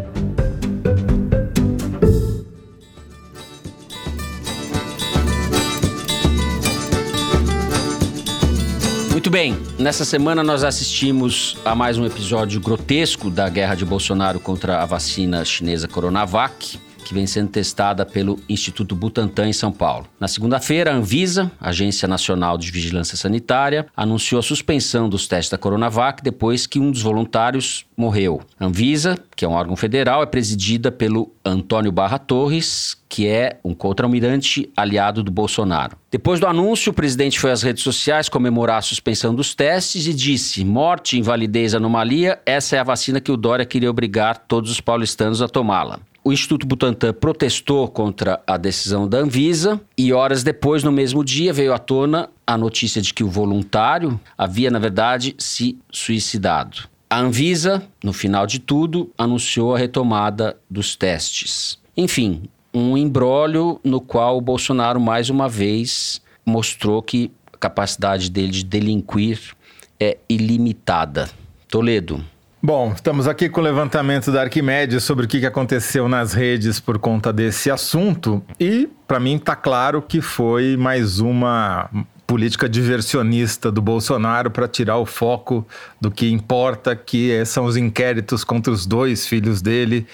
Muito 9.11 9.29
bem, 9.29 9.55
nessa 9.77 10.03
semana 10.03 10.41
nós 10.41 10.63
assistimos 10.63 11.55
a 11.63 11.75
mais 11.75 11.99
um 11.99 12.07
episódio 12.07 12.59
grotesco 12.59 13.29
da 13.29 13.47
guerra 13.49 13.75
de 13.75 13.85
Bolsonaro 13.85 14.39
contra 14.39 14.81
a 14.81 14.85
vacina 14.87 15.45
chinesa 15.45 15.87
Coronavac 15.87 16.79
que 17.03 17.13
vem 17.13 17.27
sendo 17.27 17.49
testada 17.49 18.05
pelo 18.05 18.39
Instituto 18.49 18.95
Butantan 18.95 19.47
em 19.47 19.53
São 19.53 19.71
Paulo. 19.71 20.07
Na 20.19 20.27
segunda-feira, 20.27 20.91
a 20.91 20.95
Anvisa, 20.95 21.51
Agência 21.59 22.07
Nacional 22.07 22.57
de 22.57 22.71
Vigilância 22.71 23.17
Sanitária, 23.17 23.85
anunciou 23.95 24.39
a 24.39 24.43
suspensão 24.43 25.07
dos 25.07 25.27
testes 25.27 25.51
da 25.51 25.57
Coronavac 25.57 26.23
depois 26.23 26.65
que 26.65 26.79
um 26.79 26.89
dos 26.89 27.01
voluntários 27.01 27.85
morreu. 27.95 28.41
A 28.59 28.65
Anvisa, 28.65 29.17
que 29.35 29.45
é 29.45 29.47
um 29.47 29.53
órgão 29.53 29.75
federal, 29.75 30.23
é 30.23 30.25
presidida 30.25 30.91
pelo 30.91 31.31
Antônio 31.45 31.91
Barra 31.91 32.17
Torres, 32.17 32.97
que 33.07 33.27
é 33.27 33.59
um 33.63 33.73
contra-almirante 33.73 34.71
aliado 34.75 35.21
do 35.21 35.31
Bolsonaro. 35.31 35.97
Depois 36.09 36.39
do 36.39 36.47
anúncio, 36.47 36.91
o 36.91 36.93
presidente 36.93 37.39
foi 37.39 37.51
às 37.51 37.61
redes 37.61 37.83
sociais 37.83 38.29
comemorar 38.29 38.77
a 38.77 38.81
suspensão 38.81 39.35
dos 39.35 39.53
testes 39.53 40.07
e 40.07 40.13
disse: 40.13 40.63
morte, 40.63 41.17
invalidez, 41.17 41.75
anomalia, 41.75 42.39
essa 42.45 42.75
é 42.75 42.79
a 42.79 42.83
vacina 42.83 43.19
que 43.19 43.31
o 43.31 43.37
Dória 43.37 43.65
queria 43.65 43.89
obrigar 43.89 44.37
todos 44.47 44.71
os 44.71 44.81
paulistanos 44.81 45.41
a 45.41 45.47
tomá-la. 45.47 45.99
O 46.25 46.31
Instituto 46.31 46.65
Butantan 46.65 47.11
protestou 47.11 47.85
contra 47.89 48.41
a 48.47 48.55
decisão 48.55 49.09
da 49.09 49.17
Anvisa 49.17 49.81
e 49.97 50.13
horas 50.13 50.41
depois, 50.41 50.81
no 50.81 50.89
mesmo 50.91 51.21
dia, 51.21 51.51
veio 51.51 51.73
à 51.73 51.77
tona 51.77 52.29
a 52.47 52.57
notícia 52.57 53.01
de 53.01 53.13
que 53.13 53.25
o 53.25 53.29
voluntário 53.29 54.17
havia, 54.37 54.71
na 54.71 54.79
verdade, 54.79 55.35
se 55.37 55.77
suicidado. 55.91 56.87
A 57.09 57.19
Anvisa, 57.19 57.83
no 58.01 58.13
final 58.13 58.47
de 58.47 58.59
tudo, 58.59 59.11
anunciou 59.17 59.75
a 59.75 59.77
retomada 59.77 60.57
dos 60.69 60.95
testes. 60.95 61.77
Enfim, 61.95 62.43
um 62.73 62.97
embrólio 62.97 63.77
no 63.83 63.99
qual 63.99 64.37
o 64.37 64.41
Bolsonaro, 64.41 65.01
mais 65.01 65.29
uma 65.29 65.49
vez, 65.49 66.21
mostrou 66.45 67.01
que 67.01 67.31
a 67.51 67.57
capacidade 67.57 68.31
dele 68.31 68.51
de 68.51 68.63
delinquir 68.63 69.53
é 69.99 70.17
ilimitada. 70.29 71.29
Toledo. 71.67 72.23
Bom, 72.65 72.93
estamos 72.95 73.27
aqui 73.27 73.49
com 73.49 73.59
o 73.59 73.63
levantamento 73.65 74.31
da 74.31 74.43
Arquimedes 74.43 75.03
sobre 75.03 75.25
o 75.25 75.27
que 75.27 75.45
aconteceu 75.45 76.07
nas 76.07 76.31
redes 76.31 76.79
por 76.79 76.97
conta 76.97 77.33
desse 77.33 77.69
assunto. 77.69 78.41
E, 78.57 78.89
para 79.05 79.19
mim, 79.19 79.35
está 79.35 79.53
claro 79.53 80.01
que 80.01 80.21
foi 80.21 80.77
mais 80.77 81.19
uma 81.19 81.89
política 82.25 82.69
diversionista 82.69 83.69
do 83.69 83.81
Bolsonaro 83.81 84.49
para 84.49 84.65
tirar 84.65 84.95
o 84.95 85.05
foco 85.05 85.67
do 85.99 86.09
que 86.09 86.31
importa, 86.31 86.95
que 86.95 87.43
são 87.45 87.65
os 87.65 87.75
inquéritos 87.75 88.45
contra 88.45 88.71
os 88.71 88.85
dois 88.85 89.27
filhos 89.27 89.61
dele, 89.61 90.07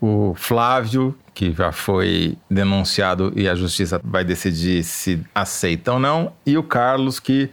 o 0.00 0.32
Flávio, 0.36 1.12
que 1.34 1.52
já 1.52 1.72
foi 1.72 2.38
denunciado 2.48 3.32
e 3.34 3.48
a 3.48 3.56
justiça 3.56 4.00
vai 4.04 4.22
decidir 4.22 4.84
se 4.84 5.20
aceita 5.34 5.94
ou 5.94 5.98
não, 5.98 6.32
e 6.46 6.56
o 6.56 6.62
Carlos, 6.62 7.18
que 7.18 7.50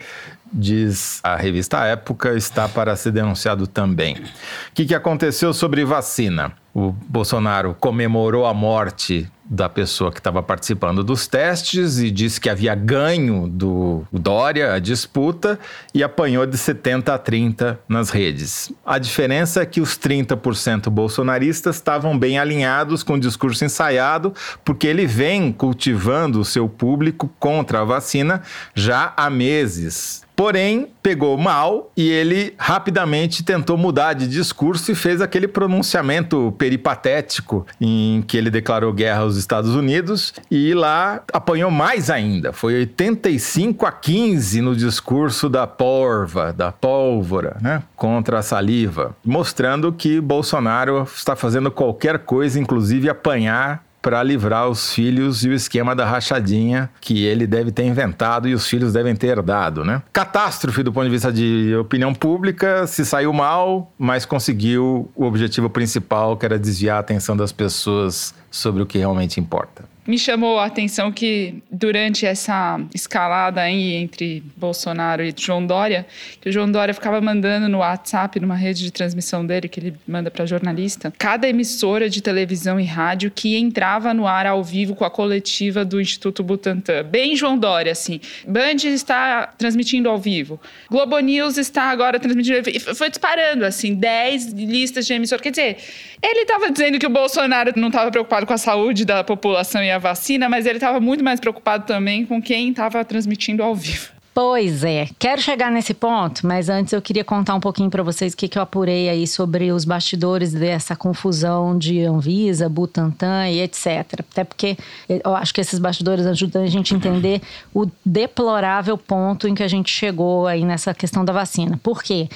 diz 0.54 1.20
a 1.24 1.36
revista 1.36 1.86
Época, 1.86 2.36
está 2.36 2.70
para 2.70 2.96
ser 2.96 3.12
denunciado 3.12 3.66
também. 3.66 4.16
O 4.16 4.74
que, 4.74 4.86
que 4.86 4.96
aconteceu 4.96 5.54
sobre 5.54 5.84
vacina? 5.84 6.54
O 6.74 6.92
Bolsonaro 6.92 7.76
comemorou 7.80 8.46
a 8.46 8.54
morte 8.54 9.30
da 9.46 9.70
pessoa 9.70 10.12
que 10.12 10.20
estava 10.20 10.42
participando 10.42 11.04
dos 11.04 11.28
testes 11.28 12.00
e 12.00 12.10
disse 12.10 12.42
que 12.42 12.50
havia 12.50 12.74
ganho 12.74 13.48
do 13.48 14.04
Dória 14.12 14.74
a 14.74 14.80
disputa 14.80 15.60
e 15.94 16.02
apanhou 16.02 16.46
de 16.48 16.58
70 16.58 17.14
a 17.14 17.18
30 17.20 17.80
nas 17.88 18.10
redes. 18.10 18.72
A 18.84 18.98
diferença 18.98 19.62
é 19.62 19.66
que 19.66 19.82
os 19.82 19.98
30% 19.98 20.90
bolsonaristas 20.90 21.76
estavam 21.76 22.18
bem 22.18 22.40
alinhados 22.40 23.04
com 23.04 23.14
o 23.14 23.20
discurso 23.20 23.64
ensaiado, 23.64 24.34
porque 24.64 24.88
ele 24.88 25.06
vem 25.06 25.52
cultivando 25.52 26.40
o 26.40 26.46
seu 26.46 26.68
público 26.68 27.30
contra 27.38 27.82
a 27.82 27.84
vacina 27.84 28.42
já 28.74 29.14
há 29.16 29.30
meses. 29.30 30.23
Porém, 30.36 30.88
pegou 31.02 31.38
mal 31.38 31.92
e 31.96 32.10
ele 32.10 32.54
rapidamente 32.58 33.44
tentou 33.44 33.78
mudar 33.78 34.14
de 34.14 34.28
discurso 34.28 34.92
e 34.92 34.96
fez 34.96 35.22
aquele 35.22 35.48
pronunciamento 35.48 36.54
peripatético 36.58 37.66
em 37.80 38.24
que 38.28 38.36
ele 38.38 38.50
declarou 38.50 38.92
guerra 38.92 39.22
aos 39.22 39.38
Estados 39.38 39.76
Unidos 39.76 40.34
e 40.50 40.74
lá 40.74 41.22
apanhou 41.32 41.70
mais 41.70 42.10
ainda. 42.10 42.52
Foi 42.52 42.74
85 42.76 43.86
a 43.86 43.92
15 43.92 44.62
no 44.62 44.76
discurso 44.76 45.48
da 45.48 45.68
porva, 45.68 46.52
da 46.52 46.72
pólvora, 46.72 47.58
né, 47.62 47.84
contra 47.96 48.40
a 48.40 48.42
saliva, 48.42 49.16
mostrando 49.24 49.94
que 49.94 50.20
Bolsonaro 50.20 51.08
está 51.16 51.36
fazendo 51.36 51.70
qualquer 51.70 52.20
coisa, 52.20 52.60
inclusive 52.60 53.10
apanhar 53.10 53.84
para 54.04 54.22
livrar 54.22 54.68
os 54.68 54.94
filhos 54.94 55.46
e 55.46 55.50
o 55.50 55.54
esquema 55.54 55.96
da 55.96 56.06
rachadinha 56.06 56.90
que 57.00 57.24
ele 57.26 57.48
deve 57.48 57.72
ter 57.72 57.86
inventado 57.86 58.50
e 58.50 58.54
os 58.54 58.68
filhos 58.68 58.92
devem 58.92 59.16
ter 59.16 59.28
herdado, 59.28 59.86
né? 59.86 60.04
Catástrofe 60.12 60.84
do 60.84 60.92
ponto 60.92 61.06
de 61.06 61.10
vista 61.10 61.32
de 61.32 61.74
opinião 61.80 62.14
pública, 62.14 62.86
se 62.86 63.06
saiu 63.06 63.32
mal, 63.32 63.94
mas 63.98 64.26
conseguiu 64.26 65.10
o 65.16 65.24
objetivo 65.24 65.70
principal, 65.70 66.36
que 66.36 66.46
era 66.46 66.60
desviar 66.60 66.98
a 66.98 67.00
atenção 67.00 67.38
das 67.38 67.54
pessoas 67.54 68.36
sobre 68.52 68.84
o 68.84 68.86
que 68.86 68.98
realmente 68.98 69.40
importa 69.40 69.93
me 70.06 70.18
chamou 70.18 70.60
a 70.60 70.66
atenção 70.66 71.12
que 71.12 71.56
durante 71.72 72.26
essa 72.26 72.80
escalada 72.94 73.62
aí 73.62 73.94
entre 73.94 74.44
Bolsonaro 74.58 75.24
e 75.24 75.34
João 75.36 75.66
Dória, 75.66 76.06
que 76.42 76.50
o 76.50 76.52
João 76.52 76.70
Dória 76.70 76.94
ficava 76.94 77.22
mandando 77.22 77.70
no 77.70 77.80
WhatsApp, 77.80 78.40
numa 78.40 78.56
rede 78.56 78.84
de 78.84 78.92
transmissão 78.92 79.46
dele 79.46 79.70
que 79.70 79.80
ele 79.80 79.96
manda 80.08 80.30
para 80.30 80.46
jornalista, 80.46 81.14
cada 81.18 81.48
emissora 81.48 82.10
de 82.10 82.22
televisão 82.22 82.80
e 82.80 82.84
rádio 82.84 83.32
que 83.32 83.56
entrava 83.58 84.14
no 84.14 84.28
ar 84.28 84.46
ao 84.46 84.64
vivo 84.64 84.96
com 84.96 85.06
a 85.06 85.10
coletiva 85.10 85.86
do 85.86 86.02
Instituto 86.02 86.44
Butantan. 86.44 87.04
Bem 87.04 87.36
João 87.36 87.58
Dória, 87.58 87.92
assim. 87.92 88.20
Band 88.46 88.86
está 88.86 89.48
transmitindo 89.58 90.10
ao 90.10 90.18
vivo. 90.18 90.60
Globo 90.90 91.18
News 91.20 91.58
está 91.58 91.84
agora 91.84 92.20
transmitindo 92.20 92.58
ao 92.58 92.64
vivo. 92.64 92.96
Foi 92.96 93.10
disparando, 93.10 93.66
assim, 93.66 93.96
10 93.96 94.54
listas 94.54 95.06
de 95.06 95.14
emissora. 95.14 95.42
Quer 95.42 95.52
dizer, 95.52 95.78
ele 96.22 96.42
estava 96.42 96.70
dizendo 96.70 97.00
que 97.00 97.08
o 97.08 97.10
Bolsonaro 97.10 97.72
não 97.76 97.88
estava 97.88 98.12
preocupado 98.12 98.46
com 98.46 98.54
a 98.54 98.58
saúde 98.58 99.06
da 99.06 99.24
população 99.24 99.84
e 99.84 99.93
a 99.94 100.00
vacina, 100.00 100.50
mas 100.50 100.66
ele 100.66 100.78
estava 100.78 101.00
muito 101.00 101.24
mais 101.24 101.40
preocupado 101.40 101.86
também 101.86 102.26
com 102.26 102.42
quem 102.42 102.70
estava 102.70 103.04
transmitindo 103.06 103.64
ao 103.64 103.76
vivo. 103.76 104.14
Pois 104.36 104.84
é, 104.84 105.08
quero 105.20 105.40
chegar 105.40 105.70
nesse 105.70 105.94
ponto, 105.94 106.48
mas 106.48 106.68
antes 106.68 106.92
eu 106.92 107.00
queria 107.00 107.24
contar 107.24 107.54
um 107.54 107.60
pouquinho 107.60 107.92
para 107.92 108.02
vocês 108.02 108.34
o 108.34 108.38
que, 108.38 108.48
que 108.48 108.58
eu 108.58 108.64
apurei 108.64 109.08
aí 109.08 109.28
sobre 109.28 109.72
os 109.72 109.86
bastidores 109.86 110.52
dessa 110.54 110.96
confusão 110.96 111.78
de 111.78 112.04
Anvisa, 112.04 112.68
Butantan 112.68 113.48
e 113.50 113.62
etc. 113.62 114.22
Até 114.32 114.44
porque 114.44 114.76
eu 115.08 115.36
acho 115.36 115.54
que 115.54 115.62
esses 115.62 115.78
bastidores 115.78 116.26
ajudam 116.26 116.64
a 116.64 116.66
gente 116.66 116.96
a 116.96 116.98
entender 116.98 117.44
o 117.72 117.86
deplorável 118.04 118.98
ponto 118.98 119.48
em 119.48 119.54
que 119.54 119.62
a 119.62 119.68
gente 119.68 119.92
chegou 119.92 120.48
aí 120.48 120.66
nessa 120.66 120.96
questão 120.96 121.24
da 121.24 121.32
vacina. 121.32 121.80
Por 121.84 122.02
quê? 122.02 122.28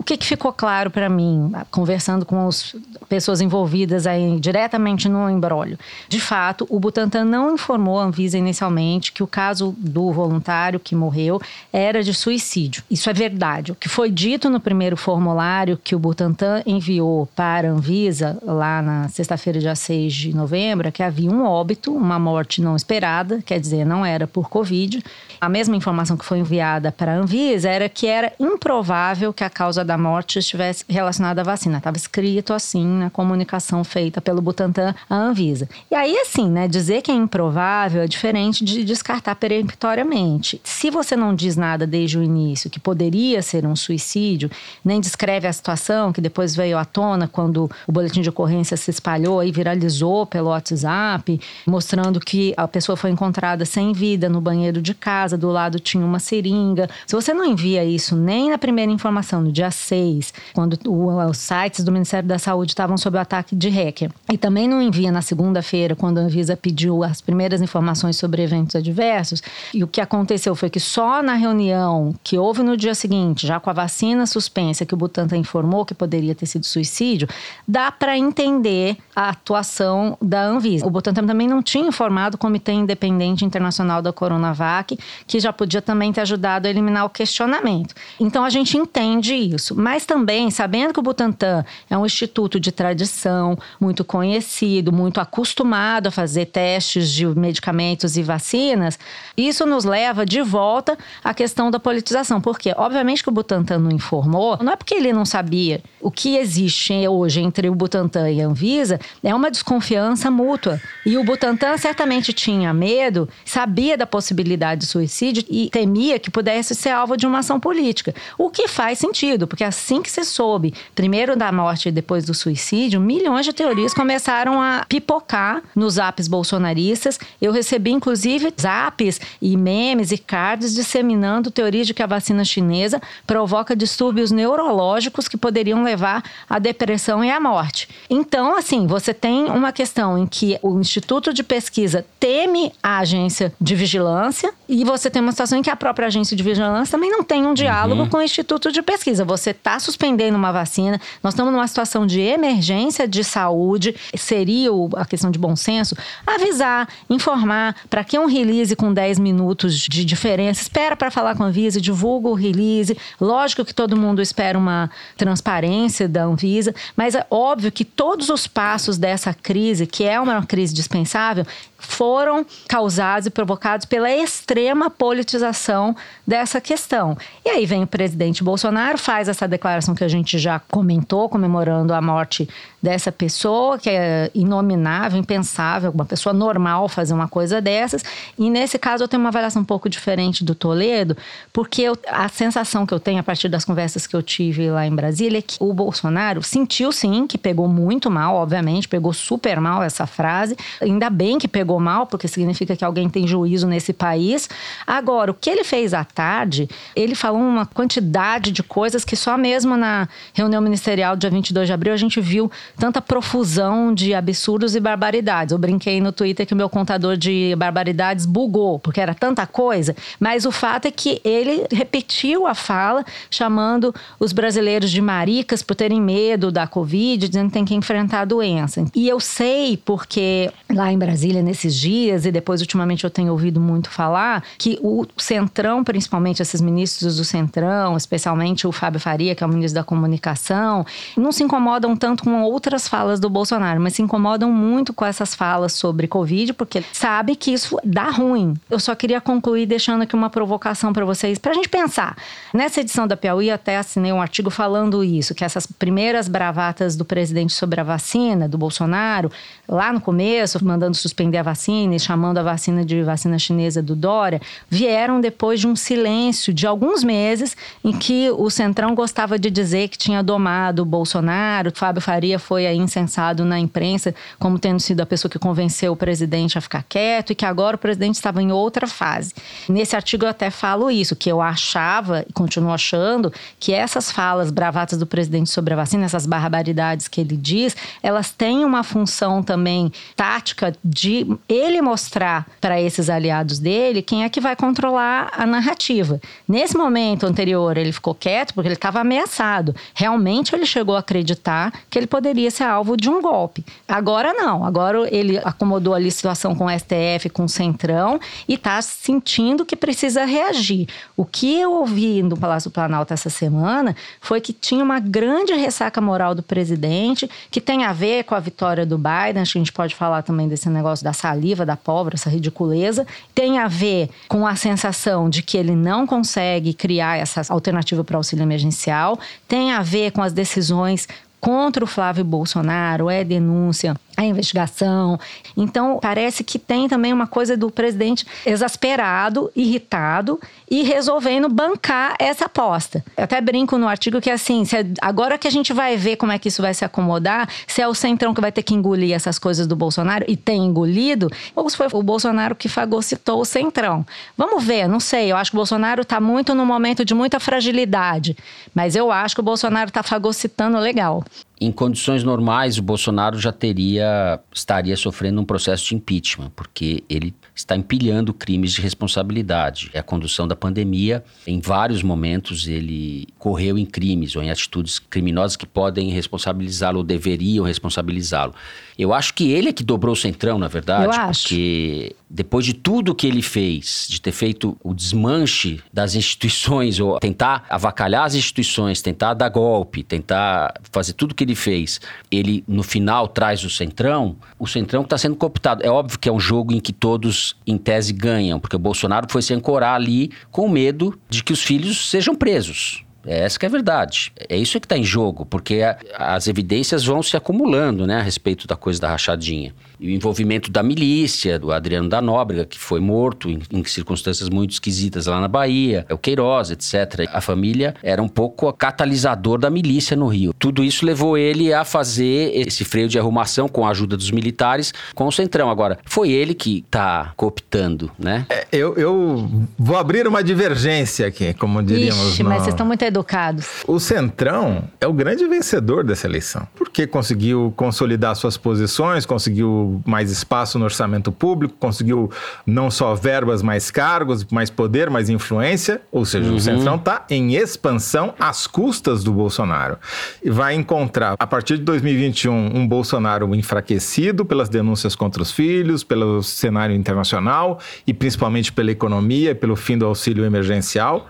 O 0.00 0.02
que, 0.02 0.16
que 0.16 0.26
ficou 0.26 0.50
claro 0.50 0.90
para 0.90 1.10
mim, 1.10 1.52
conversando 1.70 2.24
com 2.24 2.48
as 2.48 2.74
pessoas 3.06 3.42
envolvidas 3.42 4.06
aí 4.06 4.40
diretamente 4.40 5.10
no 5.10 5.28
embrólio? 5.28 5.78
De 6.08 6.18
fato, 6.18 6.66
o 6.70 6.80
Butantan 6.80 7.26
não 7.26 7.52
informou 7.52 8.00
a 8.00 8.04
Anvisa 8.04 8.38
inicialmente 8.38 9.12
que 9.12 9.22
o 9.22 9.26
caso 9.26 9.74
do 9.76 10.10
voluntário 10.10 10.80
que 10.80 10.94
morreu 10.94 11.38
era 11.70 12.02
de 12.02 12.14
suicídio. 12.14 12.82
Isso 12.90 13.10
é 13.10 13.12
verdade. 13.12 13.72
O 13.72 13.74
que 13.74 13.90
foi 13.90 14.10
dito 14.10 14.48
no 14.48 14.58
primeiro 14.58 14.96
formulário 14.96 15.76
que 15.76 15.94
o 15.94 15.98
Butantan 15.98 16.62
enviou 16.64 17.28
para 17.36 17.68
a 17.68 17.70
Anvisa, 17.70 18.38
lá 18.42 18.80
na 18.80 19.06
sexta-feira, 19.10 19.60
dia 19.60 19.74
6 19.74 20.12
de 20.14 20.34
novembro, 20.34 20.88
é 20.88 20.90
que 20.90 21.02
havia 21.02 21.30
um 21.30 21.44
óbito, 21.44 21.94
uma 21.94 22.18
morte 22.18 22.62
não 22.62 22.74
esperada, 22.74 23.42
quer 23.44 23.60
dizer, 23.60 23.84
não 23.84 24.04
era 24.04 24.26
por 24.26 24.48
Covid. 24.48 25.04
A 25.38 25.48
mesma 25.48 25.76
informação 25.76 26.16
que 26.16 26.24
foi 26.24 26.38
enviada 26.38 26.90
para 26.90 27.12
a 27.12 27.16
Anvisa 27.16 27.68
era 27.68 27.86
que 27.86 28.06
era 28.06 28.32
improvável 28.40 29.30
que 29.30 29.44
a 29.44 29.50
causa 29.50 29.89
da 29.90 29.98
morte 29.98 30.38
estivesse 30.38 30.84
relacionada 30.88 31.40
à 31.40 31.44
vacina. 31.44 31.78
Estava 31.78 31.96
escrito 31.96 32.52
assim 32.52 32.86
na 32.86 33.10
comunicação 33.10 33.82
feita 33.82 34.20
pelo 34.20 34.40
Butantan 34.40 34.94
à 35.08 35.16
Anvisa. 35.16 35.68
E 35.90 35.96
aí, 35.96 36.16
assim, 36.18 36.48
né, 36.48 36.68
dizer 36.68 37.02
que 37.02 37.10
é 37.10 37.14
improvável 37.14 38.00
é 38.00 38.06
diferente 38.06 38.64
de 38.64 38.84
descartar 38.84 39.34
peremptoriamente. 39.34 40.60
Se 40.62 40.90
você 40.90 41.16
não 41.16 41.34
diz 41.34 41.56
nada 41.56 41.88
desde 41.88 42.18
o 42.18 42.22
início 42.22 42.70
que 42.70 42.78
poderia 42.78 43.42
ser 43.42 43.66
um 43.66 43.74
suicídio, 43.74 44.48
nem 44.84 45.00
descreve 45.00 45.48
a 45.48 45.52
situação 45.52 46.12
que 46.12 46.20
depois 46.20 46.54
veio 46.54 46.78
à 46.78 46.84
tona 46.84 47.26
quando 47.26 47.68
o 47.84 47.90
boletim 47.90 48.20
de 48.20 48.28
ocorrência 48.28 48.76
se 48.76 48.92
espalhou 48.92 49.42
e 49.42 49.50
viralizou 49.50 50.24
pelo 50.24 50.50
WhatsApp, 50.50 51.40
mostrando 51.66 52.20
que 52.20 52.54
a 52.56 52.68
pessoa 52.68 52.96
foi 52.96 53.10
encontrada 53.10 53.64
sem 53.64 53.92
vida 53.92 54.28
no 54.28 54.40
banheiro 54.40 54.80
de 54.80 54.94
casa, 54.94 55.36
do 55.36 55.50
lado 55.50 55.80
tinha 55.80 56.04
uma 56.04 56.20
seringa. 56.20 56.88
Se 57.08 57.16
você 57.16 57.34
não 57.34 57.44
envia 57.44 57.84
isso 57.84 58.14
nem 58.14 58.50
na 58.50 58.58
primeira 58.58 58.92
informação, 58.92 59.42
no 59.42 59.50
dia 59.50 59.66
6, 59.80 60.32
quando 60.54 60.78
os 60.86 61.38
sites 61.38 61.84
do 61.84 61.92
Ministério 61.92 62.28
da 62.28 62.38
Saúde 62.38 62.72
estavam 62.72 62.96
sob 62.96 63.16
o 63.16 63.20
ataque 63.20 63.54
de 63.54 63.68
hacker, 63.68 64.10
e 64.32 64.38
também 64.38 64.68
não 64.68 64.80
envia 64.80 65.10
na 65.10 65.22
segunda-feira, 65.22 65.96
quando 65.96 66.18
a 66.18 66.22
Anvisa 66.22 66.56
pediu 66.56 67.02
as 67.02 67.20
primeiras 67.20 67.60
informações 67.60 68.16
sobre 68.16 68.42
eventos 68.42 68.76
adversos, 68.76 69.42
e 69.74 69.82
o 69.82 69.88
que 69.88 70.00
aconteceu 70.00 70.54
foi 70.54 70.70
que 70.70 70.80
só 70.80 71.22
na 71.22 71.34
reunião 71.34 72.14
que 72.22 72.38
houve 72.38 72.62
no 72.62 72.76
dia 72.76 72.94
seguinte, 72.94 73.46
já 73.46 73.58
com 73.58 73.70
a 73.70 73.72
vacina 73.72 74.26
suspensa, 74.26 74.86
que 74.86 74.94
o 74.94 74.96
Butantan 74.96 75.36
informou 75.38 75.84
que 75.84 75.94
poderia 75.94 76.34
ter 76.34 76.46
sido 76.46 76.64
suicídio, 76.66 77.28
dá 77.66 77.90
para 77.90 78.16
entender 78.16 78.96
a 79.14 79.30
atuação 79.30 80.16
da 80.20 80.42
Anvisa. 80.42 80.86
O 80.86 80.90
Butantan 80.90 81.26
também 81.26 81.48
não 81.48 81.62
tinha 81.62 81.86
informado 81.86 82.36
o 82.36 82.38
Comitê 82.38 82.72
Independente 82.72 83.44
Internacional 83.44 84.02
da 84.02 84.12
Coronavac, 84.12 84.98
que 85.26 85.40
já 85.40 85.52
podia 85.52 85.82
também 85.82 86.12
ter 86.12 86.20
ajudado 86.20 86.66
a 86.66 86.70
eliminar 86.70 87.04
o 87.04 87.10
questionamento. 87.10 87.94
Então 88.18 88.44
a 88.44 88.50
gente 88.50 88.76
entende 88.76 89.34
isso, 89.34 89.69
mas 89.76 90.04
também 90.04 90.50
sabendo 90.50 90.92
que 90.92 91.00
o 91.00 91.02
Butantan 91.02 91.64
é 91.88 91.96
um 91.96 92.04
instituto 92.04 92.58
de 92.58 92.72
tradição, 92.72 93.56
muito 93.80 94.04
conhecido, 94.04 94.92
muito 94.92 95.20
acostumado 95.20 96.08
a 96.08 96.10
fazer 96.10 96.46
testes 96.46 97.10
de 97.10 97.26
medicamentos 97.26 98.16
e 98.16 98.22
vacinas, 98.22 98.98
isso 99.36 99.64
nos 99.66 99.84
leva 99.84 100.26
de 100.26 100.42
volta 100.42 100.98
a 101.22 101.32
questão 101.34 101.70
da 101.70 101.78
politização. 101.80 102.40
Porque, 102.40 102.72
obviamente, 102.76 103.22
que 103.22 103.28
o 103.28 103.32
Butantan 103.32 103.78
não 103.78 103.90
informou, 103.90 104.58
não 104.62 104.72
é 104.72 104.76
porque 104.76 104.94
ele 104.94 105.12
não 105.12 105.24
sabia. 105.24 105.82
O 106.00 106.10
que 106.10 106.36
existe 106.36 107.06
hoje 107.08 107.40
entre 107.40 107.68
o 107.68 107.74
Butantan 107.74 108.30
e 108.30 108.40
a 108.40 108.46
Anvisa 108.46 108.98
é 109.22 109.34
uma 109.34 109.50
desconfiança 109.50 110.30
mútua. 110.30 110.80
E 111.04 111.16
o 111.16 111.24
Butantan 111.24 111.76
certamente 111.76 112.32
tinha 112.32 112.72
medo, 112.72 113.28
sabia 113.44 113.96
da 113.96 114.06
possibilidade 114.06 114.82
de 114.82 114.86
suicídio 114.86 115.44
e 115.48 115.68
temia 115.70 116.18
que 116.18 116.30
pudesse 116.30 116.74
ser 116.74 116.90
alvo 116.90 117.16
de 117.16 117.26
uma 117.26 117.38
ação 117.38 117.60
política. 117.60 118.14
O 118.38 118.50
que 118.50 118.68
faz 118.68 118.98
sentido, 118.98 119.46
porque 119.46 119.59
assim 119.64 120.02
que 120.02 120.10
se 120.10 120.24
soube, 120.24 120.74
primeiro 120.94 121.36
da 121.36 121.50
morte 121.50 121.88
e 121.88 121.92
depois 121.92 122.24
do 122.24 122.34
suicídio, 122.34 123.00
milhões 123.00 123.46
de 123.46 123.52
teorias 123.52 123.94
começaram 123.94 124.60
a 124.60 124.84
pipocar 124.88 125.62
nos 125.74 125.98
apps 125.98 126.28
bolsonaristas. 126.28 127.18
Eu 127.40 127.52
recebi, 127.52 127.90
inclusive, 127.90 128.52
zaps 128.60 129.20
e 129.40 129.56
memes 129.56 130.12
e 130.12 130.18
cards 130.18 130.74
disseminando 130.74 131.50
teorias 131.50 131.86
de 131.86 131.94
que 131.94 132.02
a 132.02 132.06
vacina 132.06 132.44
chinesa 132.44 133.00
provoca 133.26 133.74
distúrbios 133.74 134.30
neurológicos 134.30 135.28
que 135.28 135.36
poderiam 135.36 135.82
levar 135.82 136.22
à 136.48 136.58
depressão 136.58 137.24
e 137.24 137.30
à 137.30 137.40
morte. 137.40 137.88
Então, 138.08 138.56
assim, 138.56 138.86
você 138.86 139.14
tem 139.14 139.46
uma 139.46 139.72
questão 139.72 140.18
em 140.18 140.26
que 140.26 140.58
o 140.62 140.78
Instituto 140.78 141.32
de 141.32 141.42
Pesquisa 141.42 142.04
teme 142.18 142.72
a 142.82 142.98
agência 142.98 143.52
de 143.60 143.74
vigilância 143.74 144.52
e 144.68 144.84
você 144.84 145.08
tem 145.08 145.22
uma 145.22 145.32
situação 145.32 145.58
em 145.58 145.62
que 145.62 145.70
a 145.70 145.76
própria 145.76 146.08
agência 146.08 146.36
de 146.36 146.42
vigilância 146.42 146.92
também 146.92 147.10
não 147.10 147.22
tem 147.22 147.46
um 147.46 147.54
diálogo 147.54 148.02
uhum. 148.02 148.08
com 148.08 148.18
o 148.18 148.22
Instituto 148.22 148.70
de 148.70 148.82
Pesquisa. 148.82 149.24
Você 149.24 149.39
está 149.48 149.78
suspendendo 149.80 150.36
uma 150.36 150.52
vacina, 150.52 151.00
nós 151.22 151.32
estamos 151.32 151.50
numa 151.52 151.66
situação 151.66 152.06
de 152.06 152.20
emergência 152.20 153.08
de 153.08 153.24
saúde, 153.24 153.96
seria 154.14 154.68
a 154.96 155.06
questão 155.06 155.30
de 155.30 155.38
bom 155.38 155.56
senso 155.56 155.96
avisar, 156.26 156.86
informar, 157.08 157.74
para 157.88 158.04
que 158.04 158.18
um 158.18 158.26
release 158.26 158.76
com 158.76 158.92
10 158.92 159.18
minutos 159.18 159.78
de 159.78 160.04
diferença, 160.04 160.60
espera 160.60 160.94
para 160.94 161.10
falar 161.10 161.34
com 161.34 161.44
a 161.44 161.46
Anvisa, 161.46 161.80
divulga 161.80 162.28
o 162.28 162.34
release. 162.34 162.96
Lógico 163.18 163.64
que 163.64 163.72
todo 163.74 163.96
mundo 163.96 164.20
espera 164.20 164.58
uma 164.58 164.90
transparência 165.16 166.06
da 166.06 166.24
Anvisa, 166.24 166.74
mas 166.94 167.14
é 167.14 167.26
óbvio 167.30 167.72
que 167.72 167.84
todos 167.84 168.28
os 168.28 168.46
passos 168.46 168.98
dessa 168.98 169.32
crise, 169.32 169.86
que 169.86 170.04
é 170.04 170.20
uma 170.20 170.44
crise 170.44 170.74
dispensável, 170.74 171.46
foram 171.80 172.46
causados 172.68 173.26
e 173.26 173.30
provocados 173.30 173.86
pela 173.86 174.10
extrema 174.10 174.88
politização 174.88 175.96
dessa 176.26 176.60
questão. 176.60 177.16
E 177.44 177.48
aí 177.50 177.66
vem 177.66 177.82
o 177.82 177.86
presidente 177.86 178.44
Bolsonaro, 178.44 178.98
faz 178.98 179.28
essa 179.28 179.48
declaração 179.48 179.94
que 179.94 180.04
a 180.04 180.08
gente 180.08 180.38
já 180.38 180.58
comentou, 180.58 181.28
comemorando 181.28 181.92
a 181.92 182.00
morte 182.00 182.48
dessa 182.82 183.12
pessoa, 183.12 183.78
que 183.78 183.90
é 183.90 184.30
inominável, 184.34 185.18
impensável, 185.18 185.90
uma 185.90 186.04
pessoa 186.04 186.32
normal 186.32 186.88
fazer 186.88 187.12
uma 187.12 187.28
coisa 187.28 187.60
dessas. 187.60 188.02
E 188.38 188.48
nesse 188.48 188.78
caso 188.78 189.04
eu 189.04 189.08
tenho 189.08 189.22
uma 189.22 189.28
avaliação 189.28 189.62
um 189.62 189.64
pouco 189.64 189.88
diferente 189.88 190.44
do 190.44 190.54
Toledo, 190.54 191.16
porque 191.52 191.82
eu, 191.82 191.96
a 192.08 192.28
sensação 192.28 192.86
que 192.86 192.94
eu 192.94 193.00
tenho 193.00 193.20
a 193.20 193.22
partir 193.22 193.48
das 193.48 193.64
conversas 193.64 194.06
que 194.06 194.16
eu 194.16 194.22
tive 194.22 194.70
lá 194.70 194.86
em 194.86 194.94
Brasília 194.94 195.38
é 195.38 195.42
que 195.42 195.56
o 195.60 195.72
Bolsonaro 195.72 196.42
sentiu 196.42 196.92
sim 196.92 197.26
que 197.26 197.36
pegou 197.36 197.68
muito 197.68 198.10
mal, 198.10 198.34
obviamente, 198.36 198.88
pegou 198.88 199.12
super 199.12 199.60
mal 199.60 199.82
essa 199.82 200.06
frase. 200.06 200.56
Ainda 200.80 201.10
bem 201.10 201.38
que 201.38 201.48
pegou 201.48 201.69
mal, 201.78 202.06
porque 202.06 202.26
significa 202.26 202.74
que 202.74 202.84
alguém 202.84 203.08
tem 203.08 203.26
juízo 203.26 203.66
nesse 203.66 203.92
país. 203.92 204.48
Agora, 204.86 205.30
o 205.30 205.34
que 205.34 205.50
ele 205.50 205.62
fez 205.62 205.92
à 205.94 206.04
tarde, 206.04 206.68
ele 206.96 207.14
falou 207.14 207.40
uma 207.40 207.66
quantidade 207.66 208.50
de 208.50 208.62
coisas 208.62 209.04
que 209.04 209.14
só 209.14 209.36
mesmo 209.36 209.76
na 209.76 210.08
reunião 210.32 210.60
ministerial 210.60 211.14
dia 211.16 211.30
22 211.30 211.66
de 211.66 211.72
abril 211.72 211.92
a 211.92 211.96
gente 211.96 212.20
viu 212.20 212.50
tanta 212.78 213.00
profusão 213.00 213.92
de 213.92 214.14
absurdos 214.14 214.74
e 214.74 214.80
barbaridades. 214.80 215.52
Eu 215.52 215.58
brinquei 215.58 216.00
no 216.00 216.12
Twitter 216.12 216.46
que 216.46 216.54
o 216.54 216.56
meu 216.56 216.68
contador 216.68 217.16
de 217.16 217.54
barbaridades 217.56 218.24
bugou, 218.26 218.78
porque 218.78 219.00
era 219.00 219.14
tanta 219.14 219.46
coisa, 219.46 219.94
mas 220.18 220.44
o 220.44 220.50
fato 220.50 220.86
é 220.86 220.90
que 220.90 221.20
ele 221.24 221.66
repetiu 221.72 222.46
a 222.46 222.54
fala, 222.54 223.04
chamando 223.30 223.94
os 224.18 224.32
brasileiros 224.32 224.90
de 224.90 225.00
maricas 225.00 225.62
por 225.62 225.74
terem 225.74 226.00
medo 226.00 226.50
da 226.50 226.66
Covid, 226.66 227.28
dizendo 227.28 227.48
que 227.48 227.54
tem 227.54 227.64
que 227.64 227.74
enfrentar 227.74 228.20
a 228.20 228.24
doença. 228.24 228.84
E 228.94 229.08
eu 229.08 229.20
sei, 229.20 229.76
porque 229.76 230.50
lá 230.72 230.92
em 230.92 230.98
Brasília, 230.98 231.42
nesses 231.60 231.74
dias, 231.74 232.26
e 232.26 232.30
depois 232.30 232.60
ultimamente 232.60 233.04
eu 233.04 233.10
tenho 233.10 233.32
ouvido 233.32 233.60
muito 233.60 233.90
falar, 233.90 234.44
que 234.58 234.78
o 234.82 235.06
Centrão, 235.16 235.82
principalmente 235.82 236.42
esses 236.42 236.60
ministros 236.60 237.16
do 237.16 237.24
Centrão, 237.24 237.96
especialmente 237.96 238.66
o 238.66 238.72
Fábio 238.72 239.00
Faria, 239.00 239.34
que 239.34 239.42
é 239.42 239.46
o 239.46 239.50
ministro 239.50 239.80
da 239.80 239.84
Comunicação, 239.84 240.84
não 241.16 241.32
se 241.32 241.42
incomodam 241.42 241.96
tanto 241.96 242.24
com 242.24 242.42
outras 242.42 242.86
falas 242.86 243.18
do 243.18 243.30
Bolsonaro, 243.30 243.80
mas 243.80 243.94
se 243.94 244.02
incomodam 244.02 244.52
muito 244.52 244.92
com 244.92 245.04
essas 245.04 245.34
falas 245.34 245.72
sobre 245.72 246.06
Covid, 246.06 246.52
porque 246.52 246.84
sabe 246.92 247.34
que 247.34 247.52
isso 247.52 247.78
dá 247.84 248.10
ruim. 248.10 248.54
Eu 248.68 248.78
só 248.78 248.94
queria 248.94 249.20
concluir 249.20 249.66
deixando 249.66 250.02
aqui 250.02 250.14
uma 250.14 250.30
provocação 250.30 250.92
para 250.92 251.04
vocês, 251.04 251.38
para 251.38 251.52
a 251.52 251.54
gente 251.54 251.68
pensar. 251.68 252.16
Nessa 252.52 252.80
edição 252.80 253.06
da 253.06 253.16
Piauí, 253.16 253.50
até 253.50 253.76
assinei 253.76 254.12
um 254.12 254.20
artigo 254.20 254.50
falando 254.50 255.02
isso, 255.02 255.34
que 255.34 255.44
essas 255.44 255.66
primeiras 255.66 256.28
bravatas 256.28 256.96
do 256.96 257.04
presidente 257.04 257.52
sobre 257.52 257.70
sobre 257.70 257.80
a 257.80 257.84
vacina 257.84 258.48
do 258.48 258.58
Bolsonaro, 258.58 259.30
lá 259.68 259.92
no 259.92 260.00
começo, 260.00 260.62
mandando 260.64 260.96
suspender 260.96 261.38
a 261.38 261.42
vacina 261.50 261.96
e 261.96 262.00
chamando 262.00 262.38
a 262.38 262.42
vacina 262.42 262.84
de 262.84 263.02
vacina 263.02 263.38
chinesa 263.38 263.82
do 263.82 263.94
Dória, 263.96 264.40
vieram 264.68 265.20
depois 265.20 265.60
de 265.60 265.66
um 265.66 265.74
silêncio 265.74 266.52
de 266.54 266.66
alguns 266.66 267.02
meses 267.02 267.56
em 267.84 267.92
que 267.92 268.30
o 268.30 268.48
Centrão 268.50 268.94
gostava 268.94 269.38
de 269.38 269.50
dizer 269.50 269.88
que 269.88 269.98
tinha 269.98 270.22
domado 270.22 270.82
o 270.82 270.84
Bolsonaro. 270.84 271.72
Fábio 271.74 272.00
Faria 272.00 272.38
foi 272.38 272.66
aí 272.66 272.76
incensado 272.76 273.44
na 273.44 273.58
imprensa 273.58 274.14
como 274.38 274.58
tendo 274.58 274.80
sido 274.80 275.00
a 275.00 275.06
pessoa 275.06 275.30
que 275.30 275.38
convenceu 275.38 275.92
o 275.92 275.96
presidente 275.96 276.56
a 276.56 276.60
ficar 276.60 276.84
quieto 276.88 277.32
e 277.32 277.34
que 277.34 277.44
agora 277.44 277.76
o 277.76 277.78
presidente 277.78 278.14
estava 278.14 278.42
em 278.42 278.52
outra 278.52 278.86
fase. 278.86 279.34
Nesse 279.68 279.96
artigo 279.96 280.24
eu 280.24 280.28
até 280.30 280.50
falo 280.50 280.90
isso, 280.90 281.16
que 281.16 281.30
eu 281.30 281.40
achava 281.40 282.24
e 282.28 282.32
continuo 282.32 282.72
achando 282.72 283.32
que 283.58 283.72
essas 283.72 284.10
falas 284.10 284.50
bravatas 284.50 284.98
do 284.98 285.06
presidente 285.06 285.50
sobre 285.50 285.74
a 285.74 285.76
vacina, 285.76 286.04
essas 286.04 286.26
barbaridades 286.26 287.08
que 287.08 287.20
ele 287.20 287.36
diz, 287.36 287.76
elas 288.02 288.30
têm 288.30 288.64
uma 288.64 288.82
função 288.82 289.42
também 289.42 289.92
tática 290.14 290.74
de 290.84 291.26
ele 291.48 291.80
mostrar 291.82 292.46
para 292.60 292.80
esses 292.80 293.10
aliados 293.10 293.58
dele 293.58 294.02
quem 294.02 294.24
é 294.24 294.28
que 294.28 294.40
vai 294.40 294.54
controlar 294.54 295.30
a 295.32 295.46
narrativa. 295.46 296.20
Nesse 296.48 296.76
momento 296.76 297.26
anterior, 297.26 297.76
ele 297.76 297.92
ficou 297.92 298.14
quieto 298.14 298.54
porque 298.54 298.68
ele 298.68 298.74
estava 298.74 299.00
ameaçado. 299.00 299.74
Realmente 299.94 300.54
ele 300.54 300.66
chegou 300.66 300.96
a 300.96 301.00
acreditar 301.00 301.72
que 301.88 301.98
ele 301.98 302.06
poderia 302.06 302.50
ser 302.50 302.64
alvo 302.64 302.96
de 302.96 303.08
um 303.08 303.20
golpe. 303.20 303.64
Agora 303.88 304.32
não, 304.32 304.64
agora 304.64 305.08
ele 305.14 305.38
acomodou 305.38 305.94
ali 305.94 306.08
a 306.08 306.12
situação 306.12 306.54
com 306.54 306.66
o 306.66 306.70
STF, 306.70 307.30
com 307.30 307.44
o 307.44 307.48
Centrão 307.48 308.20
e 308.48 308.54
está 308.54 308.80
sentindo 308.82 309.64
que 309.64 309.76
precisa 309.76 310.24
reagir. 310.24 310.88
O 311.16 311.24
que 311.24 311.58
eu 311.58 311.72
ouvi 311.72 312.22
no 312.22 312.36
Palácio 312.36 312.70
Planalto 312.70 313.12
essa 313.12 313.30
semana 313.30 313.96
foi 314.20 314.40
que 314.40 314.52
tinha 314.52 314.82
uma 314.82 315.00
grande 315.00 315.52
ressaca 315.54 316.00
moral 316.00 316.34
do 316.34 316.42
presidente, 316.42 317.28
que 317.50 317.60
tem 317.60 317.84
a 317.84 317.92
ver 317.92 318.24
com 318.24 318.34
a 318.34 318.40
vitória 318.40 318.86
do 318.86 318.98
Biden, 318.98 319.42
acho 319.42 319.52
que 319.52 319.58
a 319.58 319.62
gente 319.62 319.72
pode 319.72 319.94
falar 319.94 320.22
também 320.22 320.48
desse 320.48 320.68
negócio 320.68 321.04
da 321.04 321.12
saliva, 321.20 321.66
da 321.66 321.76
pólvora, 321.76 322.16
essa 322.16 322.30
ridiculeza, 322.30 323.06
tem 323.34 323.58
a 323.58 323.68
ver 323.68 324.08
com 324.28 324.46
a 324.46 324.56
sensação 324.56 325.28
de 325.28 325.42
que 325.42 325.56
ele 325.56 325.74
não 325.76 326.06
consegue 326.06 326.72
criar 326.74 327.18
essa 327.18 327.42
alternativa 327.52 328.02
para 328.02 328.14
o 328.14 328.16
auxílio 328.18 328.42
emergencial, 328.42 329.18
tem 329.46 329.72
a 329.72 329.82
ver 329.82 330.12
com 330.12 330.22
as 330.22 330.32
decisões 330.32 331.06
contra 331.40 331.82
o 331.82 331.86
Flávio 331.86 332.24
Bolsonaro, 332.24 333.08
é 333.08 333.24
denúncia 333.24 333.96
a 334.20 334.24
investigação. 334.24 335.18
Então, 335.56 335.98
parece 336.00 336.44
que 336.44 336.58
tem 336.58 336.88
também 336.88 337.12
uma 337.12 337.26
coisa 337.26 337.56
do 337.56 337.70
presidente 337.70 338.26
exasperado, 338.44 339.50
irritado 339.56 340.38
e 340.70 340.82
resolvendo 340.82 341.48
bancar 341.48 342.16
essa 342.18 342.44
aposta. 342.44 343.02
Eu 343.16 343.24
até 343.24 343.40
brinco 343.40 343.78
no 343.78 343.88
artigo 343.88 344.20
que 344.20 344.30
assim, 344.30 344.62
é, 344.74 344.86
agora 345.00 345.38
que 345.38 345.48
a 345.48 345.50
gente 345.50 345.72
vai 345.72 345.96
ver 345.96 346.16
como 346.16 346.32
é 346.32 346.38
que 346.38 346.48
isso 346.48 346.60
vai 346.60 346.74
se 346.74 346.84
acomodar, 346.84 347.48
se 347.66 347.80
é 347.80 347.88
o 347.88 347.94
Centrão 347.94 348.34
que 348.34 348.40
vai 348.40 348.52
ter 348.52 348.62
que 348.62 348.74
engolir 348.74 349.14
essas 349.14 349.38
coisas 349.38 349.66
do 349.66 349.74
Bolsonaro 349.74 350.24
e 350.28 350.36
tem 350.36 350.66
engolido, 350.66 351.30
ou 351.56 351.68
se 351.70 351.76
foi 351.76 351.88
o 351.90 352.02
Bolsonaro 352.02 352.54
que 352.54 352.68
fagocitou 352.68 353.40
o 353.40 353.44
Centrão. 353.44 354.04
Vamos 354.36 354.62
ver, 354.62 354.86
não 354.86 355.00
sei. 355.00 355.32
Eu 355.32 355.36
acho 355.36 355.50
que 355.50 355.56
o 355.56 355.60
Bolsonaro 355.60 356.02
está 356.02 356.20
muito 356.20 356.54
num 356.54 356.66
momento 356.66 357.04
de 357.04 357.14
muita 357.14 357.40
fragilidade, 357.40 358.36
mas 358.74 358.94
eu 358.94 359.10
acho 359.10 359.34
que 359.34 359.40
o 359.40 359.44
Bolsonaro 359.44 359.88
está 359.88 360.02
fagocitando 360.02 360.78
legal. 360.78 361.24
Em 361.62 361.70
condições 361.70 362.24
normais, 362.24 362.78
o 362.78 362.82
Bolsonaro 362.82 363.38
já 363.38 363.52
teria 363.52 364.40
estaria 364.50 364.96
sofrendo 364.96 365.42
um 365.42 365.44
processo 365.44 365.84
de 365.84 365.94
impeachment, 365.94 366.50
porque 366.56 367.04
ele 367.06 367.34
está 367.54 367.76
empilhando 367.76 368.32
crimes 368.32 368.72
de 368.72 368.80
responsabilidade. 368.80 369.90
É 369.92 369.98
a 369.98 370.02
condução 370.02 370.48
da 370.48 370.56
pandemia, 370.56 371.22
em 371.46 371.60
vários 371.60 372.02
momentos 372.02 372.66
ele 372.66 373.28
correu 373.38 373.76
em 373.76 373.84
crimes 373.84 374.36
ou 374.36 374.42
em 374.42 374.50
atitudes 374.50 374.98
criminosas 374.98 375.54
que 375.54 375.66
podem 375.66 376.10
responsabilizá-lo 376.10 376.96
ou 376.98 377.04
deveriam 377.04 377.66
responsabilizá-lo. 377.66 378.54
Eu 379.00 379.14
acho 379.14 379.32
que 379.32 379.50
ele 379.50 379.70
é 379.70 379.72
que 379.72 379.82
dobrou 379.82 380.12
o 380.12 380.16
centrão, 380.16 380.58
na 380.58 380.68
verdade, 380.68 381.04
Eu 381.04 381.10
acho. 381.10 381.42
porque 381.44 382.14
depois 382.28 382.66
de 382.66 382.74
tudo 382.74 383.14
que 383.14 383.26
ele 383.26 383.40
fez, 383.40 384.06
de 384.10 384.20
ter 384.20 384.30
feito 384.30 384.76
o 384.84 384.92
desmanche 384.92 385.80
das 385.90 386.14
instituições 386.14 387.00
ou 387.00 387.18
tentar 387.18 387.64
avacalhar 387.70 388.24
as 388.24 388.34
instituições, 388.34 389.00
tentar 389.00 389.32
dar 389.32 389.48
golpe, 389.48 390.02
tentar 390.02 390.74
fazer 390.92 391.14
tudo 391.14 391.34
que 391.34 391.42
ele 391.42 391.54
fez, 391.54 391.98
ele 392.30 392.62
no 392.68 392.82
final 392.82 393.26
traz 393.26 393.64
o 393.64 393.70
centrão, 393.70 394.36
o 394.58 394.66
centrão 394.66 395.00
está 395.00 395.16
sendo 395.16 395.34
cooptado. 395.34 395.82
É 395.82 395.90
óbvio 395.90 396.18
que 396.18 396.28
é 396.28 396.32
um 396.32 396.38
jogo 396.38 396.74
em 396.74 396.78
que 396.78 396.92
todos 396.92 397.56
em 397.66 397.78
tese 397.78 398.12
ganham, 398.12 398.60
porque 398.60 398.76
o 398.76 398.78
Bolsonaro 398.78 399.26
foi 399.30 399.40
se 399.40 399.54
ancorar 399.54 399.94
ali 399.94 400.30
com 400.50 400.68
medo 400.68 401.18
de 401.28 401.42
que 401.42 401.54
os 401.54 401.62
filhos 401.62 402.10
sejam 402.10 402.34
presos. 402.34 403.02
É 403.26 403.40
essa 403.40 403.58
que 403.58 403.66
é 403.66 403.68
a 403.68 403.72
verdade. 403.72 404.32
É 404.48 404.56
isso 404.56 404.80
que 404.80 404.86
está 404.86 404.96
em 404.96 405.04
jogo, 405.04 405.44
porque 405.44 405.82
a, 405.82 405.98
as 406.34 406.48
evidências 406.48 407.04
vão 407.04 407.22
se 407.22 407.36
acumulando 407.36 408.06
né, 408.06 408.16
a 408.16 408.22
respeito 408.22 408.66
da 408.66 408.76
coisa 408.76 409.00
da 409.00 409.08
rachadinha. 409.08 409.74
E 410.00 410.06
o 410.06 410.10
envolvimento 410.10 410.70
da 410.70 410.82
milícia, 410.82 411.58
do 411.58 411.70
Adriano 411.70 412.08
da 412.08 412.22
Nóbrega, 412.22 412.64
que 412.64 412.78
foi 412.78 413.00
morto 413.00 413.50
em, 413.50 413.60
em 413.70 413.84
circunstâncias 413.84 414.48
muito 414.48 414.70
esquisitas 414.70 415.26
lá 415.26 415.38
na 415.38 415.48
Bahia, 415.48 416.06
é 416.08 416.14
o 416.14 416.18
Queiroz, 416.18 416.70
etc. 416.70 417.28
A 417.30 417.40
família 417.42 417.94
era 418.02 418.22
um 418.22 418.28
pouco 418.28 418.72
catalisador 418.72 419.58
da 419.58 419.68
milícia 419.68 420.16
no 420.16 420.26
Rio. 420.26 420.54
Tudo 420.58 420.82
isso 420.82 421.04
levou 421.04 421.36
ele 421.36 421.72
a 421.72 421.84
fazer 421.84 422.50
esse 422.54 422.82
freio 422.82 423.08
de 423.08 423.18
arrumação 423.18 423.68
com 423.68 423.86
a 423.86 423.90
ajuda 423.90 424.16
dos 424.16 424.30
militares 424.30 424.94
com 425.14 425.26
o 425.26 425.32
Centrão. 425.32 425.68
Agora, 425.68 425.98
foi 426.06 426.30
ele 426.30 426.54
que 426.54 426.78
está 426.78 427.32
cooptando, 427.36 428.10
né? 428.18 428.46
É, 428.48 428.66
eu, 428.72 428.94
eu 428.96 429.50
vou 429.78 429.98
abrir 429.98 430.26
uma 430.26 430.42
divergência 430.42 431.26
aqui, 431.26 431.52
como 431.52 431.82
diríamos. 431.82 432.32
Ixi, 432.32 432.42
no... 432.42 432.48
mas 432.48 432.62
vocês 432.62 432.74
estão 432.74 432.86
muito 432.86 433.02
educados. 433.02 433.84
O 433.86 434.00
Centrão 434.00 434.84
é 434.98 435.06
o 435.06 435.12
grande 435.12 435.46
vencedor 435.46 436.04
dessa 436.04 436.26
eleição, 436.26 436.66
porque 436.74 437.06
conseguiu 437.06 437.72
consolidar 437.76 438.34
suas 438.34 438.56
posições, 438.56 439.26
conseguiu 439.26 439.89
mais 440.06 440.30
espaço 440.30 440.78
no 440.78 440.84
orçamento 440.84 441.32
público, 441.32 441.74
conseguiu 441.78 442.30
não 442.66 442.90
só 442.90 443.14
verbas, 443.14 443.62
mais 443.62 443.90
cargos, 443.90 444.44
mais 444.50 444.70
poder, 444.70 445.08
mais 445.10 445.28
influência, 445.28 446.00
ou 446.12 446.24
seja, 446.24 446.48
Uhum. 446.50 446.56
o 446.56 446.60
Centrão 446.60 446.96
está 446.96 447.24
em 447.30 447.54
expansão 447.54 448.34
às 448.38 448.66
custas 448.66 449.24
do 449.24 449.32
Bolsonaro. 449.32 449.98
E 450.42 450.50
vai 450.50 450.74
encontrar, 450.74 451.36
a 451.38 451.46
partir 451.46 451.78
de 451.78 451.84
2021, 451.84 452.52
um 452.76 452.86
Bolsonaro 452.86 453.54
enfraquecido 453.54 454.44
pelas 454.44 454.68
denúncias 454.68 455.14
contra 455.14 455.42
os 455.42 455.50
filhos, 455.50 456.04
pelo 456.04 456.42
cenário 456.42 456.94
internacional 456.94 457.78
e 458.06 458.12
principalmente 458.12 458.72
pela 458.72 458.90
economia, 458.90 459.54
pelo 459.54 459.76
fim 459.76 459.96
do 459.96 460.06
auxílio 460.06 460.44
emergencial 460.44 461.28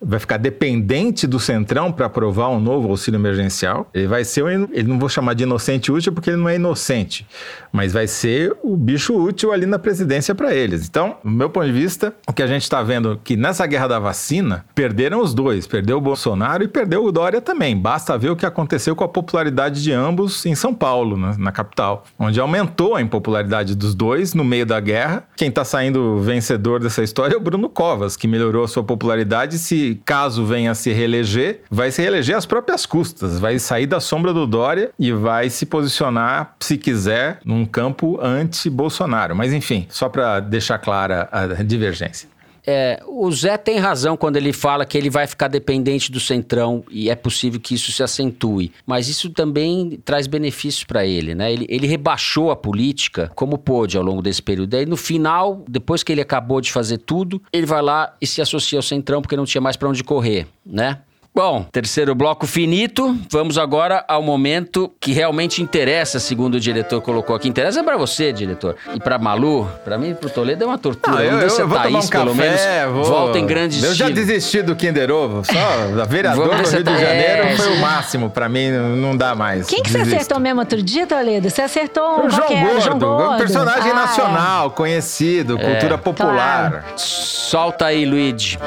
vai 0.00 0.18
ficar 0.18 0.36
dependente 0.36 1.26
do 1.26 1.38
Centrão 1.38 1.92
para 1.92 2.06
aprovar 2.06 2.48
um 2.48 2.60
novo 2.60 2.88
auxílio 2.88 3.18
emergencial. 3.18 3.88
Ele 3.92 4.06
vai 4.06 4.24
ser, 4.24 4.44
ele 4.72 4.88
não 4.88 4.98
vou 4.98 5.08
chamar 5.08 5.34
de 5.34 5.42
inocente 5.42 5.92
útil 5.92 6.12
porque 6.12 6.30
ele 6.30 6.36
não 6.38 6.48
é 6.48 6.56
inocente, 6.56 7.26
mas 7.72 7.92
vai 7.92 8.06
ser 8.06 8.56
o 8.62 8.76
bicho 8.76 9.14
útil 9.14 9.52
ali 9.52 9.66
na 9.66 9.78
presidência 9.78 10.34
para 10.34 10.54
eles. 10.54 10.88
Então, 10.88 11.16
do 11.22 11.30
meu 11.30 11.50
ponto 11.50 11.66
de 11.66 11.72
vista, 11.72 12.14
o 12.26 12.32
que 12.32 12.42
a 12.42 12.46
gente 12.46 12.62
está 12.62 12.82
vendo 12.82 13.12
é 13.12 13.18
que 13.22 13.36
nessa 13.36 13.66
guerra 13.66 13.88
da 13.88 13.98
vacina, 13.98 14.64
perderam 14.74 15.20
os 15.20 15.34
dois, 15.34 15.66
perdeu 15.66 15.98
o 15.98 16.00
Bolsonaro 16.00 16.64
e 16.64 16.68
perdeu 16.68 17.04
o 17.04 17.12
Dória 17.12 17.40
também. 17.40 17.76
Basta 17.76 18.16
ver 18.16 18.30
o 18.30 18.36
que 18.36 18.46
aconteceu 18.46 18.96
com 18.96 19.04
a 19.04 19.08
popularidade 19.08 19.82
de 19.82 19.92
ambos 19.92 20.44
em 20.46 20.54
São 20.54 20.74
Paulo, 20.74 21.16
na, 21.16 21.36
na 21.36 21.52
capital, 21.52 22.04
onde 22.18 22.40
aumentou 22.40 22.94
a 22.94 23.02
impopularidade 23.02 23.74
dos 23.74 23.94
dois 23.94 24.34
no 24.34 24.44
meio 24.44 24.64
da 24.64 24.80
guerra. 24.80 25.24
Quem 25.36 25.48
está 25.48 25.64
saindo 25.64 26.18
vencedor 26.20 26.80
dessa 26.80 27.02
história 27.02 27.34
é 27.34 27.36
o 27.36 27.40
Bruno 27.40 27.68
Covas, 27.68 28.16
que 28.16 28.26
melhorou 28.26 28.64
a 28.64 28.68
sua 28.68 28.82
popularidade 28.82 29.58
se 29.58 29.89
caso 29.94 30.44
venha 30.44 30.70
a 30.70 30.74
se 30.74 30.92
reeleger, 30.92 31.62
vai 31.70 31.90
se 31.90 32.00
reeleger 32.00 32.36
às 32.36 32.46
próprias 32.46 32.86
custas, 32.86 33.38
vai 33.38 33.58
sair 33.58 33.86
da 33.86 34.00
sombra 34.00 34.32
do 34.32 34.46
Dória 34.46 34.90
e 34.98 35.12
vai 35.12 35.50
se 35.50 35.66
posicionar, 35.66 36.56
se 36.60 36.76
quiser, 36.76 37.40
num 37.44 37.64
campo 37.64 38.18
anti-Bolsonaro. 38.22 39.34
Mas 39.34 39.52
enfim, 39.52 39.86
só 39.88 40.08
para 40.08 40.40
deixar 40.40 40.78
clara 40.78 41.28
a 41.30 41.62
divergência. 41.62 42.28
É, 42.66 43.02
o 43.06 43.30
Zé 43.32 43.56
tem 43.56 43.78
razão 43.78 44.16
quando 44.16 44.36
ele 44.36 44.52
fala 44.52 44.84
que 44.84 44.96
ele 44.96 45.10
vai 45.10 45.26
ficar 45.26 45.48
dependente 45.48 46.10
do 46.10 46.20
Centrão 46.20 46.84
e 46.90 47.10
é 47.10 47.14
possível 47.14 47.60
que 47.60 47.74
isso 47.74 47.92
se 47.92 48.02
acentue. 48.02 48.72
Mas 48.86 49.08
isso 49.08 49.30
também 49.30 50.00
traz 50.04 50.26
benefícios 50.26 50.84
para 50.84 51.06
ele, 51.06 51.34
né? 51.34 51.52
Ele, 51.52 51.66
ele 51.68 51.86
rebaixou 51.86 52.50
a 52.50 52.56
política 52.56 53.30
como 53.34 53.58
pôde 53.58 53.96
ao 53.96 54.02
longo 54.02 54.22
desse 54.22 54.42
período. 54.42 54.74
Aí 54.74 54.86
no 54.86 54.96
final, 54.96 55.64
depois 55.68 56.02
que 56.02 56.12
ele 56.12 56.20
acabou 56.20 56.60
de 56.60 56.72
fazer 56.72 56.98
tudo, 56.98 57.42
ele 57.52 57.66
vai 57.66 57.82
lá 57.82 58.14
e 58.20 58.26
se 58.26 58.40
associa 58.40 58.78
ao 58.78 58.82
Centrão 58.82 59.22
porque 59.22 59.36
não 59.36 59.44
tinha 59.44 59.60
mais 59.60 59.76
para 59.76 59.88
onde 59.88 60.04
correr, 60.04 60.46
né? 60.64 61.00
Bom, 61.32 61.64
terceiro 61.70 62.12
bloco 62.14 62.44
finito. 62.44 63.16
Vamos 63.30 63.56
agora 63.56 64.04
ao 64.08 64.20
momento 64.20 64.92
que 65.00 65.12
realmente 65.12 65.62
interessa, 65.62 66.18
segundo 66.18 66.56
o 66.56 66.60
diretor 66.60 67.00
colocou 67.00 67.36
aqui. 67.36 67.48
Interessa 67.48 67.84
para 67.84 67.96
você, 67.96 68.32
diretor. 68.32 68.74
E 68.92 68.98
para 68.98 69.16
Malu, 69.16 69.70
para 69.84 69.96
mim, 69.96 70.12
pro 70.12 70.28
Toledo 70.28 70.64
é 70.64 70.66
uma 70.66 70.76
tortura. 70.76 71.16
Não, 71.16 71.22
eu, 71.22 71.30
Vamos 71.30 71.44
ver 71.44 71.50
se 71.50 71.60
eu 71.60 71.64
a 71.64 71.68
vou 71.68 71.78
tomar 71.78 71.90
Thaís, 71.92 72.04
um 72.04 72.08
pelo 72.08 72.34
café, 72.34 72.86
menos, 72.86 72.94
vou... 72.94 73.04
volta 73.04 73.38
em 73.38 73.46
grande 73.46 73.76
Eu 73.76 73.94
já 73.94 74.08
estilo. 74.08 74.26
desisti 74.26 74.62
do 74.62 74.74
Kinder 74.74 75.10
Ovo, 75.12 75.44
só 75.44 76.02
a 76.02 76.04
vereador 76.04 76.48
do 76.48 76.54
Rio 76.56 76.64
de 76.84 76.98
Janeiro 76.98 77.42
é, 77.44 77.56
foi 77.56 77.66
sim. 77.66 77.72
o 77.74 77.80
máximo, 77.80 78.28
pra 78.30 78.48
mim 78.48 78.68
não 78.70 79.16
dá 79.16 79.34
mais. 79.34 79.68
Quem 79.68 79.82
que 79.84 79.90
você 79.90 79.98
acertou 79.98 80.40
mesmo 80.40 80.58
outro 80.60 80.82
dia, 80.82 81.06
Toledo? 81.06 81.48
Você 81.48 81.62
acertou 81.62 82.02
um 82.22 82.26
O 82.26 82.30
João 82.30 82.42
qual 82.42 82.48
que 82.48 82.54
era? 82.54 82.94
Gordo, 82.94 83.34
um 83.34 83.36
personagem 83.38 83.92
Ah, 83.92 83.94
nacional, 83.94 84.70
conhecido, 84.72 85.56
cultura 85.56 85.96
popular. 85.96 86.86
Solta 86.96 87.86
aí, 87.86 88.04
Luigi. 88.04 88.58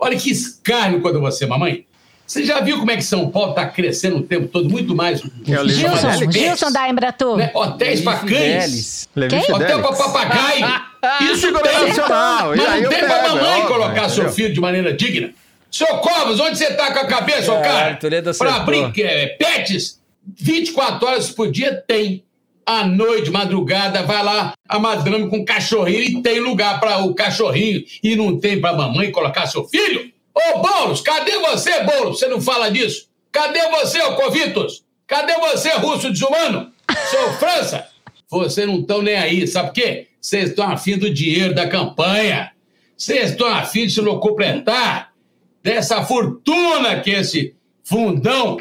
Olha 0.00 0.16
que 0.16 0.30
escárnio 0.30 1.00
quando 1.00 1.20
você, 1.20 1.46
mamãe. 1.46 1.84
Você 2.26 2.44
já 2.44 2.60
viu 2.60 2.78
como 2.78 2.90
é 2.92 2.96
que 2.96 3.02
São 3.02 3.28
Paulo 3.28 3.50
está 3.50 3.66
crescendo 3.66 4.18
o 4.18 4.22
tempo 4.22 4.46
todo, 4.46 4.70
muito 4.70 4.94
mais. 4.94 5.20
É 5.20 5.68
Gilson, 5.68 6.12
Fidelis. 6.12 6.34
Gilson 6.34 6.70
da 6.70 6.88
Embratur. 6.88 7.36
Né? 7.36 7.50
Hotéis 7.52 8.00
para 8.02 8.18
cães. 8.20 9.08
Hotel 9.52 9.82
para 9.82 9.96
papagaio. 9.96 10.82
Isso 11.32 11.40
Segurança 11.40 11.78
tem. 11.78 11.88
Nacional. 11.88 12.54
E 12.54 12.58
Mas 12.58 12.82
não 12.82 12.88
tem 12.90 13.00
pego, 13.00 13.12
mamãe 13.28 13.50
óbvio, 13.50 13.66
colocar 13.66 14.08
seu 14.08 14.18
entendeu? 14.18 14.32
filho 14.32 14.54
de 14.54 14.60
maneira 14.60 14.92
digna. 14.94 15.30
Seu 15.72 15.86
Covas, 15.98 16.38
onde 16.38 16.56
você 16.56 16.72
tá 16.74 16.92
com 16.92 17.00
a 17.00 17.06
cabeça, 17.06 17.52
ô 17.52 17.56
É, 17.56 17.62
cara? 17.62 17.98
Acertou. 18.30 18.48
abrir 18.48 18.92
é, 19.02 19.26
pets, 19.28 20.00
24 20.38 21.08
horas 21.08 21.30
por 21.30 21.50
dia 21.50 21.82
tem. 21.86 22.22
À 22.70 22.86
noite, 22.86 23.32
madrugada, 23.32 24.04
vai 24.04 24.22
lá 24.22 24.54
a 24.68 24.78
madame 24.78 25.28
com 25.28 25.44
cachorrinho 25.44 26.20
e 26.20 26.22
tem 26.22 26.38
lugar 26.38 26.78
para 26.78 26.98
o 26.98 27.12
cachorrinho 27.12 27.84
e 28.00 28.14
não 28.14 28.38
tem 28.38 28.60
pra 28.60 28.72
mamãe 28.72 29.10
colocar 29.10 29.48
seu 29.48 29.64
filho? 29.64 30.08
Ô, 30.32 30.60
Boulos, 30.60 31.00
cadê 31.00 31.36
você, 31.40 31.82
Boulos? 31.82 32.20
Você 32.20 32.28
não 32.28 32.40
fala 32.40 32.70
disso? 32.70 33.08
Cadê 33.32 33.58
você, 33.70 34.00
ô 34.02 34.14
Covitos? 34.14 34.84
Cadê 35.04 35.32
você, 35.34 35.70
russo 35.70 36.12
desumano? 36.12 36.70
Seu 37.10 37.32
França? 37.40 37.88
Vocês 38.30 38.68
não 38.68 38.78
estão 38.78 39.02
nem 39.02 39.16
aí, 39.16 39.48
sabe 39.48 39.70
por 39.70 39.74
quê? 39.74 40.06
Vocês 40.20 40.50
estão 40.50 40.70
afim 40.70 40.96
do 40.96 41.12
dinheiro 41.12 41.52
da 41.52 41.66
campanha. 41.66 42.52
Vocês 42.96 43.32
estão 43.32 43.48
afim 43.48 43.88
de 43.88 43.94
se 43.94 44.00
locupletar 44.00 45.12
dessa 45.60 46.04
fortuna 46.04 47.00
que 47.00 47.10
esse 47.10 47.52
fundão 47.82 48.58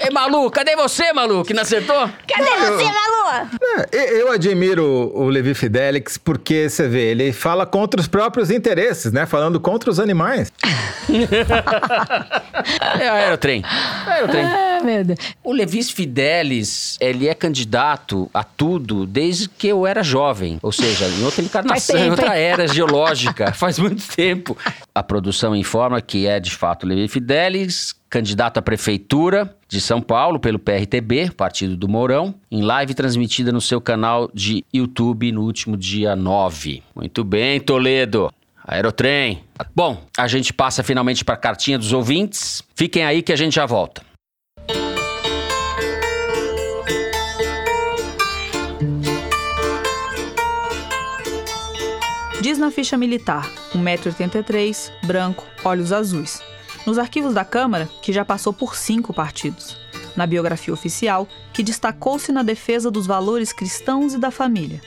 Ei, 0.00 0.10
Malu, 0.10 0.50
cadê 0.50 0.74
você, 0.76 1.12
Malu, 1.12 1.44
que 1.44 1.52
não 1.52 1.62
acertou? 1.62 2.08
Cadê 2.26 2.50
você, 2.56 2.84
Malu? 2.84 3.50
É, 3.92 4.20
Eu 4.20 4.32
admiro 4.32 5.12
o 5.14 5.28
Levi 5.28 5.52
Fidelix 5.54 6.16
porque, 6.16 6.68
você 6.68 6.88
vê, 6.88 7.10
ele 7.10 7.32
fala 7.32 7.66
contra 7.66 8.00
os 8.00 8.08
próprios 8.08 8.50
interesses, 8.50 9.12
né? 9.12 9.26
Falando 9.26 9.60
contra 9.60 9.90
os 9.90 10.00
animais. 10.00 10.50
É 13.00 13.08
aerotrem. 13.08 13.62
Aerotrem. 14.06 14.44
Ah, 14.44 14.80
meu 14.82 15.04
Deus. 15.04 15.18
O 15.44 15.52
Levis 15.52 15.90
Fidelis, 15.90 16.96
ele 17.00 17.28
é 17.28 17.34
candidato 17.34 18.30
a 18.32 18.42
tudo 18.42 19.06
desde 19.06 19.48
que 19.48 19.68
eu 19.68 19.86
era 19.86 20.02
jovem. 20.02 20.58
Ou 20.62 20.72
seja, 20.72 21.06
em 21.06 21.24
outra 21.24 21.42
encarnação, 21.42 21.94
tempo, 21.96 22.06
em 22.06 22.10
outra 22.10 22.36
era 22.38 22.66
geológica. 22.66 23.52
Faz 23.52 23.78
muito 23.78 24.02
tempo. 24.14 24.56
A 25.00 25.02
produção 25.02 25.56
informa 25.56 26.02
que 26.02 26.26
é, 26.26 26.38
de 26.38 26.50
fato, 26.50 26.86
Levi 26.86 27.08
Fidelis, 27.08 27.94
candidato 28.10 28.58
à 28.58 28.62
prefeitura 28.62 29.56
de 29.66 29.80
São 29.80 30.02
Paulo 30.02 30.38
pelo 30.38 30.58
PRTB, 30.58 31.30
Partido 31.30 31.74
do 31.74 31.88
Mourão, 31.88 32.34
em 32.50 32.60
live 32.60 32.92
transmitida 32.92 33.50
no 33.50 33.62
seu 33.62 33.80
canal 33.80 34.30
de 34.34 34.62
YouTube 34.74 35.32
no 35.32 35.40
último 35.40 35.74
dia 35.74 36.14
9. 36.14 36.82
Muito 36.94 37.24
bem, 37.24 37.58
Toledo. 37.58 38.30
Aerotrem. 38.62 39.42
Bom, 39.74 40.04
a 40.18 40.28
gente 40.28 40.52
passa 40.52 40.82
finalmente 40.82 41.24
para 41.24 41.34
a 41.34 41.38
cartinha 41.38 41.78
dos 41.78 41.94
ouvintes. 41.94 42.62
Fiquem 42.74 43.02
aí 43.02 43.22
que 43.22 43.32
a 43.32 43.36
gente 43.36 43.54
já 43.54 43.64
volta. 43.64 44.02
Na 52.60 52.70
ficha 52.70 52.96
militar, 52.96 53.50
1,83m, 53.74 54.92
branco, 55.04 55.44
olhos 55.64 55.92
azuis. 55.92 56.42
Nos 56.86 56.98
arquivos 56.98 57.34
da 57.34 57.44
Câmara, 57.44 57.88
que 58.02 58.12
já 58.12 58.24
passou 58.24 58.52
por 58.52 58.76
cinco 58.76 59.12
partidos. 59.12 59.76
Na 60.14 60.26
biografia 60.26 60.72
oficial, 60.72 61.26
que 61.52 61.62
destacou-se 61.62 62.30
na 62.30 62.42
defesa 62.42 62.90
dos 62.90 63.06
valores 63.06 63.52
cristãos 63.52 64.14
e 64.14 64.18
da 64.18 64.30
família. 64.30 64.80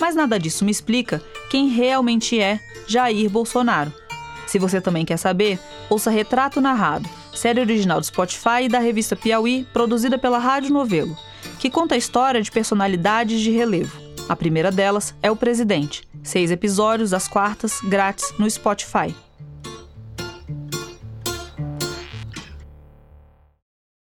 Mas 0.00 0.14
nada 0.14 0.38
disso 0.38 0.64
me 0.64 0.70
explica 0.70 1.22
quem 1.50 1.68
realmente 1.68 2.40
é 2.40 2.60
Jair 2.86 3.28
Bolsonaro. 3.28 3.92
Se 4.46 4.58
você 4.58 4.80
também 4.80 5.04
quer 5.04 5.16
saber, 5.16 5.58
ouça 5.90 6.10
Retrato 6.10 6.60
Narrado, 6.60 7.08
série 7.34 7.60
original 7.60 8.00
do 8.00 8.06
Spotify 8.06 8.62
e 8.64 8.68
da 8.68 8.78
revista 8.78 9.16
Piauí, 9.16 9.66
produzida 9.72 10.18
pela 10.18 10.38
Rádio 10.38 10.72
Novelo, 10.72 11.16
que 11.58 11.68
conta 11.68 11.94
a 11.94 11.98
história 11.98 12.40
de 12.40 12.50
personalidades 12.50 13.40
de 13.40 13.50
relevo. 13.50 14.07
A 14.28 14.36
primeira 14.36 14.70
delas 14.70 15.14
é 15.22 15.30
o 15.30 15.36
presidente. 15.36 16.02
Seis 16.22 16.50
episódios 16.50 17.14
às 17.14 17.26
quartas, 17.26 17.80
grátis, 17.80 18.34
no 18.38 18.48
Spotify. 18.50 19.14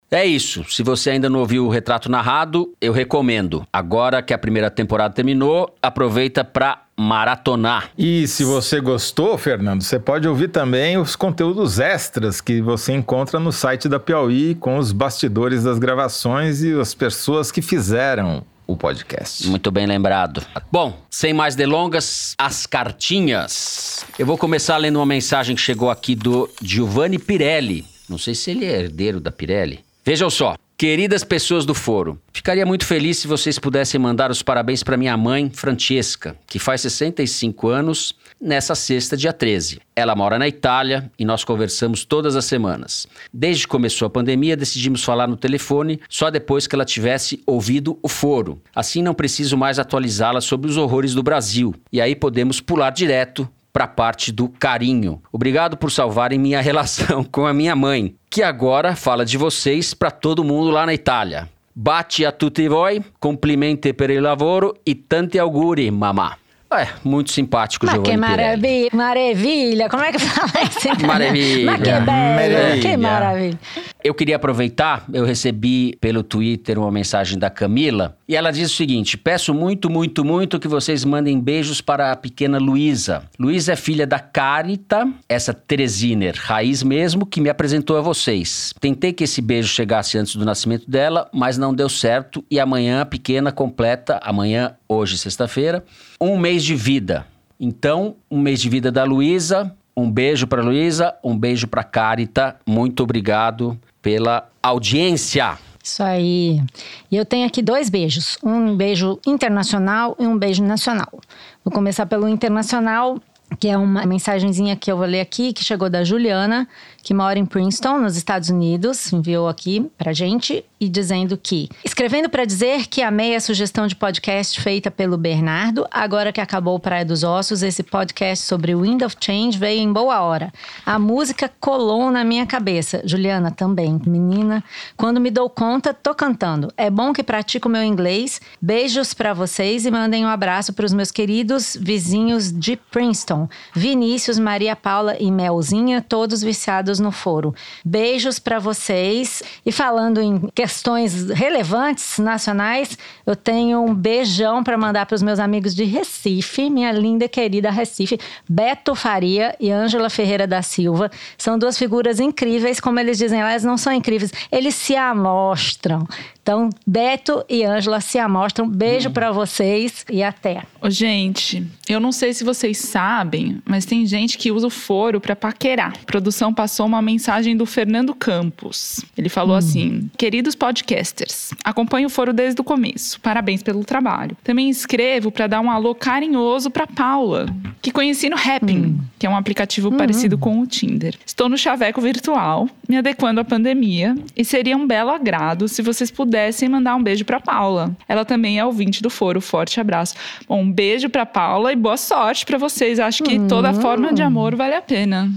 É 0.09 0.23
isso. 0.23 0.63
Se 0.69 0.83
você 0.83 1.09
ainda 1.09 1.27
não 1.27 1.39
ouviu 1.39 1.65
o 1.65 1.69
Retrato 1.69 2.09
Narrado, 2.09 2.71
eu 2.79 2.93
recomendo. 2.93 3.65
Agora 3.73 4.21
que 4.21 4.31
a 4.31 4.37
primeira 4.37 4.69
temporada 4.69 5.11
terminou, 5.13 5.73
aproveita 5.81 6.43
para 6.43 6.83
maratonar. 6.95 7.89
E 7.97 8.27
se 8.27 8.43
você 8.43 8.79
gostou, 8.79 9.35
Fernando, 9.39 9.81
você 9.81 9.97
pode 9.97 10.27
ouvir 10.27 10.49
também 10.49 10.99
os 10.99 11.15
conteúdos 11.15 11.79
extras 11.79 12.39
que 12.39 12.61
você 12.61 12.93
encontra 12.93 13.39
no 13.39 13.51
site 13.51 13.89
da 13.89 13.99
Piauí 13.99 14.53
com 14.53 14.77
os 14.77 14.91
bastidores 14.91 15.63
das 15.63 15.79
gravações 15.79 16.61
e 16.61 16.79
as 16.79 16.93
pessoas 16.93 17.51
que 17.51 17.63
fizeram 17.63 18.45
o 18.73 18.77
podcast. 18.77 19.47
Muito 19.47 19.71
bem 19.71 19.85
lembrado. 19.85 20.45
Bom, 20.71 20.99
sem 21.09 21.33
mais 21.33 21.55
delongas, 21.55 22.35
as 22.37 22.65
cartinhas. 22.65 24.05
Eu 24.19 24.25
vou 24.25 24.37
começar 24.37 24.77
lendo 24.77 24.97
uma 24.97 25.05
mensagem 25.05 25.55
que 25.55 25.61
chegou 25.61 25.89
aqui 25.89 26.15
do 26.15 26.49
Giovanni 26.61 27.17
Pirelli. 27.17 27.85
Não 28.09 28.17
sei 28.17 28.35
se 28.35 28.51
ele 28.51 28.65
é 28.65 28.81
herdeiro 28.81 29.19
da 29.19 29.31
Pirelli. 29.31 29.79
Vejam 30.05 30.29
só. 30.29 30.55
Queridas 30.75 31.23
pessoas 31.23 31.65
do 31.65 31.73
foro, 31.73 32.19
ficaria 32.33 32.65
muito 32.65 32.85
feliz 32.85 33.19
se 33.19 33.27
vocês 33.27 33.57
pudessem 33.57 33.99
mandar 33.99 34.31
os 34.31 34.41
parabéns 34.41 34.83
para 34.83 34.97
minha 34.97 35.15
mãe, 35.15 35.49
Francesca, 35.49 36.35
que 36.45 36.59
faz 36.59 36.81
65 36.81 37.69
anos 37.69 38.13
nessa 38.43 38.75
sexta, 38.75 39.15
dia 39.15 39.31
13. 39.31 39.79
Ela 39.95 40.15
mora 40.15 40.37
na 40.37 40.47
Itália 40.47 41.09
e 41.17 41.23
nós 41.23 41.43
conversamos 41.43 42.03
todas 42.03 42.35
as 42.35 42.45
semanas. 42.45 43.07
Desde 43.33 43.63
que 43.63 43.69
começou 43.69 44.05
a 44.05 44.09
pandemia, 44.09 44.57
decidimos 44.57 45.03
falar 45.03 45.27
no 45.27 45.37
telefone 45.37 45.99
só 46.09 46.29
depois 46.29 46.67
que 46.67 46.75
ela 46.75 46.85
tivesse 46.85 47.41
ouvido 47.47 47.97
o 48.03 48.09
foro. 48.09 48.61
Assim 48.75 49.01
não 49.01 49.13
preciso 49.13 49.57
mais 49.57 49.79
atualizá-la 49.79 50.41
sobre 50.41 50.69
os 50.69 50.77
horrores 50.77 51.13
do 51.13 51.23
Brasil. 51.23 51.73
E 51.91 52.01
aí 52.01 52.15
podemos 52.15 52.59
pular 52.59 52.89
direto 52.89 53.49
para 53.71 53.85
a 53.85 53.87
parte 53.87 54.31
do 54.31 54.49
carinho. 54.49 55.21
Obrigado 55.31 55.77
por 55.77 55.91
salvarem 55.91 56.37
minha 56.37 56.61
relação 56.61 57.23
com 57.23 57.47
a 57.47 57.53
minha 57.53 57.75
mãe, 57.75 58.13
que 58.29 58.43
agora 58.43 58.95
fala 58.95 59.25
de 59.25 59.37
vocês 59.37 59.93
para 59.93 60.11
todo 60.11 60.43
mundo 60.43 60.69
lá 60.69 60.85
na 60.85 60.93
Itália. 60.93 61.49
Baci 61.75 62.23
a 62.23 62.31
tutti 62.31 62.67
voi, 62.67 63.03
complimenti 63.19 63.93
per 63.93 64.11
il 64.11 64.21
lavoro 64.21 64.75
e 64.85 64.93
tanti 64.93 65.39
auguri, 65.39 65.89
mamá. 65.89 66.37
É, 66.77 66.87
muito 67.03 67.31
simpático, 67.31 67.85
Mas 67.85 67.97
que 67.99 68.11
Giovanni 68.11 68.27
Pirelli. 68.35 68.89
maravilha, 68.89 68.89
maravilha. 68.93 69.89
Como 69.89 70.03
é 70.03 70.11
que 70.11 70.19
fala 70.19 70.51
isso? 70.63 71.05
Maravilha. 71.07 71.71
Mas 71.71 71.77
que 71.81 71.83
belo, 71.91 72.05
Maravilha. 72.05 72.81
que 72.81 72.97
maravilha. 72.97 73.59
Eu 74.03 74.13
queria 74.13 74.35
aproveitar, 74.35 75.05
eu 75.13 75.23
recebi 75.23 75.95
pelo 76.01 76.23
Twitter 76.23 76.77
uma 76.77 76.91
mensagem 76.91 77.39
da 77.39 77.49
Camila 77.49 78.17
e 78.27 78.35
ela 78.35 78.51
diz 78.51 78.69
o 78.69 78.75
seguinte: 78.75 79.17
peço 79.17 79.53
muito, 79.53 79.89
muito, 79.89 80.25
muito 80.25 80.59
que 80.59 80.67
vocês 80.67 81.05
mandem 81.05 81.39
beijos 81.39 81.79
para 81.79 82.11
a 82.11 82.15
pequena 82.17 82.57
Luísa. 82.57 83.23
Luísa 83.39 83.71
é 83.71 83.75
filha 83.77 84.05
da 84.05 84.19
Carita, 84.19 85.09
essa 85.29 85.53
Teresiner, 85.53 86.35
raiz 86.37 86.83
mesmo, 86.83 87.25
que 87.25 87.39
me 87.39 87.49
apresentou 87.49 87.95
a 87.95 88.01
vocês. 88.01 88.73
Tentei 88.77 89.13
que 89.13 89.23
esse 89.23 89.41
beijo 89.41 89.69
chegasse 89.69 90.17
antes 90.17 90.35
do 90.35 90.43
nascimento 90.43 90.89
dela, 90.91 91.29
mas 91.33 91.57
não 91.57 91.73
deu 91.73 91.87
certo 91.87 92.43
e 92.51 92.59
amanhã 92.59 92.99
a 92.99 93.05
pequena 93.05 93.53
completa, 93.53 94.19
amanhã, 94.21 94.75
hoje, 94.85 95.17
sexta-feira, 95.17 95.81
um 96.19 96.37
mês 96.37 96.61
de 96.65 96.75
vida. 96.75 97.25
Então, 97.57 98.17
um 98.29 98.41
mês 98.41 98.59
de 98.59 98.67
vida 98.67 98.91
da 98.91 99.05
Luísa. 99.05 99.73
Um 99.95 100.11
beijo 100.11 100.47
para 100.47 100.63
Luísa, 100.63 101.13
um 101.23 101.37
beijo 101.37 101.67
para 101.67 101.83
Carita. 101.83 102.55
Muito 102.65 103.03
obrigado 103.03 103.79
pela 104.03 104.47
audiência. 104.61 105.57
Isso 105.81 106.03
aí. 106.03 106.61
E 107.09 107.15
eu 107.15 107.25
tenho 107.25 107.47
aqui 107.47 107.61
dois 107.61 107.89
beijos. 107.89 108.37
Um 108.43 108.75
beijo 108.75 109.19
internacional 109.25 110.15
e 110.19 110.27
um 110.27 110.37
beijo 110.37 110.63
nacional. 110.63 111.19
Vou 111.63 111.73
começar 111.73 112.05
pelo 112.05 112.29
internacional, 112.29 113.17
que 113.59 113.67
é 113.67 113.77
uma 113.77 114.05
mensagenzinha 114.05 114.75
que 114.75 114.91
eu 114.91 114.97
vou 114.97 115.05
ler 115.05 115.21
aqui, 115.21 115.51
que 115.51 115.63
chegou 115.63 115.89
da 115.89 116.03
Juliana, 116.03 116.67
que 117.01 117.13
mora 117.13 117.39
em 117.39 117.45
Princeton, 117.45 117.99
nos 117.99 118.15
Estados 118.15 118.49
Unidos, 118.49 119.11
enviou 119.11 119.47
aqui 119.47 119.89
pra 119.97 120.13
gente 120.13 120.63
e 120.83 120.89
dizendo 120.89 121.37
que 121.37 121.69
escrevendo 121.83 122.29
para 122.29 122.43
dizer 122.43 122.87
que 122.87 123.01
amei 123.01 123.35
a 123.35 123.39
sugestão 123.39 123.87
de 123.87 123.95
podcast 123.95 124.59
feita 124.59 124.91
pelo 124.91 125.17
Bernardo, 125.17 125.87
agora 125.89 126.33
que 126.33 126.41
acabou 126.41 126.77
Praia 126.77 127.05
dos 127.05 127.23
Ossos, 127.23 127.63
esse 127.63 127.81
podcast 127.81 128.45
sobre 128.45 128.75
Wind 128.75 129.01
of 129.01 129.15
Change 129.17 129.57
veio 129.57 129.79
em 129.79 129.93
boa 129.93 130.19
hora. 130.21 130.51
A 130.85 130.99
música 130.99 131.49
colou 131.59 132.11
na 132.11 132.23
minha 132.23 132.45
cabeça. 132.45 133.01
Juliana 133.05 133.49
também, 133.49 133.99
menina, 134.05 134.61
quando 134.97 135.21
me 135.21 135.31
dou 135.31 135.49
conta, 135.49 135.93
tô 135.93 136.13
cantando. 136.13 136.71
É 136.75 136.89
bom 136.89 137.13
que 137.13 137.23
pratico 137.23 137.69
meu 137.69 137.83
inglês. 137.83 138.41
Beijos 138.61 139.13
para 139.13 139.33
vocês 139.33 139.85
e 139.85 139.91
mandem 139.91 140.25
um 140.25 140.29
abraço 140.29 140.73
para 140.73 140.85
os 140.85 140.93
meus 140.93 141.11
queridos 141.11 141.77
vizinhos 141.79 142.51
de 142.51 142.75
Princeton, 142.75 143.47
Vinícius, 143.73 144.37
Maria 144.37 144.75
Paula 144.75 145.15
e 145.17 145.31
Melzinha, 145.31 146.01
todos 146.01 146.41
viciados 146.43 146.99
no 146.99 147.11
foro. 147.11 147.55
Beijos 147.85 148.37
para 148.37 148.59
vocês. 148.59 149.41
E 149.65 149.71
falando 149.71 150.19
em 150.19 150.41
questões 150.73 151.29
relevantes 151.29 152.17
nacionais, 152.17 152.97
eu 153.27 153.35
tenho 153.35 153.79
um 153.79 153.93
beijão 153.93 154.63
para 154.63 154.75
mandar 154.75 155.05
para 155.05 155.13
os 155.13 155.21
meus 155.21 155.37
amigos 155.37 155.75
de 155.75 155.83
Recife, 155.83 156.67
minha 156.67 156.91
linda 156.91 157.27
querida 157.27 157.69
Recife, 157.69 158.19
Beto 158.49 158.95
Faria 158.95 159.55
e 159.59 159.69
Ângela 159.71 160.09
Ferreira 160.09 160.47
da 160.47 160.63
Silva. 160.63 161.11
São 161.37 161.59
duas 161.59 161.77
figuras 161.77 162.19
incríveis, 162.19 162.79
como 162.79 162.99
eles 162.99 163.19
dizem 163.19 163.43
lá, 163.43 163.51
eles 163.51 163.63
não 163.63 163.77
são 163.77 163.93
incríveis, 163.93 164.31
eles 164.51 164.73
se 164.73 164.95
amostram. 164.95 166.07
Então, 166.43 166.69
Beto 166.85 167.45
e 167.47 167.63
Ângela 167.63 168.01
se 168.01 168.19
amostram. 168.19 168.67
Beijo 168.67 169.09
para 169.09 169.31
vocês 169.31 170.05
e 170.11 170.21
até. 170.21 170.63
Ô, 170.81 170.89
gente, 170.89 171.65
eu 171.87 172.01
não 172.01 172.11
sei 172.11 172.33
se 172.33 172.43
vocês 172.43 172.79
sabem, 172.79 173.61
mas 173.65 173.85
tem 173.85 174.05
gente 174.05 174.37
que 174.37 174.51
usa 174.51 174.67
o 174.67 174.69
foro 174.69 175.21
para 175.21 175.37
paquerar. 175.37 175.93
A 176.01 176.05
produção 176.05 176.53
passou 176.53 176.85
uma 176.85 177.01
mensagem 177.01 177.55
do 177.55 177.65
Fernando 177.65 178.13
Campos. 178.13 179.05
Ele 179.17 179.29
falou 179.29 179.55
assim: 179.55 180.11
Queridos 180.17 180.53
podcasters, 180.53 181.51
acompanho 181.63 182.07
o 182.07 182.09
foro 182.09 182.33
desde 182.33 182.59
o 182.59 182.63
começo. 182.63 183.21
Parabéns 183.21 183.63
pelo 183.63 183.85
trabalho. 183.85 184.35
Também 184.43 184.69
escrevo 184.69 185.31
para 185.31 185.47
dar 185.47 185.61
um 185.61 185.71
alô 185.71 185.95
carinhoso 185.95 186.69
para 186.69 186.85
Paula, 186.85 187.45
que 187.81 187.89
conheci 187.89 188.29
no 188.29 188.35
Happn, 188.35 188.99
que 189.17 189.25
é 189.25 189.29
um 189.29 189.37
aplicativo 189.37 189.93
parecido 189.93 190.37
com 190.37 190.59
o 190.59 190.67
Tinder. 190.67 191.15
Estou 191.25 191.47
no 191.47 191.57
chaveco 191.57 192.01
virtual, 192.01 192.67
me 192.89 192.97
adequando 192.97 193.39
à 193.39 193.45
pandemia, 193.45 194.13
e 194.35 194.43
seria 194.43 194.75
um 194.75 194.85
belo 194.85 195.09
agrado 195.09 195.69
se 195.69 195.81
vocês 195.81 196.11
pudessem 196.11 196.32
mandar 196.69 196.95
um 196.95 197.03
beijo 197.03 197.25
para 197.25 197.39
Paula. 197.39 197.95
Ela 198.07 198.25
também 198.25 198.59
é 198.59 198.65
ouvinte 198.65 199.01
do 199.01 199.09
foro. 199.09 199.41
Forte 199.41 199.79
abraço. 199.79 200.15
Bom, 200.47 200.61
um 200.61 200.71
beijo 200.71 201.09
para 201.09 201.25
Paula 201.25 201.71
e 201.71 201.75
boa 201.75 201.97
sorte 201.97 202.45
para 202.45 202.57
vocês. 202.57 202.99
Acho 202.99 203.23
que 203.23 203.39
toda 203.47 203.73
forma 203.73 204.13
de 204.13 204.21
amor 204.21 204.55
vale 204.55 204.75
a 204.75 204.81
pena. 204.81 205.29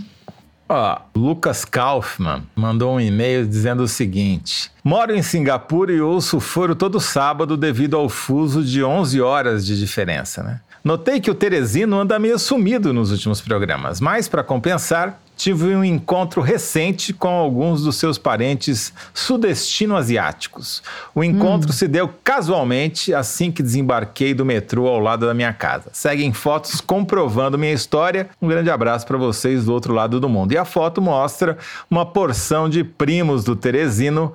Ó, 0.68 0.98
Lucas 1.14 1.64
Kaufmann 1.64 2.42
mandou 2.56 2.96
um 2.96 3.00
e-mail 3.00 3.46
dizendo 3.46 3.84
o 3.84 3.88
seguinte: 3.88 4.70
Moro 4.82 5.14
em 5.14 5.22
Singapura 5.22 5.92
e 5.92 6.00
ouço 6.00 6.38
o 6.38 6.40
foro 6.40 6.74
todo 6.74 6.98
sábado 6.98 7.56
devido 7.56 7.96
ao 7.96 8.08
fuso 8.08 8.64
de 8.64 8.82
11 8.82 9.20
horas 9.20 9.64
de 9.64 9.78
diferença, 9.78 10.42
né? 10.42 10.60
Notei 10.82 11.20
que 11.20 11.30
o 11.30 11.34
Teresino 11.34 11.98
anda 11.98 12.18
meio 12.18 12.38
sumido 12.38 12.92
nos 12.92 13.10
últimos 13.10 13.40
programas, 13.40 14.00
mas 14.00 14.28
para 14.28 14.44
compensar, 14.44 15.20
tive 15.36 15.76
um 15.76 15.84
encontro 15.84 16.40
recente 16.40 17.12
com 17.12 17.28
alguns 17.28 17.82
dos 17.84 17.96
seus 17.96 18.16
parentes 18.16 18.92
sudestino-asiáticos. 19.12 20.82
O 21.14 21.22
encontro 21.22 21.72
se 21.72 21.86
deu 21.86 22.08
casualmente 22.24 23.12
assim 23.12 23.52
que 23.52 23.62
desembarquei 23.62 24.32
do 24.32 24.44
metrô 24.44 24.88
ao 24.88 24.98
lado 24.98 25.26
da 25.26 25.34
minha 25.34 25.52
casa. 25.52 25.90
Seguem 25.92 26.32
fotos 26.32 26.80
comprovando 26.80 27.58
minha 27.58 27.72
história. 27.72 28.28
Um 28.40 28.48
grande 28.48 28.70
abraço 28.70 29.06
para 29.06 29.18
vocês 29.18 29.66
do 29.66 29.72
outro 29.72 29.92
lado 29.92 30.18
do 30.18 30.28
mundo. 30.28 30.52
E 30.52 30.58
a 30.58 30.64
foto 30.64 31.02
mostra 31.02 31.58
uma 31.90 32.06
porção 32.06 32.68
de 32.68 32.82
primos 32.82 33.44
do 33.44 33.54
Teresino 33.54 34.32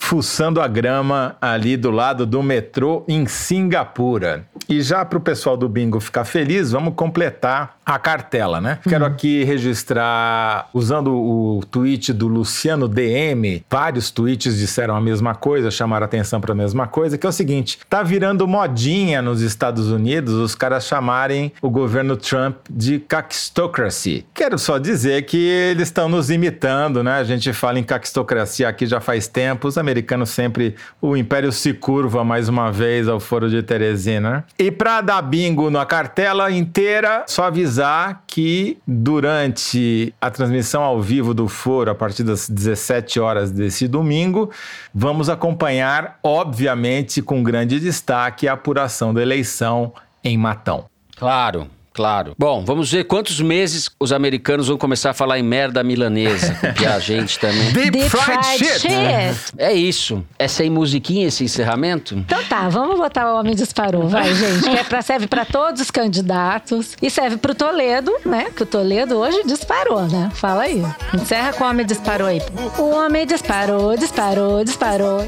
fuçando 0.00 0.62
a 0.62 0.66
grama 0.66 1.36
ali 1.40 1.76
do 1.76 1.90
lado 1.90 2.24
do 2.24 2.42
metrô 2.42 3.04
em 3.06 3.26
Singapura. 3.26 4.46
E 4.66 4.82
já 4.82 5.04
para 5.04 5.18
o 5.18 5.20
pessoal 5.20 5.58
do 5.58 5.68
Bingo 5.68 6.00
ficar 6.00 6.24
feliz, 6.24 6.72
vamos 6.72 6.94
completar 6.94 7.76
a 7.94 7.98
cartela, 7.98 8.60
né? 8.60 8.78
Quero 8.88 9.04
aqui 9.04 9.42
registrar, 9.42 10.68
usando 10.72 11.12
o 11.12 11.60
tweet 11.70 12.12
do 12.12 12.28
Luciano 12.28 12.86
DM, 12.86 13.64
vários 13.68 14.12
tweets 14.12 14.56
disseram 14.56 14.94
a 14.94 15.00
mesma 15.00 15.34
coisa, 15.34 15.72
chamaram 15.72 16.04
atenção 16.04 16.40
para 16.40 16.52
a 16.52 16.54
mesma 16.54 16.86
coisa, 16.86 17.18
que 17.18 17.26
é 17.26 17.28
o 17.28 17.32
seguinte: 17.32 17.80
tá 17.88 18.02
virando 18.02 18.46
modinha 18.46 19.20
nos 19.20 19.42
Estados 19.42 19.90
Unidos 19.90 20.34
os 20.34 20.54
caras 20.54 20.86
chamarem 20.86 21.52
o 21.60 21.68
governo 21.68 22.16
Trump 22.16 22.56
de 22.70 23.00
caquistocracy. 23.00 24.24
Quero 24.32 24.56
só 24.56 24.78
dizer 24.78 25.22
que 25.22 25.48
eles 25.48 25.88
estão 25.88 26.08
nos 26.08 26.30
imitando, 26.30 27.02
né? 27.02 27.14
A 27.14 27.24
gente 27.24 27.52
fala 27.52 27.80
em 27.80 27.82
caquistocracia 27.82 28.68
aqui 28.68 28.86
já 28.86 29.00
faz 29.00 29.26
tempo, 29.26 29.66
os 29.66 29.76
americanos 29.76 30.30
sempre, 30.30 30.76
o 31.02 31.16
império 31.16 31.50
se 31.50 31.72
curva 31.72 32.22
mais 32.22 32.48
uma 32.48 32.70
vez 32.70 33.08
ao 33.08 33.18
foro 33.18 33.50
de 33.50 33.62
Teresina. 33.64 34.44
E 34.56 34.70
para 34.70 35.00
dar 35.00 35.22
bingo 35.22 35.70
na 35.70 35.84
cartela 35.84 36.52
inteira, 36.52 37.24
só 37.26 37.44
avisar 37.44 37.79
que 38.26 38.78
durante 38.86 40.14
a 40.20 40.30
transmissão 40.30 40.82
ao 40.82 41.00
vivo 41.00 41.32
do 41.32 41.48
foro, 41.48 41.90
a 41.90 41.94
partir 41.94 42.22
das 42.22 42.48
17 42.48 43.18
horas 43.18 43.50
desse 43.50 43.88
domingo, 43.88 44.50
vamos 44.94 45.28
acompanhar, 45.28 46.18
obviamente, 46.22 47.22
com 47.22 47.42
grande 47.42 47.80
destaque, 47.80 48.48
a 48.48 48.52
apuração 48.52 49.14
da 49.14 49.22
eleição 49.22 49.92
em 50.22 50.36
Matão. 50.36 50.84
Claro, 51.16 51.68
claro. 52.00 52.34
Bom, 52.38 52.64
vamos 52.64 52.90
ver 52.90 53.04
quantos 53.04 53.38
meses 53.42 53.90
os 54.00 54.10
americanos 54.10 54.68
vão 54.68 54.78
começar 54.78 55.10
a 55.10 55.12
falar 55.12 55.38
em 55.38 55.42
merda 55.42 55.84
milanesa, 55.84 56.54
que 56.74 56.86
a 56.86 56.98
gente 57.00 57.38
também. 57.38 57.72
Deep, 57.72 57.90
Deep 57.90 58.08
fried, 58.08 58.46
fried 58.46 58.64
shit! 58.64 58.80
shit. 58.80 59.54
É 59.58 59.72
isso. 59.74 60.24
É 60.38 60.48
sem 60.48 60.70
musiquinha 60.70 61.28
esse 61.28 61.44
encerramento? 61.44 62.14
Então 62.14 62.42
tá, 62.44 62.70
vamos 62.70 62.96
botar 62.96 63.30
o 63.34 63.38
Homem 63.38 63.54
Disparou, 63.54 64.08
vai, 64.08 64.32
gente. 64.34 64.62
Que 64.62 64.78
é 64.78 64.82
pra, 64.84 65.02
serve 65.02 65.26
pra 65.26 65.44
todos 65.44 65.82
os 65.82 65.90
candidatos. 65.90 66.96
E 67.02 67.10
serve 67.10 67.36
pro 67.36 67.54
Toledo, 67.54 68.10
né? 68.24 68.46
Que 68.56 68.62
o 68.62 68.66
Toledo 68.66 69.18
hoje 69.18 69.42
disparou, 69.44 70.08
né? 70.08 70.30
Fala 70.34 70.62
aí. 70.62 70.82
Encerra 71.14 71.52
com 71.52 71.64
o 71.64 71.68
Homem 71.68 71.84
Disparou 71.84 72.28
aí. 72.28 72.40
O 72.78 72.90
Homem 72.94 73.26
disparou, 73.26 73.94
disparou, 73.96 74.64
disparou. 74.64 75.20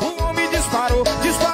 O 0.00 0.22
homem 0.22 0.48
disparou, 0.48 1.02
disparou, 1.02 1.20
disparou. 1.22 1.49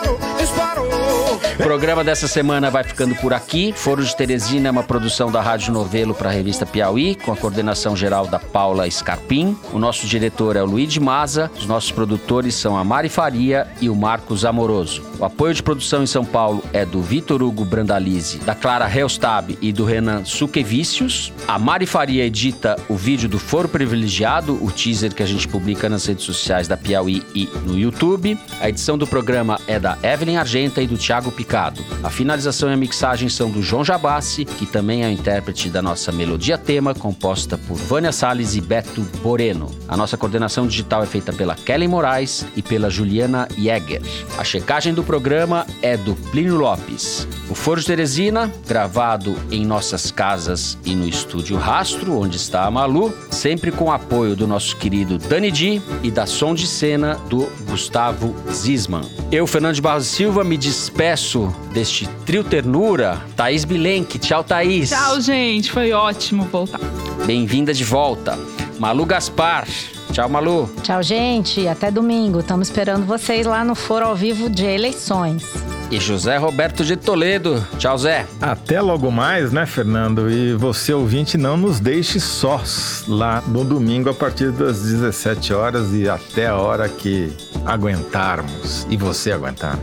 O 1.59 1.63
programa 1.67 2.05
dessa 2.05 2.29
semana 2.29 2.71
vai 2.71 2.85
ficando 2.85 3.15
por 3.15 3.33
aqui. 3.33 3.73
Foro 3.75 4.05
de 4.05 4.15
Teresina 4.15 4.69
é 4.69 4.71
uma 4.71 4.83
produção 4.83 5.33
da 5.33 5.41
Rádio 5.41 5.73
Novelo 5.73 6.15
para 6.15 6.29
a 6.29 6.33
revista 6.33 6.67
Piauí, 6.67 7.15
com 7.15 7.33
a 7.33 7.37
coordenação 7.37 7.97
geral 7.97 8.27
da 8.27 8.39
Paula 8.39 8.89
Scarpim. 8.91 9.57
O 9.73 9.79
nosso 9.79 10.07
diretor 10.07 10.55
é 10.55 10.63
o 10.63 10.67
Luiz 10.67 10.93
de 10.93 11.01
Maza. 11.01 11.51
Os 11.57 11.67
nossos 11.67 11.91
produtores 11.91 12.55
são 12.55 12.77
a 12.77 12.85
Mari 12.85 13.09
Faria 13.09 13.67
e 13.81 13.89
o 13.89 13.97
Marcos 13.97 14.45
Amoroso. 14.45 15.03
O 15.19 15.25
apoio 15.25 15.55
de 15.55 15.63
produção 15.63 16.03
em 16.03 16.07
São 16.07 16.27
Paulo 16.27 16.63
é 16.75 16.85
do 16.85 17.01
Vitor 17.01 17.43
Hugo 17.43 17.65
Brandalize, 17.65 18.39
da 18.41 18.55
Clara 18.55 18.87
Helstab 18.95 19.57
e 19.63 19.73
do 19.73 19.87
Renan 19.87 20.27
Suquevicius. 20.27 21.33
A 21.49 21.59
Mari 21.59 21.87
Faria 21.87 22.23
edita 22.23 22.77
o 22.87 22.97
vídeo 22.97 23.31
do 23.31 23.39
Foro 23.39 23.67
Privilegiado, 23.67 24.63
o 24.63 24.71
teaser 24.71 25.15
que 25.15 25.23
a 25.23 25.27
gente 25.27 25.49
publica 25.49 25.89
nas 25.89 26.05
redes 26.05 26.27
sociais 26.27 26.69
da 26.69 26.77
Piauí 26.77 27.23
e 27.35 27.49
no 27.65 27.79
YouTube. 27.79 28.39
A 28.61 28.69
edição 28.69 28.99
do 28.99 29.07
programa 29.07 29.59
é 29.67 29.81
da 29.81 29.97
Evelyn 30.03 30.37
Argenta 30.37 30.83
e 30.83 30.87
do 30.87 30.99
Thiago 30.99 31.33
Picado. 31.47 31.81
A 32.03 32.11
finalização 32.11 32.69
e 32.71 32.73
a 32.73 32.77
mixagem 32.77 33.29
são 33.29 33.49
do 33.49 33.63
João 33.63 33.85
Jabassi, 33.85 34.45
que 34.45 34.67
também 34.67 35.05
é 35.05 35.07
o 35.07 35.11
intérprete 35.13 35.71
da 35.71 35.81
nossa 35.81 36.11
melodia 36.11 36.59
tema, 36.59 36.93
composta 36.93 37.57
por 37.57 37.77
Vânia 37.77 38.11
Salles 38.11 38.57
e 38.57 38.61
Beto 38.61 39.03
Boreno. 39.23 39.71
A 39.87 39.97
nossa 39.97 40.17
coordenação 40.17 40.67
digital 40.67 41.05
é 41.05 41.07
feita 41.07 41.33
pela 41.33 41.55
Kelly 41.55 41.87
Moraes 41.87 42.45
e 42.57 42.63
pela 42.63 42.91
Juliana 42.91 43.47
Jäger. 43.57 44.03
A 44.37 44.43
checagem 44.43 44.93
do 44.93 45.05
programa 45.05 45.65
é 45.81 45.97
do 45.97 46.17
Plínio 46.17 46.57
Lopes. 46.57 47.29
O 47.49 47.55
Foro 47.55 47.81
de 47.81 47.87
Teresina, 47.87 48.53
gravado 48.67 49.37
em 49.49 49.65
nossas 49.65 50.11
casas 50.11 50.77
e 50.85 50.97
no 50.97 51.07
estúdio 51.07 51.57
Rastro, 51.57 52.19
onde 52.19 52.39
está 52.39 52.65
a 52.65 52.71
Malu, 52.73 53.15
sempre 53.31 53.71
com 53.71 53.93
apoio 53.93 54.35
do 54.35 54.49
nosso 54.49 54.77
querido 54.77 55.17
Dani 55.17 55.53
Di 55.53 55.81
e 56.03 56.11
da 56.11 56.27
som 56.27 56.57
de 56.57 56.67
cena 56.67 57.15
do 57.31 57.49
Gustavo 57.69 58.35
Zisman. 58.51 59.03
Eu, 59.31 59.47
Fernando 59.47 59.75
de 59.77 59.83
Barros 59.83 60.09
Silva, 60.09 60.43
me 60.43 60.57
despeço 60.57 61.36
deste 61.72 62.07
trio 62.24 62.43
ternura. 62.45 63.22
Thaís 63.37 63.64
Bilenque, 63.64 64.18
tchau 64.18 64.43
Thaís. 64.45 64.91
Tchau, 64.91 65.20
gente. 65.20 65.70
Foi 65.70 65.93
ótimo 65.93 66.45
voltar. 66.45 66.80
Bem-vinda 67.26 67.72
de 67.72 67.84
volta. 67.84 68.39
Malu 68.78 69.05
Gaspar. 69.05 69.66
Tchau, 70.13 70.29
Malu. 70.29 70.71
Tchau, 70.83 71.03
gente. 71.03 71.67
Até 71.69 71.91
domingo. 71.91 72.41
Estamos 72.41 72.69
esperando 72.69 73.05
vocês 73.05 73.47
lá 73.47 73.65
no 73.65 73.75
Foro 73.75 74.07
ao 74.07 74.17
Vivo 74.17 74.49
de 74.49 74.65
Eleições. 74.65 75.45
E 75.91 76.01
José 76.01 76.37
Roberto 76.37 76.85
de 76.85 76.97
Toledo. 76.97 77.65
Tchau, 77.79 77.97
Zé. 77.97 78.27
Até 78.41 78.81
logo 78.81 79.11
mais, 79.11 79.53
né, 79.53 79.65
Fernando? 79.67 80.29
E 80.29 80.53
você, 80.55 80.93
ouvinte, 80.93 81.37
não 81.37 81.57
nos 81.57 81.79
deixe 81.79 82.19
sós 82.19 83.05
lá 83.07 83.43
no 83.47 83.65
domingo 83.65 84.11
a 84.11 84.15
partir 84.15 84.51
das 84.51 84.83
17 84.83 85.55
horas 85.55 85.93
e 85.93 86.09
até 86.09 86.49
a 86.49 86.57
hora 86.57 86.89
que 86.89 87.33
aguentarmos. 87.65 88.87
E 88.91 88.97
você 88.97 89.31
aguentar. 89.31 89.79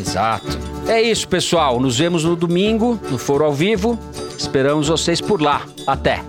Exato. 0.00 0.58
É 0.86 1.00
isso, 1.02 1.28
pessoal. 1.28 1.78
Nos 1.78 1.98
vemos 1.98 2.24
no 2.24 2.34
domingo, 2.34 2.98
no 3.10 3.18
Foro 3.18 3.44
ao 3.44 3.52
Vivo. 3.52 3.98
Esperamos 4.36 4.88
vocês 4.88 5.20
por 5.20 5.40
lá. 5.40 5.62
Até. 5.86 6.22